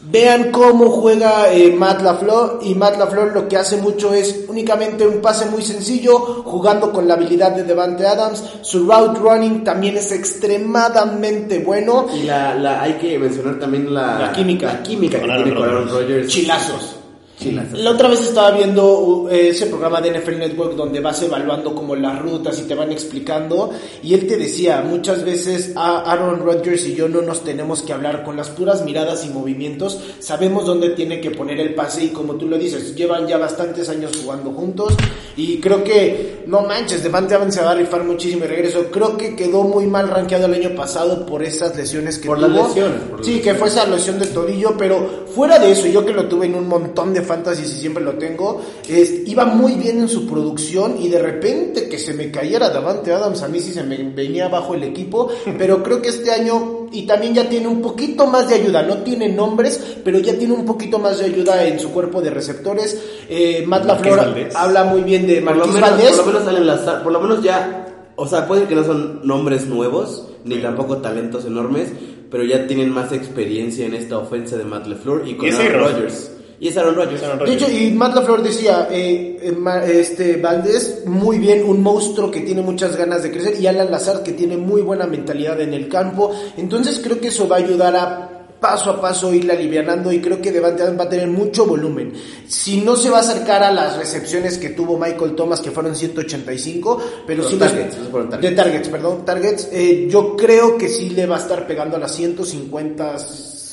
Vean 0.01 0.49
cómo 0.51 0.89
juega 0.91 1.51
eh, 1.51 1.71
Matt 1.77 2.01
LaFleur 2.01 2.59
y 2.63 2.73
Matt 2.73 2.97
LaFleur 2.97 3.33
lo 3.33 3.49
que 3.49 3.57
hace 3.57 3.75
mucho 3.75 4.13
es 4.13 4.45
únicamente 4.47 5.05
un 5.05 5.19
pase 5.21 5.45
muy 5.47 5.61
sencillo 5.61 6.17
jugando 6.45 6.93
con 6.93 7.05
la 7.05 7.15
habilidad 7.15 7.51
de 7.51 7.65
Devante 7.65 8.07
Adams. 8.07 8.41
Su 8.61 8.89
route 8.89 9.19
running 9.19 9.63
también 9.65 9.97
es 9.97 10.13
extremadamente 10.13 11.59
bueno. 11.59 12.07
Y 12.15 12.23
la, 12.23 12.55
la, 12.55 12.81
hay 12.81 12.93
que 12.93 13.19
mencionar 13.19 13.59
también 13.59 13.93
la, 13.93 14.19
La 14.19 14.31
química. 14.31 14.67
la 14.67 14.83
química 14.83 15.17
que 15.17 15.21
Con 15.21 15.31
Aaron 15.31 15.43
tiene 15.43 15.59
con 15.59 15.69
Aaron. 15.69 15.89
Rodgers. 15.89 16.27
Chilazos. 16.29 16.95
Chilazos. 17.39 17.79
La 17.79 17.91
otra 17.91 18.09
vez 18.09 18.21
estaba 18.21 18.51
viendo 18.51 18.99
uh, 18.99 19.29
ese 19.29 19.67
programa 19.67 20.01
de 20.01 20.19
NFL 20.19 20.37
Network 20.37 20.75
donde 20.75 20.99
vas 20.99 21.21
evaluando 21.23 21.73
como 21.73 21.95
las 21.95 22.21
rutas 22.21 22.59
y 22.59 22.63
te 22.63 22.75
van 22.75 22.91
explicando 22.91 23.71
y 24.03 24.13
él 24.13 24.27
te 24.27 24.37
decía, 24.37 24.81
muchas 24.81 25.23
veces 25.23 25.71
a 25.75 25.99
Aaron 26.11 26.39
Rodgers 26.41 26.85
y 26.85 26.95
yo 26.95 27.07
no 27.07 27.21
nos 27.21 27.43
tenemos 27.43 27.81
que 27.81 27.93
hablar 27.93 28.23
con 28.23 28.35
las 28.35 28.49
puras 28.49 28.83
miradas 28.83 29.25
y 29.25 29.29
movimientos, 29.29 29.99
sabemos 30.19 30.65
dónde 30.65 30.89
tiene 30.89 31.21
que 31.21 31.31
poner 31.31 31.59
el 31.61 31.75
pase 31.75 32.03
y 32.05 32.09
como 32.09 32.35
tú 32.35 32.47
lo 32.47 32.57
dices, 32.57 32.93
llevan 32.95 33.25
ya 33.27 33.37
bastantes 33.37 33.87
años 33.87 34.11
jugando 34.21 34.51
juntos 34.51 34.93
y 35.37 35.59
creo 35.59 35.83
que, 35.83 36.43
no 36.45 36.61
manches, 36.63 37.03
Devante 37.03 37.35
Adams 37.35 37.55
se 37.55 37.61
va 37.61 37.71
a 37.71 37.75
rifar 37.75 38.03
muchísimo 38.03 38.43
y 38.43 38.47
regreso, 38.49 38.87
creo 38.91 39.15
que 39.15 39.35
quedó 39.37 39.63
muy 39.63 39.85
mal 39.85 40.09
rankeado 40.09 40.47
el 40.47 40.55
año 40.55 40.75
pasado 40.75 41.25
por 41.25 41.41
esas 41.41 41.75
lesiones 41.77 42.17
que 42.17 42.27
Por 42.27 42.37
tuvo. 42.37 42.49
las 42.49 42.67
lesiones, 42.67 43.01
por 43.03 43.23
Sí, 43.23 43.39
que 43.39 43.55
fue 43.55 43.69
esa 43.69 43.85
lesión 43.85 44.19
de 44.19 44.27
tobillo, 44.27 44.75
pero 44.77 45.25
fuera 45.33 45.57
de 45.57 45.71
eso, 45.71 45.87
yo 45.87 46.05
que 46.05 46.11
lo 46.11 46.25
tuve 46.27 46.47
en 46.47 46.55
un 46.55 46.67
montón 46.67 47.13
de 47.13 47.21
fantasies 47.29 47.69
y 47.75 47.79
siempre 47.79 48.03
lo 48.03 48.13
tengo, 48.13 48.61
es- 48.87 49.27
iba 49.27 49.45
muy 49.45 49.73
bien 49.75 49.99
en 49.99 50.09
su 50.09 50.27
producción 50.27 50.95
y 50.99 51.07
de 51.09 51.19
repente 51.19 51.87
que 51.87 51.97
se 51.99 52.13
me 52.13 52.31
cayera 52.31 52.69
Davante 52.69 53.13
Adams, 53.13 53.41
a 53.43 53.47
mí 53.47 53.59
sí 53.59 53.71
se 53.71 53.83
me 53.83 53.97
venía 53.97 54.45
abajo 54.47 54.73
el 54.73 54.83
equipo, 54.83 55.29
pero 55.57 55.81
creo 55.83 56.01
que 56.01 56.09
este 56.09 56.31
año 56.31 56.87
y 56.91 57.03
también 57.05 57.35
ya 57.35 57.47
tiene 57.47 57.67
un 57.67 57.81
poquito 57.83 58.25
más 58.25 58.49
de 58.49 58.55
ayuda, 58.55 58.81
no 58.81 58.97
tiene 59.03 59.29
nombres, 59.29 59.79
pero 60.03 60.17
ya 60.17 60.33
tiene 60.37 60.55
un 60.55 60.65
poquito 60.65 60.97
más 60.97 61.19
de 61.19 61.25
ayuda 61.25 61.63
en 61.67 61.79
su 61.79 61.91
cuerpo 61.91 62.19
de 62.19 62.31
receptores. 62.31 62.99
Eh, 63.29 63.63
Matt 63.67 63.85
LaFleur 63.85 64.49
habla 64.55 64.83
muy 64.85 65.01
bien 65.01 65.27
de 65.27 65.39
Por 65.41 65.55
lo, 65.55 65.65
Marquis 65.67 65.79
Valdés. 65.81 66.09
por 66.17 66.25
lo 66.25 66.31
menos 66.31 66.43
salen 66.45 66.65
las, 66.67 66.79
por 67.03 67.11
lo 67.11 67.19
menos 67.21 67.43
ya, 67.43 67.85
o 68.15 68.25
sea, 68.27 68.47
puede 68.47 68.65
que 68.65 68.73
no 68.75 68.83
son 68.83 69.21
nombres 69.23 69.67
nuevos, 69.67 70.29
ni 70.45 70.57
tampoco 70.57 70.97
talentos 70.97 71.45
enormes, 71.45 71.89
pero 72.31 72.43
ya 72.43 72.65
tienen 72.65 72.89
más 72.89 73.11
experiencia 73.11 73.85
en 73.85 73.93
esta 73.93 74.17
ofensa 74.17 74.57
de 74.57 74.63
Matt 74.63 74.87
LeFleur 74.87 75.27
y 75.27 75.35
con 75.35 75.47
Aaron 75.53 75.79
Rodgers. 75.81 76.31
Y 76.59 76.67
es 76.67 76.77
Aaron 76.77 76.95
Rodgers. 76.95 77.21
De 77.21 77.53
hecho, 77.53 77.71
y 77.71 77.91
Matt 77.91 78.15
LaFleur 78.15 78.43
decía, 78.43 78.89
eh, 78.91 79.39
eh, 79.41 79.99
este 79.99 80.35
Valdés, 80.37 81.03
muy 81.05 81.39
bien, 81.39 81.63
un 81.63 81.81
monstruo 81.81 82.29
que 82.29 82.41
tiene 82.41 82.61
muchas 82.61 82.97
ganas 82.97 83.23
de 83.23 83.31
crecer, 83.31 83.59
y 83.59 83.67
Alan 83.67 83.89
Lazard 83.89 84.23
que 84.23 84.33
tiene 84.33 84.57
muy 84.57 84.81
buena 84.81 85.07
mentalidad 85.07 85.59
en 85.61 85.73
el 85.73 85.87
campo. 85.87 86.31
Entonces 86.57 86.99
creo 87.01 87.19
que 87.21 87.29
eso 87.29 87.47
va 87.47 87.57
a 87.57 87.59
ayudar 87.59 87.95
a 87.95 88.29
paso 88.59 88.89
a 88.89 88.99
paso 88.99 89.33
irle 89.33 89.53
alivianando 89.53 90.11
y 90.11 90.19
creo 90.19 90.41
que 90.41 90.51
Devante 90.51 90.83
Adams 90.83 90.99
va 90.99 91.03
a 91.05 91.09
tener 91.09 91.27
mucho 91.27 91.65
volumen. 91.65 92.13
Si 92.47 92.81
no 92.81 92.95
se 92.95 93.09
va 93.09 93.17
a 93.17 93.21
acercar 93.21 93.63
a 93.63 93.71
las 93.71 93.97
recepciones 93.97 94.57
que 94.57 94.69
tuvo 94.69 94.97
Michael 94.97 95.35
Thomas, 95.35 95.61
que 95.61 95.71
fueron 95.71 95.95
185, 95.95 97.01
pero 97.25 97.43
Los 97.43 97.51
sí 97.51 97.57
targets, 97.57 97.95
targets. 98.11 98.41
de 98.41 98.51
targets, 98.51 98.89
perdón, 98.89 99.25
targets, 99.25 99.69
eh, 99.71 100.07
yo 100.09 100.35
creo 100.35 100.77
que 100.77 100.89
sí 100.89 101.09
le 101.11 101.25
va 101.25 101.37
a 101.37 101.39
estar 101.39 101.65
pegando 101.65 101.95
a 101.95 101.99
las 101.99 102.13
150 102.13 103.17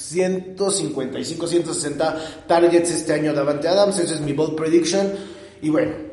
155, 0.09 1.47
160 1.47 2.45
targets 2.47 2.91
este 2.91 3.13
año 3.13 3.33
Davante 3.33 3.69
Adams, 3.69 3.99
ese 3.99 4.15
es 4.15 4.21
mi 4.21 4.33
bold 4.33 4.57
prediction. 4.57 5.13
Y 5.63 5.71
bueno, 5.71 6.06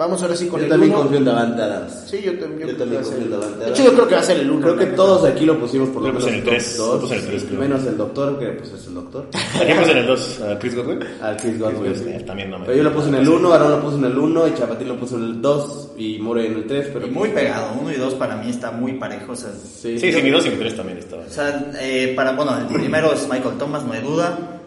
vamos 0.00 0.20
ahora 0.22 0.34
sí 0.34 0.48
con 0.48 0.58
Yo 0.60 0.64
el 0.64 0.70
también 0.70 0.90
uno. 0.92 1.00
confío 1.02 1.18
en 1.18 1.24
Davante 1.26 1.62
Adams. 1.62 1.92
Sí, 2.06 2.20
yo, 2.24 2.32
tam- 2.32 2.58
yo 2.58 2.66
Yo 2.66 2.76
también 2.76 3.00
a 3.00 3.04
confío 3.04 3.22
en 3.24 3.30
Davante 3.30 3.58
De 3.58 3.64
Adams. 3.64 3.78
hecho, 3.78 3.88
yo 3.88 3.94
creo 3.94 4.08
que 4.08 4.14
va 4.14 4.20
a 4.20 4.24
ser 4.24 4.40
el 4.40 4.50
1. 4.50 4.60
Creo 4.62 4.76
que 4.76 4.86
todos 4.86 5.24
aquí 5.24 5.44
lo 5.46 5.58
pusimos 5.60 5.88
por 5.90 6.02
lo 6.02 6.08
menos 6.08 6.26
en 6.26 6.34
el 6.34 6.42
tres, 6.44 6.76
top 6.76 6.86
lo 6.86 6.92
dos, 6.92 7.00
puse 7.02 7.14
en 7.14 7.20
el 7.20 7.26
tres, 7.26 7.44
creo. 7.44 7.60
menos 7.60 7.86
el 7.86 7.96
doctor, 7.96 8.38
que 8.38 8.46
pues 8.46 8.72
es 8.72 8.86
el 8.88 8.94
doctor. 8.94 9.26
¿A 9.60 9.64
quién 9.64 9.78
puse 9.78 9.90
en 9.92 9.98
el 9.98 10.06
2? 10.06 10.40
¿A 10.42 10.58
Chris 10.58 10.74
Godwin? 10.74 10.98
Al 11.22 11.36
Chris 11.36 11.58
Godwin. 11.60 11.82
Chris 11.92 12.02
Godwin, 12.04 12.26
también 12.26 12.50
no 12.50 12.58
me- 12.58 12.64
Pero 12.66 12.76
yo 12.78 12.82
lo 12.84 12.92
puse 12.92 13.08
en 13.08 13.14
el 13.16 13.28
1, 13.28 13.52
Aaron 13.52 13.70
lo 13.70 13.80
puso 13.82 13.96
en 13.98 14.04
el 14.06 14.18
1, 14.18 14.48
y 14.48 14.54
Chapatín 14.54 14.88
lo 14.88 14.96
puso 14.96 15.16
en 15.16 15.22
el 15.24 15.40
2, 15.42 15.88
y 15.96 16.18
More 16.18 16.46
en 16.46 16.54
el 16.54 16.66
3, 16.66 16.88
pero... 16.92 17.06
Y 17.06 17.10
muy 17.10 17.28
pegado, 17.28 17.72
uno 17.80 17.92
y 17.92 17.96
dos 17.96 18.14
para 18.14 18.36
mí 18.36 18.50
está 18.50 18.70
muy 18.70 18.92
parejo. 18.94 19.32
O 19.32 19.36
sea, 19.36 19.50
Sí, 19.50 19.98
Sí, 19.98 20.12
sí, 20.12 20.22
mi 20.22 20.30
2 20.30 20.46
y 20.46 20.50
mi 20.50 20.56
3 20.56 20.76
también 20.76 20.98
estaba. 20.98 21.22
o 21.22 21.30
sea, 21.30 21.70
eh, 21.80 22.12
para, 22.16 22.32
bueno, 22.32 22.56
el 22.58 22.66
primero 22.66 23.12
es 23.12 23.28
Michael 23.30 23.56
Thomas, 23.58 23.84
no 23.84 23.92
hay 23.92 24.00
duda. 24.02 24.59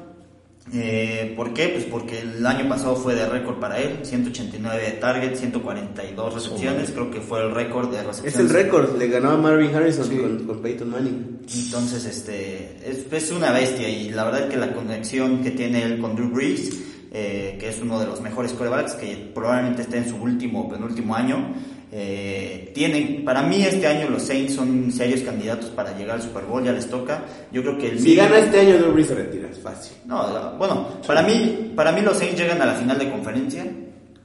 Eh, 0.76 1.34
¿Por 1.36 1.54
qué? 1.54 1.68
Pues 1.70 1.84
porque 1.86 2.22
el 2.22 2.46
año 2.46 2.68
pasado 2.68 2.96
fue 2.96 3.14
de 3.14 3.28
récord 3.28 3.60
para 3.60 3.78
él, 3.80 4.00
189 4.02 4.98
targets, 5.00 5.40
142 5.40 6.34
recepciones, 6.34 6.90
creo 6.92 7.12
que 7.12 7.22
fue 7.22 7.42
el 7.42 7.52
récord 7.52 7.92
de 7.92 8.00
Es 8.00 8.06
recepciones. 8.08 8.40
el 8.40 8.50
récord, 8.50 8.98
le 8.98 9.08
ganó 9.08 9.32
a 9.32 9.38
Marvin 9.38 9.76
Harrison 9.76 10.08
con, 10.18 10.48
con 10.48 10.62
Peyton 10.62 10.90
Manning. 10.90 11.40
Entonces, 11.66 12.06
este, 12.06 12.78
es, 12.84 13.06
es 13.12 13.32
una 13.32 13.52
bestia 13.52 13.88
y 13.88 14.10
la 14.10 14.24
verdad 14.24 14.48
que 14.50 14.58
la 14.58 14.74
conexión 14.74 15.44
que 15.44 15.52
tiene 15.52 15.84
él 15.84 16.00
con 16.00 16.16
Drew 16.16 16.30
Brees, 16.30 16.72
eh, 17.12 17.58
que 17.60 17.70
es 17.70 17.80
uno 17.80 18.00
de 18.00 18.08
los 18.08 18.22
mejores 18.22 18.54
quarterbacks, 18.54 18.94
que 18.94 19.32
probablemente 19.34 19.84
esté 19.84 19.98
en 20.00 20.10
su 20.10 20.16
último 20.16 20.68
penúltimo 20.68 21.16
año, 21.16 21.54
eh, 21.96 22.72
tienen, 22.74 23.24
para 23.24 23.44
mí 23.44 23.64
este 23.64 23.86
año 23.86 24.10
los 24.10 24.24
Saints 24.24 24.56
son 24.56 24.92
serios 24.92 25.22
candidatos 25.22 25.70
para 25.70 25.96
llegar 25.96 26.16
al 26.16 26.22
Super 26.24 26.44
Bowl, 26.44 26.64
ya 26.64 26.72
les 26.72 26.88
toca. 26.90 27.22
Yo 27.52 27.62
creo 27.62 27.78
que 27.78 27.90
el 27.90 28.00
Si 28.00 28.10
mínimo- 28.10 28.24
gana 28.24 28.40
este 28.40 28.60
año, 28.62 28.78
Drew 28.80 28.94
Brees 28.94 29.08
se 29.08 29.16
retira, 29.16 29.48
es 29.52 29.60
fácil. 29.60 29.96
No, 30.06 30.54
bueno, 30.58 30.88
para 31.06 31.22
mí, 31.22 31.72
para 31.76 31.92
mí 31.92 32.02
los 32.02 32.18
Saints 32.18 32.40
llegan 32.40 32.62
a 32.62 32.66
la 32.66 32.74
final 32.74 32.98
de 32.98 33.10
conferencia. 33.12 33.66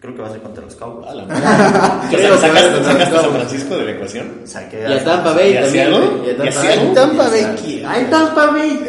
Creo 0.01 0.15
que 0.15 0.23
va 0.23 0.29
a 0.29 0.31
ser 0.31 0.41
contra 0.41 0.65
los 0.65 0.77
Cowboys. 0.77 1.09
Creo 2.11 2.33
que 2.35 2.39
¿Sacaste, 2.39 2.85
sacaste 2.85 3.17
a 3.17 3.21
San. 3.21 3.31
Francisco 3.33 3.77
de 3.77 3.85
la 3.85 3.91
ecuación? 3.91 4.41
O 4.45 4.47
sea, 4.47 4.69
que 4.69 4.81
Y 4.81 4.93
a 4.93 5.05
Tampa 5.05 5.33
Bay 5.33 5.53
¿Y 5.53 5.57
a 5.57 5.63
también. 5.63 5.89
Y 5.91 5.95
a 5.95 6.29
¿Y 6.29 6.31
a 6.31 6.37
Tampa? 6.37 6.63
Bay. 6.63 6.95
Tampa 6.95 7.29
Bay, 7.29 7.41
Y 7.41 7.45
a- 7.45 7.55
¿quién? 7.57 7.85
¡Ay, 7.87 8.07
Tampa 8.09 8.47
Bay! 8.47 8.81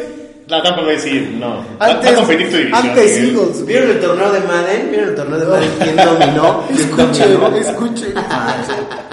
La 0.49 0.63
Tampa 0.63 0.81
Bay 0.81 0.97
sí, 0.99 1.35
no. 1.39 1.57
Va- 1.57 1.63
va 1.79 1.85
a 1.85 1.91
Antes, 1.91 2.11
competir 2.13 2.49
tu 2.49 2.57
división. 2.57 2.89
antes 2.89 3.19
Miguel. 3.19 3.35
Eagles. 3.37 3.65
¿Vieron 3.67 3.89
el 3.91 3.99
torneo 3.99 4.31
de 4.31 4.39
Madden? 4.41 4.89
¿Vieron 4.89 5.09
el 5.09 5.15
torneo 5.15 5.39
de 5.39 5.45
Madden? 5.45 5.69
¿Quién 5.79 5.95
dominó? 5.95 6.63
¿Quién 6.67 6.79
Escuchen, 6.79 7.55
escuchen. 7.55 8.13
Ah. 8.17 8.55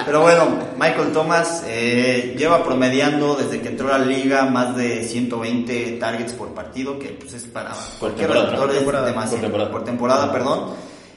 Pero 0.06 0.22
bueno, 0.22 0.44
Michael 0.80 1.12
Thomas 1.12 1.62
eh, 1.68 2.34
lleva 2.38 2.64
promediando 2.64 3.34
desde 3.34 3.60
que 3.60 3.68
entró 3.68 3.92
a 3.92 3.98
la 3.98 4.06
liga 4.06 4.46
más 4.46 4.74
de 4.76 5.04
120 5.04 5.98
targets 6.00 6.32
por 6.32 6.54
partido, 6.54 6.98
que 6.98 7.08
pues 7.10 7.34
es 7.34 7.42
para 7.44 7.72
cualquier 7.98 8.28
temporada, 8.28 8.44
receptor 8.46 8.70
es 8.70 8.76
Temporada, 8.78 9.06
demasiado. 9.06 9.36
por 9.36 9.42
temporada. 9.50 9.70
Por 9.72 9.84
temporada, 9.84 10.32
perdón. 10.32 10.70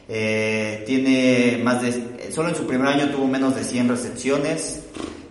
Eh, 0.10 0.84
tiene 0.86 1.62
más 1.64 1.82
de, 1.82 1.90
eh, 1.90 2.32
solo 2.34 2.50
en 2.50 2.56
su 2.56 2.66
primer 2.66 2.88
año 2.88 3.10
tuvo 3.10 3.26
menos 3.28 3.56
de 3.56 3.64
100 3.64 3.88
recepciones. 3.88 4.82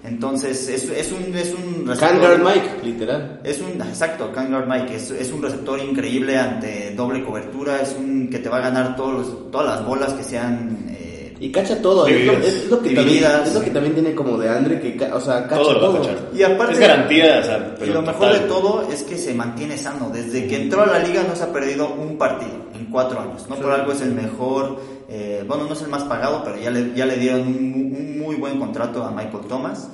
Entonces 0.09 0.69
es, 0.69 0.85
es 0.91 1.13
un, 1.13 1.35
es 1.37 1.53
un 1.55 1.85
guard 1.85 2.43
Mike, 2.43 2.71
literal. 2.83 3.41
es 3.45 3.61
un, 3.61 3.81
exacto, 3.81 4.33
Kangard 4.33 4.67
Mike, 4.67 4.95
es, 4.97 5.11
es 5.11 5.31
un 5.33 5.43
receptor 5.43 5.79
increíble 5.81 6.37
ante 6.37 6.95
doble 6.97 7.23
cobertura, 7.25 7.81
es 7.81 7.95
un 7.99 8.29
que 8.31 8.39
te 8.39 8.49
va 8.49 8.59
a 8.59 8.61
ganar 8.63 8.97
todos 8.97 9.13
los- 9.15 9.51
todas 9.51 9.67
las 9.79 9.87
bolas 9.87 10.13
que 10.15 10.23
sean 10.25 10.87
eh, 10.91 11.35
Y 11.41 11.53
cacha 11.53 11.81
todo. 11.81 12.07
Es 12.07 12.27
lo, 12.27 12.33
Divididas. 12.33 12.47
es 12.57 12.69
lo 12.71 12.83
que 12.83 12.91
también, 12.95 13.25
es 13.45 13.55
lo 13.55 13.61
que 13.63 13.71
también 13.71 13.95
tiene 13.95 14.15
como 14.15 14.37
de 14.39 14.49
Andre, 14.49 14.81
que, 14.81 14.97
ca- 14.97 15.15
o 15.15 15.21
sea, 15.21 15.45
cacha 15.47 15.63
Todo 15.63 15.73
lo 15.75 15.81
todo. 15.81 15.93
va 15.93 15.99
a 15.99 16.03
cachar. 16.03 16.19
Y 16.35 16.43
aparte- 16.43 16.73
Es 16.75 16.79
garantía, 16.81 17.39
o 17.41 17.45
sea, 17.45 17.75
Y 17.81 17.87
lo 17.91 18.03
mejor 18.03 18.15
total. 18.29 18.43
de 18.43 18.49
todo 18.49 18.89
es 18.93 19.03
que 19.05 19.17
se 19.19 19.35
mantiene 19.35 19.79
sano. 19.79 20.11
Desde 20.13 20.47
que 20.49 20.63
entró 20.63 20.83
a 20.83 20.87
la 20.87 20.99
liga 20.99 21.23
no 21.29 21.37
se 21.37 21.45
ha 21.45 21.53
perdido 21.53 21.95
un 21.95 22.19
partido 22.19 22.57
en 22.75 22.87
cuatro 22.87 23.21
años. 23.21 23.47
No 23.49 23.55
por 23.57 23.71
algo 23.71 23.93
es 23.93 24.01
el 24.01 24.13
mejor, 24.15 24.81
eh, 25.09 25.43
bueno, 25.47 25.65
no 25.65 25.73
es 25.73 25.83
el 25.83 25.89
más 25.89 26.05
pagado, 26.05 26.43
pero 26.45 26.59
ya 26.59 26.71
le, 26.71 26.95
ya 26.95 27.07
le 27.07 27.17
dieron 27.17 27.49
un, 27.49 27.97
un 27.99 28.19
muy 28.19 28.37
buen 28.37 28.59
contrato 28.59 29.03
a 29.05 29.11
Michael 29.11 29.47
Thomas. 29.49 29.89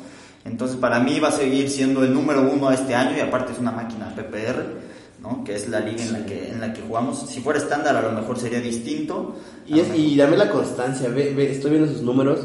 Entonces 0.45 0.77
para 0.77 1.01
mí 1.01 1.21
va 1.21 1.29
a 1.29 1.33
seguir 1.33 1.71
siendo 1.71 2.03
el 2.03 2.13
número 2.13 2.43
uno 2.43 2.71
este 2.71 2.95
año 2.95 3.17
y 3.17 3.21
aparte 3.21 3.53
es 3.53 3.59
una 3.59 3.71
máquina 3.71 4.15
PPR, 4.15 4.65
¿no? 5.23 5.43
que 5.43 5.55
es 5.55 5.69
la 5.69 5.81
liga 5.81 6.03
en 6.03 6.13
la 6.13 6.27
que, 6.27 6.51
en 6.51 6.61
la 6.61 6.73
que 6.73 6.83
jugamos. 6.83 7.27
Si 7.29 7.41
fuera 7.41 7.59
estándar 7.59 7.97
a 7.97 8.03
lo 8.03 8.13
mejor 8.13 8.39
sería 8.39 8.61
distinto. 8.61 9.37
Y, 9.67 9.81
es, 9.81 9.89
y 9.97 10.17
dame 10.17 10.37
la 10.37 10.51
constancia, 10.51 11.09
ve, 11.09 11.33
ve, 11.35 11.53
estoy 11.53 11.71
viendo 11.71 11.91
sus 11.91 12.03
números. 12.03 12.41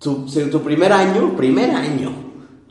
Su, 0.00 0.28
su 0.28 0.60
primer 0.62 0.92
año, 0.92 1.36
primer 1.36 1.70
año, 1.70 2.23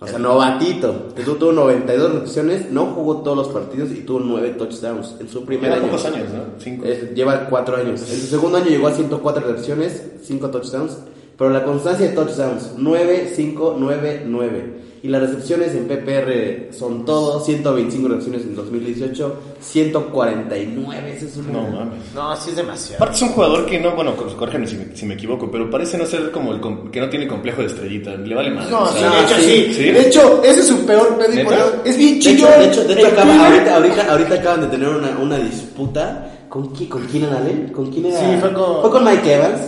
O 0.03 0.07
sea, 0.07 0.19
novatito. 0.19 0.91
Tuvo, 1.23 1.35
tuvo 1.35 1.51
92 1.53 2.13
recepciones, 2.13 2.71
no 2.71 2.87
jugó 2.87 3.17
todos 3.21 3.37
los 3.37 3.47
partidos 3.49 3.91
y 3.91 4.01
tuvo 4.01 4.19
9 4.19 4.55
touchdowns 4.57 5.15
en 5.19 5.29
su 5.29 5.45
primer 5.45 5.65
Lleva 5.71 5.75
año. 5.77 5.85
pocos 5.87 6.05
años, 6.05 6.29
¿no? 6.33 6.43
Cinco. 6.59 6.83
Eh, 6.85 7.13
lleva 7.15 7.47
4 7.49 7.75
años. 7.77 8.01
En 8.01 8.19
su 8.19 8.27
segundo 8.27 8.57
año 8.57 8.67
llegó 8.67 8.87
a 8.87 8.91
104 8.91 9.47
recepciones, 9.47 10.03
5 10.23 10.49
touchdowns. 10.49 10.97
Pero 11.37 11.49
la 11.49 11.63
constancia 11.63 12.07
de 12.07 12.13
touchdowns, 12.13 12.73
9, 12.77 13.31
5, 13.35 13.75
9, 13.79 14.23
9. 14.27 14.73
Y 15.03 15.09
las 15.09 15.21
recepciones 15.21 15.75
en 15.75 15.85
PPR 15.85 16.73
son 16.73 17.03
todo, 17.03 17.41
125 17.41 18.07
recepciones 18.07 18.41
en 18.43 18.55
2018, 18.55 19.35
149. 19.59 21.13
Ese 21.13 21.25
es 21.25 21.35
un 21.37 21.51
No 21.51 21.63
mames. 21.63 21.99
No, 22.15 22.35
sí 22.37 22.51
es 22.51 22.55
demasiado. 22.55 23.03
Aparte 23.03 23.17
es 23.17 23.21
un 23.23 23.29
jugador 23.29 23.65
que 23.65 23.79
no, 23.81 23.91
bueno, 23.95 24.15
corrígeme 24.15 24.65
si, 24.65 24.75
me- 24.77 24.95
si 24.95 25.05
me 25.05 25.15
equivoco, 25.15 25.51
pero 25.51 25.69
parece 25.69 25.97
no 25.97 26.05
ser 26.05 26.31
como 26.31 26.53
el 26.53 26.61
com- 26.61 26.89
que 26.89 27.01
no 27.01 27.09
tiene 27.09 27.27
complejo 27.27 27.61
de 27.61 27.67
estrellita, 27.67 28.11
le 28.15 28.33
vale 28.33 28.51
más. 28.51 28.69
No, 28.69 28.83
o 28.83 28.91
de 28.93 28.99
hecho 29.01 29.35
sí, 29.39 29.43
sí. 29.67 29.73
¿sí? 29.73 29.83
De 29.91 30.07
hecho, 30.07 30.41
ese 30.43 30.61
es 30.61 30.67
su 30.67 30.85
peor 30.85 31.17
eso- 31.21 31.81
Es 31.83 31.97
bien 31.97 32.19
De 32.21 32.31
hecho, 32.31 32.47
de 32.47 32.65
hecho, 32.65 32.83
de 32.85 32.93
hecho 32.93 33.07
acaba- 33.07 33.45
ahorita, 33.47 33.75
ahorita, 33.75 34.11
ahorita 34.11 34.35
acaban 34.35 34.61
de 34.61 34.67
tener 34.67 34.87
una, 34.89 35.17
una 35.19 35.37
disputa. 35.37 36.29
¿Con, 36.47 36.69
qui- 36.73 36.87
¿Con 36.87 37.05
Keenan 37.07 37.33
Allen? 37.33 37.69
¿Con 37.73 37.91
quién 37.91 38.05
era? 38.05 38.19
Sí, 38.19 38.25
fue 38.39 38.53
con- 38.53 39.03
Mike 39.03 39.33
Evans 39.33 39.61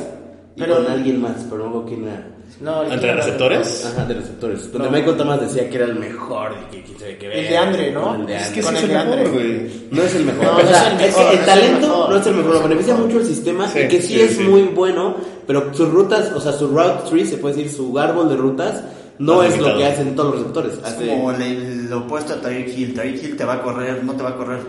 y 0.55 0.59
Pero- 0.59 0.75
con 0.77 0.87
alguien 0.87 1.19
más, 1.21 1.45
pero 1.49 1.65
no 1.65 1.73
con 1.73 1.87
quién 1.87 2.03
era. 2.07 2.31
No, 2.61 2.83
el 2.83 2.93
¿Entre 2.93 3.13
receptores? 3.13 3.85
Ajá, 3.85 4.05
de 4.05 4.13
receptores. 4.13 4.71
Donde 4.71 4.87
No. 4.89 4.95
Michael 4.95 5.17
Thomas 5.17 5.41
decía 5.41 5.69
que 5.69 5.75
era 5.75 5.85
el 5.85 5.95
mejor. 5.95 6.53
y 6.71 6.77
que 6.77 6.97
sabe 6.99 7.17
qué 7.17 7.25
El 7.41 7.47
de 7.49 7.57
Andre, 7.57 7.91
¿no? 7.91 8.15
El 8.15 8.25
de 8.25 8.35
Es 8.37 8.41
Andre. 8.43 8.53
que 8.55 8.61
sí 8.61 8.65
Con 8.65 8.75
es 8.77 8.83
el 8.83 8.89
el 8.89 8.95
de 8.95 9.01
Andre. 9.01 9.29
güey. 9.29 9.71
No 9.91 10.03
es 10.03 10.15
el 10.15 10.25
mejor. 10.25 10.43
No, 10.45 10.51
o 10.51 10.53
no 10.53 10.59
es 10.61 10.69
sea, 10.69 10.87
el 10.87 10.93
es 10.93 10.99
que 10.99 11.05
mejor, 11.05 11.21
el 11.21 11.25
no 11.25 11.31
es 11.33 11.39
el 11.39 11.45
talento 11.45 11.87
mejor. 11.87 12.09
no 12.09 12.17
es 12.17 12.27
el 12.27 12.33
mejor. 12.35 12.51
Lo 12.51 12.57
es 12.57 12.63
beneficia 12.63 12.95
mucho 12.95 13.17
el 13.19 13.25
sistema 13.25 13.67
Sí, 13.69 13.79
y 13.79 13.87
que 13.89 14.01
sí, 14.01 14.07
sí, 14.07 14.21
es 14.21 14.37
sí. 14.37 14.43
muy 14.43 14.61
bueno, 14.63 15.15
pero 15.45 15.73
sus 15.73 15.89
rutas, 15.89 16.31
o 16.33 16.39
sea, 16.39 16.53
su 16.53 16.67
route 16.69 17.09
tree, 17.09 17.25
se 17.25 17.37
puede 17.37 17.55
decir, 17.55 17.71
su 17.71 17.99
árbol 17.99 18.29
de 18.29 18.35
rutas, 18.37 18.83
no 19.19 19.43
es 19.43 19.57
lo 19.57 19.77
que 19.77 19.85
hacen 19.85 20.15
todos 20.15 20.29
los 20.31 20.39
receptores. 20.39 20.73
Es 20.77 20.83
Hace- 20.85 21.07
como 21.09 21.31
el, 21.31 21.89
lo 21.89 21.97
opuesto 21.99 22.33
a 22.33 22.37
Tyreek 22.41 22.69
Hill. 22.77 22.93
Tyreek 22.93 23.21
Hill 23.23 23.35
te 23.37 23.43
va 23.43 23.53
a 23.55 23.61
correr, 23.61 24.01
no 24.03 24.13
te 24.13 24.23
va 24.23 24.29
a 24.29 24.35
correr 24.37 24.59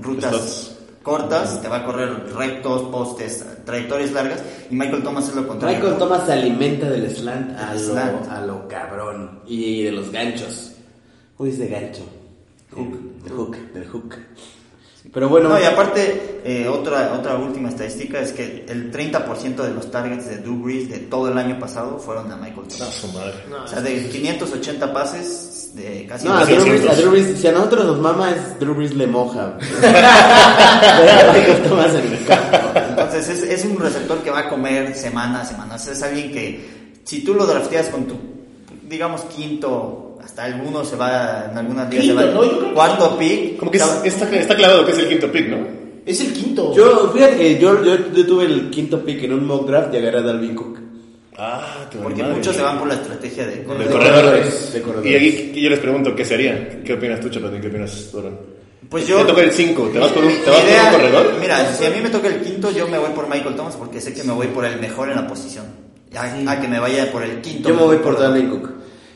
rutas. 0.00 0.77
Cortas, 1.08 1.62
te 1.62 1.68
va 1.68 1.78
a 1.78 1.84
correr 1.84 2.34
rectos, 2.34 2.82
postes, 2.90 3.44
trayectorias 3.64 4.12
largas. 4.12 4.42
Y 4.70 4.74
Michael 4.74 5.02
Thomas 5.02 5.28
es 5.28 5.34
lo 5.34 5.48
contrario. 5.48 5.78
Michael 5.78 5.98
Thomas 5.98 6.26
se 6.26 6.32
alimenta 6.32 6.90
del 6.90 7.10
slant 7.10 7.58
a 7.58 7.72
lo, 7.72 7.80
slant. 7.80 8.28
a 8.28 8.40
lo 8.42 8.68
cabrón 8.68 9.40
y 9.46 9.84
de 9.84 9.92
los 9.92 10.12
ganchos. 10.12 10.72
Uy, 11.38 11.48
es 11.48 11.58
de 11.58 11.68
gancho. 11.68 12.02
Hook, 12.72 13.22
del 13.24 13.32
hook, 13.32 13.56
del 13.72 13.88
hook. 13.88 14.16
Pero 15.12 15.28
bueno, 15.28 15.48
No, 15.48 15.58
y 15.60 15.64
aparte, 15.64 16.40
eh, 16.44 16.68
otra, 16.68 17.14
otra 17.18 17.36
última 17.36 17.70
estadística 17.70 18.20
es 18.20 18.32
que 18.32 18.66
el 18.68 18.92
30% 18.92 19.56
de 19.56 19.70
los 19.72 19.90
targets 19.90 20.28
de 20.28 20.36
Drew 20.38 20.62
Brees 20.62 20.90
de 20.90 20.98
todo 20.98 21.28
el 21.30 21.38
año 21.38 21.58
pasado 21.58 21.98
fueron 21.98 22.30
a 22.30 22.36
Michael 22.36 22.66
A 22.66 22.76
Thomas. 22.78 22.94
su 22.94 23.08
madre. 23.08 23.34
O 23.64 23.66
sea, 23.66 23.80
de 23.80 24.08
580 24.08 24.92
pases, 24.92 25.72
de 25.74 26.06
casi 26.06 26.26
no, 26.26 26.34
a 26.34 26.44
Drew, 26.44 26.56
200. 26.56 26.80
Brees, 26.82 26.90
a 26.92 27.00
Drew 27.00 27.10
Brees, 27.10 27.40
si 27.40 27.46
a 27.46 27.52
nosotros 27.52 27.86
nos 27.86 27.98
mama 28.00 28.30
es 28.32 28.58
Drew 28.60 28.74
Brees 28.74 28.94
le 28.94 29.06
moja. 29.06 29.56
Michael 31.32 31.62
Thomas 31.68 31.94
en 31.94 32.12
el 32.12 32.24
campo. 32.26 32.58
Entonces 32.90 33.28
es, 33.28 33.42
es 33.44 33.64
un 33.64 33.78
receptor 33.78 34.18
que 34.18 34.30
va 34.30 34.40
a 34.40 34.48
comer 34.48 34.94
semana 34.94 35.40
a 35.40 35.44
semana. 35.44 35.74
O 35.76 35.78
sea, 35.78 35.92
es 35.92 36.02
alguien 36.02 36.32
que 36.32 37.00
si 37.04 37.24
tú 37.24 37.34
lo 37.34 37.46
drafteas 37.46 37.88
con 37.88 38.04
tu, 38.06 38.16
digamos, 38.88 39.22
quinto, 39.22 40.07
hasta 40.28 40.44
alguno 40.44 40.84
se 40.84 40.94
va, 40.94 41.48
en 41.50 41.56
algunas 41.56 41.88
ligas 41.88 42.04
se 42.04 42.12
Quinto, 42.12 42.26
va, 42.26 42.34
¿no? 42.34 42.44
Yo 42.44 42.50
creo 42.58 42.68
que- 42.68 42.74
cuarto 42.74 43.18
pick. 43.18 43.56
Como 43.56 43.70
que 43.70 43.78
es- 43.78 44.00
está, 44.04 44.30
está 44.36 44.54
clavado 44.54 44.84
que 44.84 44.92
es 44.92 44.98
el 44.98 45.08
quinto 45.08 45.32
pick, 45.32 45.48
¿no? 45.48 45.56
Es 46.04 46.20
el 46.20 46.32
quinto. 46.34 46.74
Yo, 46.74 47.10
fíjate 47.14 47.36
que 47.38 47.58
yo, 47.58 47.82
yo, 47.82 47.96
yo 48.12 48.26
tuve 48.26 48.44
el 48.44 48.68
quinto 48.70 49.02
pick 49.02 49.22
en 49.24 49.32
un 49.32 49.46
mock 49.46 49.66
draft 49.66 49.92
y 49.94 49.96
agarré 49.96 50.18
a 50.18 50.22
Dalvin 50.22 50.54
Cook. 50.54 50.78
Ah, 51.38 51.86
tu 51.90 51.98
porque 51.98 52.22
madre. 52.22 52.34
muchos 52.36 52.54
se 52.56 52.62
van 52.62 52.78
por 52.78 52.88
la 52.88 52.94
estrategia 52.94 53.46
de, 53.46 53.52
De 53.52 53.56
De 53.58 53.64
corredores. 53.64 53.96
corredores, 53.98 54.72
de 54.74 54.82
corredores. 54.82 55.10
Y 55.12 55.14
aquí 55.16 55.52
y 55.54 55.62
yo 55.62 55.70
les 55.70 55.78
pregunto, 55.78 56.14
¿qué 56.14 56.24
sería? 56.24 56.82
¿Qué 56.84 56.92
opinas 56.92 57.20
tú, 57.20 57.28
Chapatín? 57.30 57.60
¿Qué 57.60 57.68
opinas, 57.68 58.10
Durán? 58.12 58.36
Pues 58.90 59.06
yo. 59.06 59.18
Te 59.18 59.24
toca 59.26 59.42
el 59.42 59.52
5, 59.52 59.90
¿te 59.92 59.98
vas 59.98 60.10
por 60.12 60.24
un, 60.24 60.30
te 60.32 60.38
Mi 60.38 60.46
vas 60.46 60.60
por 60.60 60.68
idea- 60.68 60.84
un 60.84 60.92
corredor? 61.00 61.34
Mira, 61.40 61.72
si 61.74 61.84
a 61.84 61.90
mí 61.90 61.96
me 62.02 62.10
toca 62.10 62.28
el 62.28 62.40
quinto, 62.40 62.70
yo 62.70 62.86
me 62.88 62.98
voy 62.98 63.10
por 63.10 63.28
Michael 63.28 63.54
Thomas 63.54 63.76
porque 63.76 64.00
sé 64.00 64.12
que 64.14 64.24
me 64.24 64.32
voy 64.32 64.48
por 64.48 64.64
el 64.64 64.80
mejor 64.80 65.08
en 65.10 65.16
la 65.16 65.26
posición. 65.26 65.64
A, 66.16 66.50
a 66.52 66.60
que 66.60 66.68
me 66.68 66.78
vaya 66.80 67.10
por 67.12 67.22
el 67.22 67.40
quinto. 67.40 67.68
Yo 67.68 67.74
me 67.74 67.82
voy 67.82 67.96
por 67.98 68.14
corredor. 68.14 68.32
Dalvin 68.34 68.50
Cook. 68.50 68.70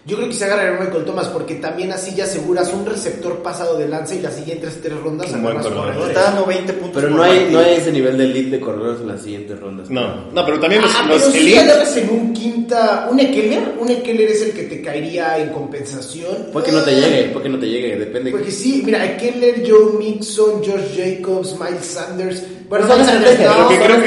Yo 0.05 0.17
creo 0.17 0.29
que 0.29 0.35
se 0.35 0.45
agarra 0.47 0.77
a 0.77 0.81
Michael 0.81 1.05
Thomas 1.05 1.29
porque 1.29 1.55
también 1.55 1.93
así 1.93 2.13
ya 2.17 2.25
aseguras 2.25 2.73
un 2.73 2.85
receptor 2.85 3.41
pasado 3.41 3.79
de 3.79 3.87
lanza 3.87 4.17
y 4.17 4.21
las 4.21 4.35
siguientes 4.35 4.81
tres 4.83 4.99
rondas 5.01 5.33
agarras 5.33 5.63
corredor. 5.65 5.85
corredores. 5.87 6.09
Está 6.17 6.23
dando 6.33 6.47
20 6.47 6.73
puntos. 6.73 6.91
Pero 7.03 7.09
por 7.09 7.17
no 7.19 7.23
hay, 7.23 7.39
partido. 7.39 7.61
no 7.61 7.67
hay 7.67 7.75
ese 7.77 7.93
nivel 7.93 8.19
de 8.19 8.25
elite 8.25 8.51
de 8.51 8.61
corredores 8.61 9.01
en 9.01 9.07
las 9.09 9.23
siguientes 9.23 9.61
rondas. 9.61 9.91
No, 9.91 10.31
no, 10.33 10.45
pero 10.45 10.59
también 10.59 10.83
los, 10.83 10.91
Ah, 10.93 11.05
los 11.07 11.23
pero 11.23 11.31
si 11.33 11.39
elite- 11.39 11.59
agarras 11.61 11.97
en 11.97 12.11
un 12.11 12.33
quinta, 12.33 13.09
un 13.13 13.21
Ekeler, 13.21 13.63
un 13.79 13.89
Ekeler 13.91 14.29
es 14.31 14.43
el 14.43 14.51
que 14.53 14.63
te 14.65 14.83
caería 14.83 15.39
en 15.39 15.51
compensación. 15.51 16.49
Puede 16.53 16.67
que 16.67 16.73
no 16.73 16.83
te 16.83 16.95
llegue, 16.97 17.23
puede 17.29 17.43
que 17.45 17.49
no 17.51 17.59
te 17.61 17.67
llegue, 17.69 17.97
depende. 17.97 18.31
Porque 18.33 18.51
sí, 18.51 18.83
mira, 18.85 19.05
Ekeler, 19.05 19.63
Joe 19.65 19.93
Mixon, 20.01 20.65
Josh 20.65 20.97
Jacobs, 20.97 21.57
Miles 21.61 21.85
Sanders. 21.87 22.43
Bueno, 22.69 22.89
Son 22.89 23.01
estrategias, 23.03 23.57
no, 23.57 23.69
Creo 23.69 23.79
que, 23.79 23.85
creo 23.85 23.97
que, 24.01 24.03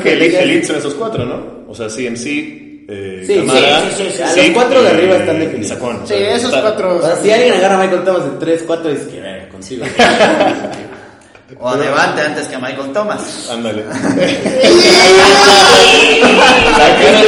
creo 0.00 0.12
elite, 0.14 0.42
elite 0.42 0.66
son 0.66 0.76
esos 0.76 0.94
cuatro, 0.94 1.24
¿no? 1.24 1.60
O 1.68 1.74
sea, 1.74 1.88
CMC, 1.88 2.59
eh, 2.90 3.24
Sí, 3.26 3.36
Camara, 3.36 3.80
sí, 3.82 3.86
sí, 3.96 4.02
sí, 4.04 4.10
sí. 4.16 4.22
Zeke 4.34 4.46
Los 4.48 4.54
cuatro 4.56 4.82
de 4.82 4.88
arriba 4.90 5.16
están 5.16 5.38
definidos. 5.40 5.78
O 5.80 6.06
Sí, 6.06 6.14
esos 6.14 6.44
está- 6.50 6.60
cuatro. 6.62 6.96
O 6.98 7.02
sea, 7.02 7.16
si 7.16 7.30
alguien 7.30 7.54
agarra 7.54 7.76
a 7.76 7.78
Michael 7.84 8.04
Thomas 8.04 8.24
de 8.24 8.30
3, 8.38 8.62
4, 8.66 8.90
es 8.90 9.00
que 9.06 9.20
verga, 9.20 9.48
consigo. 9.48 9.84
O 11.62 11.68
adelante 11.68 12.22
antes 12.22 12.46
que 12.46 12.54
a 12.54 12.58
Michael 12.60 12.92
Thomas. 12.92 13.48
Ándale. 13.50 13.82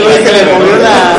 Güey 0.02 0.24
se 0.24 0.32
le 0.32 0.52
movió 0.52 0.76
la. 0.76 1.16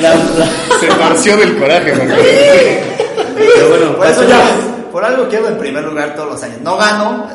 la, 0.00 0.14
la- 0.14 0.78
Se 0.80 0.86
torció 0.86 1.36
del 1.36 1.56
coraje. 1.58 1.92
Pero 1.94 3.68
bueno, 3.70 3.96
Por 3.96 4.06
eso 4.06 4.20
pasemos- 4.22 4.28
yo, 4.28 4.77
por 4.90 5.04
algo 5.04 5.28
quedo 5.28 5.48
en 5.48 5.58
primer 5.58 5.84
lugar 5.84 6.14
todos 6.14 6.30
los 6.32 6.42
años. 6.42 6.60
No 6.62 6.76
gano, 6.76 7.26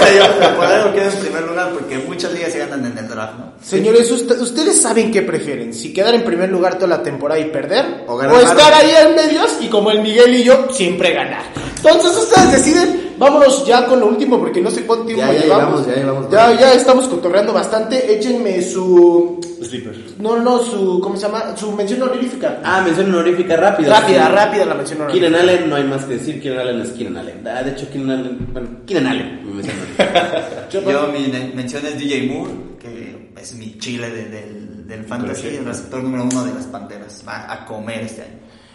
pero 0.00 0.56
por 0.56 0.66
algo 0.66 0.92
quedo 0.92 1.10
en 1.10 1.16
primer 1.18 1.42
lugar 1.42 1.70
porque 1.72 1.98
muchas 1.98 2.32
ligas 2.32 2.52
se 2.52 2.58
ganan 2.58 2.84
en 2.86 2.96
el 2.98 3.08
draft, 3.08 3.34
¿no? 3.38 3.52
Señores, 3.62 4.10
usted- 4.10 4.40
ustedes 4.40 4.80
saben 4.80 5.10
qué 5.12 5.22
prefieren, 5.22 5.72
si 5.72 5.92
quedar 5.92 6.14
en 6.14 6.24
primer 6.24 6.50
lugar 6.50 6.74
toda 6.76 6.88
la 6.88 7.02
temporada 7.02 7.40
y 7.40 7.44
perder, 7.50 8.04
O 8.34 8.40
estar 8.52 8.72
ahí 8.74 8.92
en 9.06 9.14
medios 9.14 9.56
y 9.60 9.68
como 9.68 9.90
el 9.90 10.00
Miguel 10.02 10.34
y 10.34 10.42
yo, 10.44 10.66
siempre 10.72 11.12
ganar. 11.12 11.42
Entonces 11.76 12.16
ustedes 12.16 12.52
deciden, 12.52 13.11
vámonos 13.18 13.66
ya 13.66 13.86
con 13.86 14.00
lo 14.00 14.06
último 14.06 14.38
porque 14.38 14.60
no 14.60 14.70
sé 14.70 14.84
cuánto 14.86 15.06
tiempo 15.06 15.24
Ya, 15.24 15.32
ya 15.32 15.40
llevamos. 15.42 15.86
llevamos, 15.86 15.86
ya 15.86 15.94
llevamos. 15.94 16.30
Ya, 16.30 16.60
ya 16.60 16.74
estamos 16.74 17.08
cotorreando 17.08 17.52
bastante, 17.52 18.14
échenme 18.18 18.62
su... 18.62 19.40
Sleeper. 19.62 19.94
No, 20.18 20.36
no, 20.40 20.58
su... 20.58 21.00
¿Cómo 21.00 21.16
se 21.16 21.26
llama? 21.26 21.56
Su 21.56 21.70
mención 21.72 22.02
honorífica. 22.02 22.60
Ah, 22.64 22.82
mención 22.84 23.08
honorífica 23.14 23.56
rápida. 23.56 24.00
rápida, 24.00 24.26
Sí. 24.26 24.32
rápida 24.34 24.64
la 24.64 24.74
mención 24.74 25.00
honorífica. 25.02 25.26
Keenan 25.28 25.48
Allen, 25.48 25.70
no 25.70 25.76
hay 25.76 25.84
más 25.84 26.04
que 26.04 26.14
decir. 26.14 26.42
Keenan 26.42 26.58
Allen 26.66 26.80
es 26.80 26.88
Keenan 26.90 27.16
Allen. 27.18 27.46
Ah, 27.48 27.62
de 27.62 27.70
hecho, 27.70 27.88
Keenan 27.90 28.18
Allen. 28.18 28.48
Bueno, 28.52 28.68
Keenan 28.86 29.06
Allen. 29.06 29.40
mi 29.46 29.52
mención 29.54 29.76
honorífica. 29.76 30.68
Yo 30.72 30.80
mi 31.12 31.52
mención 31.54 31.86
es 31.86 31.98
DJ 31.98 32.26
Moore, 32.32 32.52
que 32.80 33.32
es 33.40 33.54
mi 33.54 33.78
chile 33.78 34.10
de- 34.10 34.28
del, 34.28 34.86
del 34.88 35.04
fantasy, 35.04 35.48
el 35.48 35.64
receptor 35.64 36.02
número 36.02 36.24
uno 36.24 36.44
de 36.44 36.54
las 36.54 36.64
Panteras. 36.66 37.22
Va 37.26 37.52
a 37.52 37.64
comer 37.64 38.02
este 38.02 38.22
año. 38.22 38.32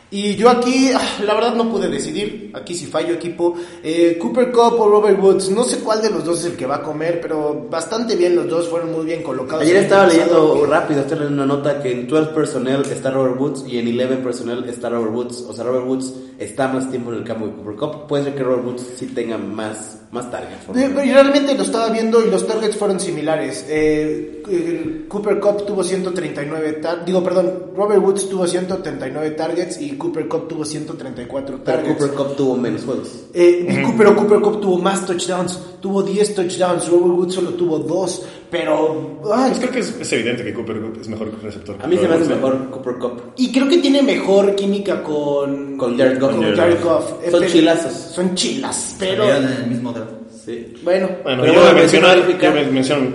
Y 0.09 0.35
yo 0.37 0.49
aquí, 0.49 0.89
ah, 0.95 1.01
la 1.25 1.33
verdad 1.33 1.53
no 1.55 1.69
pude 1.69 1.89
decidir, 1.89 2.51
aquí 2.53 2.75
si 2.75 2.85
fallo 2.85 3.13
equipo, 3.13 3.55
eh, 3.83 4.17
Cooper 4.17 4.53
Cup 4.53 4.79
o 4.79 4.87
Robert 4.87 5.21
Woods, 5.21 5.49
no 5.49 5.65
sé 5.65 5.79
cuál 5.79 6.01
de 6.01 6.09
los 6.09 6.23
dos 6.23 6.39
es 6.39 6.45
el 6.45 6.55
que 6.55 6.65
va 6.65 6.77
a 6.77 6.83
comer, 6.83 7.19
pero 7.21 7.67
bastante 7.69 8.15
bien 8.15 8.33
los 8.33 8.47
dos, 8.47 8.69
fueron 8.69 8.93
muy 8.93 9.05
bien 9.05 9.21
colocados. 9.21 9.63
Ayer 9.63 9.75
estaba 9.75 10.07
leyendo 10.07 10.65
rápido, 10.65 11.01
estoy 11.01 11.19
leyendo 11.19 11.43
una 11.43 11.53
nota 11.53 11.81
que 11.81 11.91
en 11.91 12.07
12 12.07 12.31
personnel 12.31 12.83
está 12.89 13.11
Robert 13.11 13.37
Woods 13.37 13.65
y 13.67 13.79
en 13.79 13.87
11 13.87 14.17
personnel 14.23 14.63
está 14.69 14.89
Robert 14.89 15.13
Woods. 15.13 15.45
O 15.47 15.51
sea, 15.51 15.65
Robert 15.65 15.85
Woods 15.85 16.13
está 16.39 16.69
más 16.69 16.89
tiempo 16.89 17.11
en 17.11 17.19
el 17.19 17.23
campo 17.25 17.47
de 17.47 17.53
Cooper 17.53 17.75
Cup. 17.75 18.07
Puede 18.07 18.23
ser 18.23 18.35
que 18.35 18.43
Robert 18.43 18.65
Woods 18.65 18.87
sí 18.95 19.07
tenga 19.07 19.37
más, 19.37 19.96
más 20.11 20.31
targets. 20.31 20.63
Eh, 20.75 21.05
y 21.05 21.11
realmente 21.11 21.53
lo 21.55 21.63
estaba 21.63 21.89
viendo 21.89 22.25
y 22.25 22.29
los 22.29 22.47
targets 22.47 22.77
fueron 22.77 22.99
similares. 22.99 23.65
Eh, 23.67 24.41
el 24.49 25.05
Cooper 25.09 25.39
Cup 25.39 25.65
tuvo 25.65 25.83
139, 25.83 26.73
tar- 26.81 27.03
digo, 27.05 27.21
perdón, 27.23 27.71
Robert 27.75 28.01
Woods 28.01 28.29
tuvo 28.29 28.47
139 28.47 29.31
targets 29.31 29.81
y 29.81 29.97
Cooper 29.97 30.27
Cup 30.27 30.47
tuvo 30.47 30.63
134 30.63 31.59
Pero 31.63 31.77
targets. 31.79 31.97
Cooper 31.99 32.15
Cup 32.15 32.35
tuvo 32.37 32.55
menos 32.55 32.83
juegos. 32.85 33.09
Eh, 33.33 33.65
y 33.69 33.81
Cooper, 33.83 33.97
pero 33.97 34.15
Cooper 34.15 34.39
Cup 34.39 34.61
tuvo 34.61 34.77
más 34.77 35.05
touchdowns, 35.05 35.59
tuvo 35.81 36.01
10 36.03 36.35
touchdowns, 36.35 36.87
Robert 36.89 37.13
Woods 37.17 37.33
solo 37.35 37.49
tuvo 37.51 37.79
2, 37.79 38.25
pero... 38.49 39.19
ay, 39.33 39.49
Pues 39.51 39.59
creo 39.59 39.71
que 39.71 39.79
es, 39.79 39.97
es 39.99 40.13
evidente 40.13 40.43
que 40.43 40.53
Cooper 40.53 40.81
es 40.99 41.07
mejor 41.07 41.31
receptor. 41.43 41.77
que 41.77 41.83
A 41.83 41.87
mí 41.87 41.97
se 41.97 42.07
me 42.07 42.15
hace 42.15 42.25
mejor 42.35 42.69
Cooper 42.69 42.95
Cup. 42.95 43.21
y 43.37 43.51
creo 43.51 43.67
que 43.67 43.77
tiene 43.77 44.01
mejor 44.03 44.55
química 44.55 45.01
con... 45.03 45.77
Con 45.77 45.97
Jared 45.97 46.19
Goff. 46.19 46.31
con 46.31 46.41
Jared 46.41 46.57
Jared 46.57 46.83
Goff. 46.83 47.11
Goff. 47.11 47.23
Eh, 47.25 47.31
Son 47.31 47.45
chilazos. 47.47 47.91
Son 47.93 48.35
chilas, 48.35 48.95
pero... 48.99 49.23
En 49.33 49.43
el 49.43 49.67
mismo 49.67 49.91
draft. 49.91 50.11
Sí. 50.45 50.73
Bueno, 50.83 51.09
Bueno, 51.23 51.41
Pero 51.43 51.53
yo 51.53 51.59
bueno, 51.59 51.61
voy 51.61 51.69
a 51.69 51.73
mencionar, 51.73 52.17
yo 52.17 52.23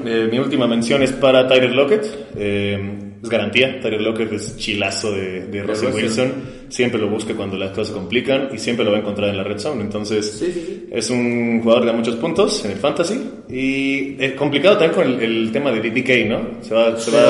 eh, 0.07 0.29
mi 0.31 0.39
última 0.39 0.67
mención 0.67 1.03
es 1.03 1.13
para 1.13 1.47
Tyler 1.49 1.71
Lockett. 1.73 2.05
eh, 2.37 3.12
es 3.23 3.29
garantía, 3.29 3.81
Tyler 3.81 4.01
Lockett 4.01 4.33
es 4.33 4.57
chilazo 4.57 5.13
de, 5.13 5.47
de 5.47 5.63
Russell. 5.63 5.93
Wilson. 5.95 6.33
Siempre 6.69 6.99
lo 7.01 7.09
busca 7.09 7.35
cuando 7.35 7.57
las 7.57 7.71
cosas 7.71 7.89
se 7.89 7.93
complican 7.95 8.49
y 8.53 8.59
siempre 8.59 8.85
lo 8.85 8.91
va 8.91 8.97
a 8.97 9.01
encontrar 9.01 9.29
en 9.31 9.37
la 9.37 9.45
red 9.45 9.59
zone. 9.59 9.83
Entonces, 9.83 10.39
Sí, 10.39 10.47
sí, 10.47 10.65
sí. 10.67 10.87
es 10.91 11.11
un 11.11 11.61
jugador 11.63 11.85
de 11.87 11.93
muchos 11.93 12.17
puntos 12.17 12.65
en 12.65 12.73
el 12.73 12.79
fantasy. 12.79 13.21
Y 13.49 14.17
es 14.23 14.33
complicado 14.33 14.79
también 14.79 14.95
con 14.95 15.07
el, 15.07 15.23
el 15.23 15.53
tema 15.53 15.71
de 15.71 15.81
DK, 15.91 16.29
¿no? 16.29 16.63
Se 16.63 16.75
va, 16.75 16.99
se 16.99 17.11
va 17.11 17.21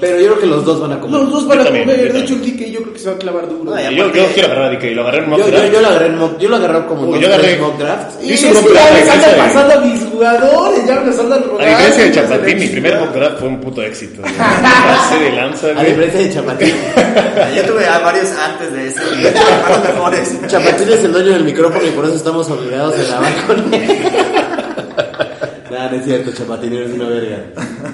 Pero 0.00 0.16
yo 0.20 0.26
creo 0.26 0.38
que 0.40 0.46
los 0.46 0.64
dos 0.64 0.80
van 0.80 0.92
a 0.92 1.00
comer. 1.00 1.20
Los 1.20 1.30
dos 1.32 1.46
van 1.48 1.56
Yo 1.58 1.62
a 1.62 1.64
también, 1.66 1.84
comer. 1.88 2.06
yo 2.06 2.12
De 2.12 2.20
hecho, 2.20 2.34
el. 2.34 2.40
DK 2.42 2.70
yo 2.70 2.80
creo 2.82 2.92
que 2.92 2.98
se 3.00 3.08
va 3.10 3.14
a 3.16 3.18
clavar 3.18 3.48
duro. 3.48 3.64
No, 3.74 3.80
Y 3.90 3.96
yo, 3.96 4.12
yo 4.12 4.26
quiero 4.32 4.46
agarrar 4.52 4.64
a 4.66 4.70
DK, 4.76 4.84
lo 4.94 5.02
agarré 5.02 5.18
en 5.18 5.30
mock 5.30 5.38
Yo, 5.40 5.44
yo, 5.46 5.50
draft. 5.52 5.72
yo 5.72 5.80
lo 5.80 5.88
agarré 5.88 6.06
en 6.06 6.18
mock, 6.18 6.38
yo 6.38 6.48
lo 6.48 6.56
agarré 6.56 6.86
como 6.86 7.02
Uy, 7.02 7.10
dos, 7.12 7.20
yo 7.20 7.26
agarré- 7.28 7.58
mock 7.58 7.78
drafts. 7.78 8.24
Y 8.24 8.32
es 8.32 8.40
que 8.44 8.52
ya 8.52 8.98
ese 9.00 9.10
andan 9.10 9.36
pasando 9.36 9.74
a 9.74 9.80
mis 9.80 10.02
jugadores, 10.04 10.86
ya 10.86 10.94
me 11.00 11.10
andan 11.10 11.42
robando. 11.42 11.58
A 11.58 11.66
diferencia 11.66 12.04
de 12.04 12.12
Chapatín, 12.12 12.58
mi 12.58 12.66
primer 12.68 13.00
mock 13.00 13.12
draft 13.12 13.38
fue 13.40 13.48
un 13.48 13.60
puto 13.60 13.82
éxito. 13.82 14.22
Ese 14.24 15.24
de 15.24 15.32
lanza, 15.32 15.66
A 15.76 15.82
diferencia 15.84 16.20
de 16.20 16.32
Chapatín. 16.32 16.74
Yo 17.56 17.62
tuve 17.64 17.86
a 17.86 17.98
varios 17.98 18.30
antes 18.30 18.72
de 18.72 18.86
ese. 18.88 19.00
y 19.02 19.22
fueron 19.24 19.82
mejores. 19.82 20.38
Chapatín 20.46 20.88
es 20.92 21.04
el 21.04 21.12
dueño 21.12 21.32
del 21.32 21.44
micrófono 21.44 21.84
y 21.84 21.90
por 21.90 22.04
eso 22.04 22.14
estamos 22.14 22.48
obligados 22.50 22.94
a 22.94 23.02
grabar 23.02 23.32
con 23.48 23.74
él. 23.74 23.98
Nada, 25.70 25.90
no 25.90 25.96
es 25.98 26.04
cierto, 26.04 26.30
Chapatín, 26.32 26.72
eres 26.72 26.92
una 26.92 27.08
verga. 27.08 27.38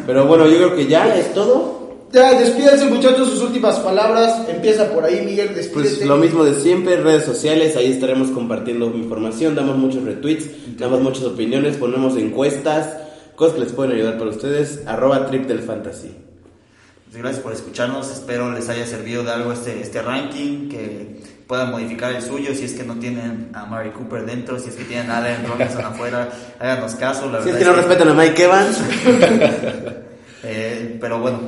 Pero 0.07 0.27
bueno, 0.27 0.47
yo 0.47 0.57
creo 0.59 0.77
que 0.77 0.87
ya 0.87 1.13
es 1.17 1.33
todo. 1.35 1.84
Ya, 2.15 2.33
despídense 2.39 2.87
muchachos, 2.87 3.29
sus 3.29 3.43
últimas 3.43 3.81
palabras. 3.81 4.49
Empieza 4.49 4.89
por 4.89 5.05
ahí, 5.05 5.23
Miguel, 5.27 5.53
despídete. 5.53 5.97
Pues 5.97 6.07
lo 6.07 6.17
mismo 6.17 6.45
de 6.45 6.55
siempre, 6.55 6.97
redes 6.97 7.25
sociales, 7.25 7.77
ahí 7.77 7.91
estaremos 7.91 8.31
compartiendo 8.31 8.87
información, 8.95 9.57
damos 9.57 9.77
muchos 9.77 10.05
retweets, 10.05 10.79
damos 10.79 11.01
muchas 11.01 11.25
opiniones, 11.25 11.77
ponemos 11.77 12.17
encuestas, 12.17 12.97
cosas 13.35 13.55
que 13.55 13.61
les 13.63 13.73
pueden 13.73 13.97
ayudar 13.97 14.17
para 14.17 14.31
ustedes, 14.31 14.83
arroba 14.87 15.27
trip 15.27 15.49
del 15.49 15.61
fantasy. 15.61 16.15
Pues 17.15 17.23
gracias 17.23 17.43
por 17.45 17.53
escucharnos. 17.53 18.11
Espero 18.11 18.53
les 18.53 18.69
haya 18.69 18.87
servido 18.87 19.23
de 19.23 19.31
algo 19.31 19.53
este, 19.53 19.81
este 19.81 20.03
ranking. 20.03 20.69
Que 20.69 21.21
puedan 21.47 21.71
modificar 21.71 22.13
el 22.13 22.21
suyo. 22.21 22.53
Si 22.57 22.65
es 22.65 22.73
que 22.73 22.83
no 22.83 22.97
tienen 22.97 23.51
a 23.55 23.67
Mary 23.67 23.91
Cooper 23.91 24.27
dentro. 24.27 24.59
Si 24.59 24.71
es 24.71 24.75
que 24.75 24.83
tienen 24.83 25.13
a 25.13 25.19
Allen 25.19 25.47
Robinson 25.47 25.85
afuera. 25.85 26.29
Háganos 26.59 26.97
caso. 26.97 27.31
La 27.31 27.41
Si 27.41 27.51
es 27.51 27.55
verdad 27.55 27.59
que 27.59 27.65
no 27.67 27.77
respetan 27.77 28.09
a 28.09 28.15
Mike 28.15 28.43
Evans, 28.43 28.81
Eh, 30.47 30.99
pero 31.01 31.21
bueno, 31.21 31.39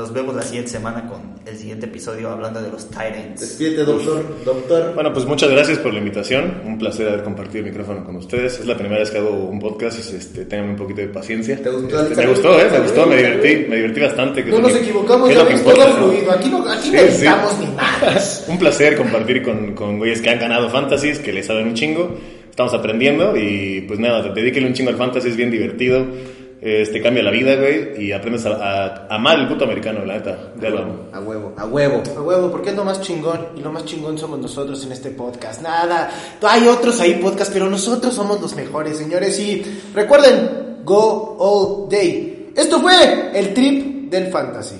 los 0.00 0.12
vemos 0.12 0.34
la 0.34 0.42
siguiente 0.42 0.70
semana 0.72 1.06
con 1.06 1.20
el 1.46 1.56
siguiente 1.56 1.86
episodio 1.86 2.28
hablando 2.30 2.60
de 2.60 2.68
los 2.70 2.86
Titans. 2.88 3.40
despídete 3.40 3.84
doctor, 3.84 4.24
doctor. 4.44 4.92
Bueno, 4.94 5.12
pues 5.12 5.24
muchas 5.24 5.48
gracias 5.50 5.78
por 5.78 5.92
la 5.92 6.00
invitación. 6.00 6.62
Un 6.64 6.78
placer 6.78 7.06
haber 7.08 7.22
compartido 7.22 7.64
el 7.64 7.70
micrófono 7.70 8.04
con 8.04 8.16
ustedes. 8.16 8.58
Es 8.58 8.66
la 8.66 8.76
primera 8.76 8.98
vez 9.00 9.10
que 9.12 9.18
hago 9.18 9.30
un 9.30 9.60
podcast. 9.60 9.98
Este, 10.12 10.46
tengan 10.46 10.70
un 10.70 10.76
poquito 10.76 11.00
de 11.00 11.08
paciencia. 11.08 11.62
¿Te 11.62 11.70
gustó, 11.70 12.02
Este, 12.02 12.16
me 12.16 12.26
gustó, 12.26 12.60
¿eh? 12.60 12.68
Me 12.72 12.80
gustó, 12.80 13.06
me 13.06 13.16
divertí. 13.16 13.66
Me 13.68 13.76
divertí 13.76 14.00
bastante. 14.00 14.44
que 14.44 14.50
No 14.50 14.58
nos 14.58 14.72
que- 14.72 14.78
equivocamos, 14.80 15.30
es 15.30 15.36
lo 15.36 15.46
que 15.46 15.54
todo 15.54 15.70
importa, 15.70 15.88
¿no? 15.88 16.06
fluido. 16.08 16.32
Aquí 16.32 16.48
no, 16.50 16.58
aquí 16.70 16.90
no 16.90 16.98
Sí, 17.00 17.06
sí. 17.10 17.16
editamos 17.18 17.58
ni 17.60 17.66
nada. 17.66 18.22
Un 18.48 18.58
placer 18.58 18.96
compartir 18.96 19.42
con, 19.42 19.74
con 19.74 19.98
güeyes 19.98 20.20
que 20.20 20.30
han 20.30 20.40
ganado 20.40 20.68
fantasies, 20.70 21.20
que 21.20 21.32
le 21.32 21.42
saben 21.44 21.68
un 21.68 21.74
chingo. 21.74 22.16
Estamos 22.50 22.74
aprendiendo 22.74 23.36
y 23.36 23.82
pues 23.82 23.98
nada, 24.00 24.22
dedíquele 24.32 24.66
un 24.66 24.74
chingo 24.74 24.90
al 24.90 24.96
fantasy, 24.96 25.28
es 25.28 25.36
bien 25.36 25.50
divertido. 25.50 26.04
Este 26.64 27.02
cambia 27.02 27.22
la 27.22 27.30
vida, 27.30 27.56
güey, 27.56 28.02
y 28.02 28.12
aprendes 28.12 28.46
a, 28.46 28.50
a- 28.54 29.06
a 29.10 29.14
amar 29.16 29.38
el 29.38 29.46
puto 29.48 29.64
americano, 29.64 30.02
la 30.04 30.14
neta. 30.14 30.52
Amo. 30.66 31.08
A 31.12 31.20
huevo, 31.20 31.52
a 31.58 31.66
huevo. 31.66 32.02
A 32.16 32.22
huevo, 32.22 32.50
porque 32.50 32.70
es 32.70 32.76
lo 32.76 32.84
más 32.86 33.02
chingón 33.02 33.48
y 33.54 33.60
lo 33.60 33.70
más 33.70 33.84
chingón 33.84 34.16
somos 34.16 34.38
nosotros 34.38 34.82
en 34.86 34.92
este 34.92 35.10
podcast. 35.10 35.60
Nada, 35.60 36.10
hay 36.40 36.66
otros 36.66 36.98
ahí 37.02 37.16
podcast, 37.16 37.52
pero 37.52 37.68
nosotros 37.68 38.14
somos 38.14 38.40
los 38.40 38.56
mejores, 38.56 38.96
señores. 38.96 39.38
Y 39.38 39.62
recuerden, 39.94 40.78
go 40.84 41.36
all 41.38 41.88
day. 41.90 42.50
Esto 42.56 42.80
fue 42.80 43.30
el 43.38 43.52
trip 43.52 44.10
del 44.10 44.28
fantasy. 44.28 44.76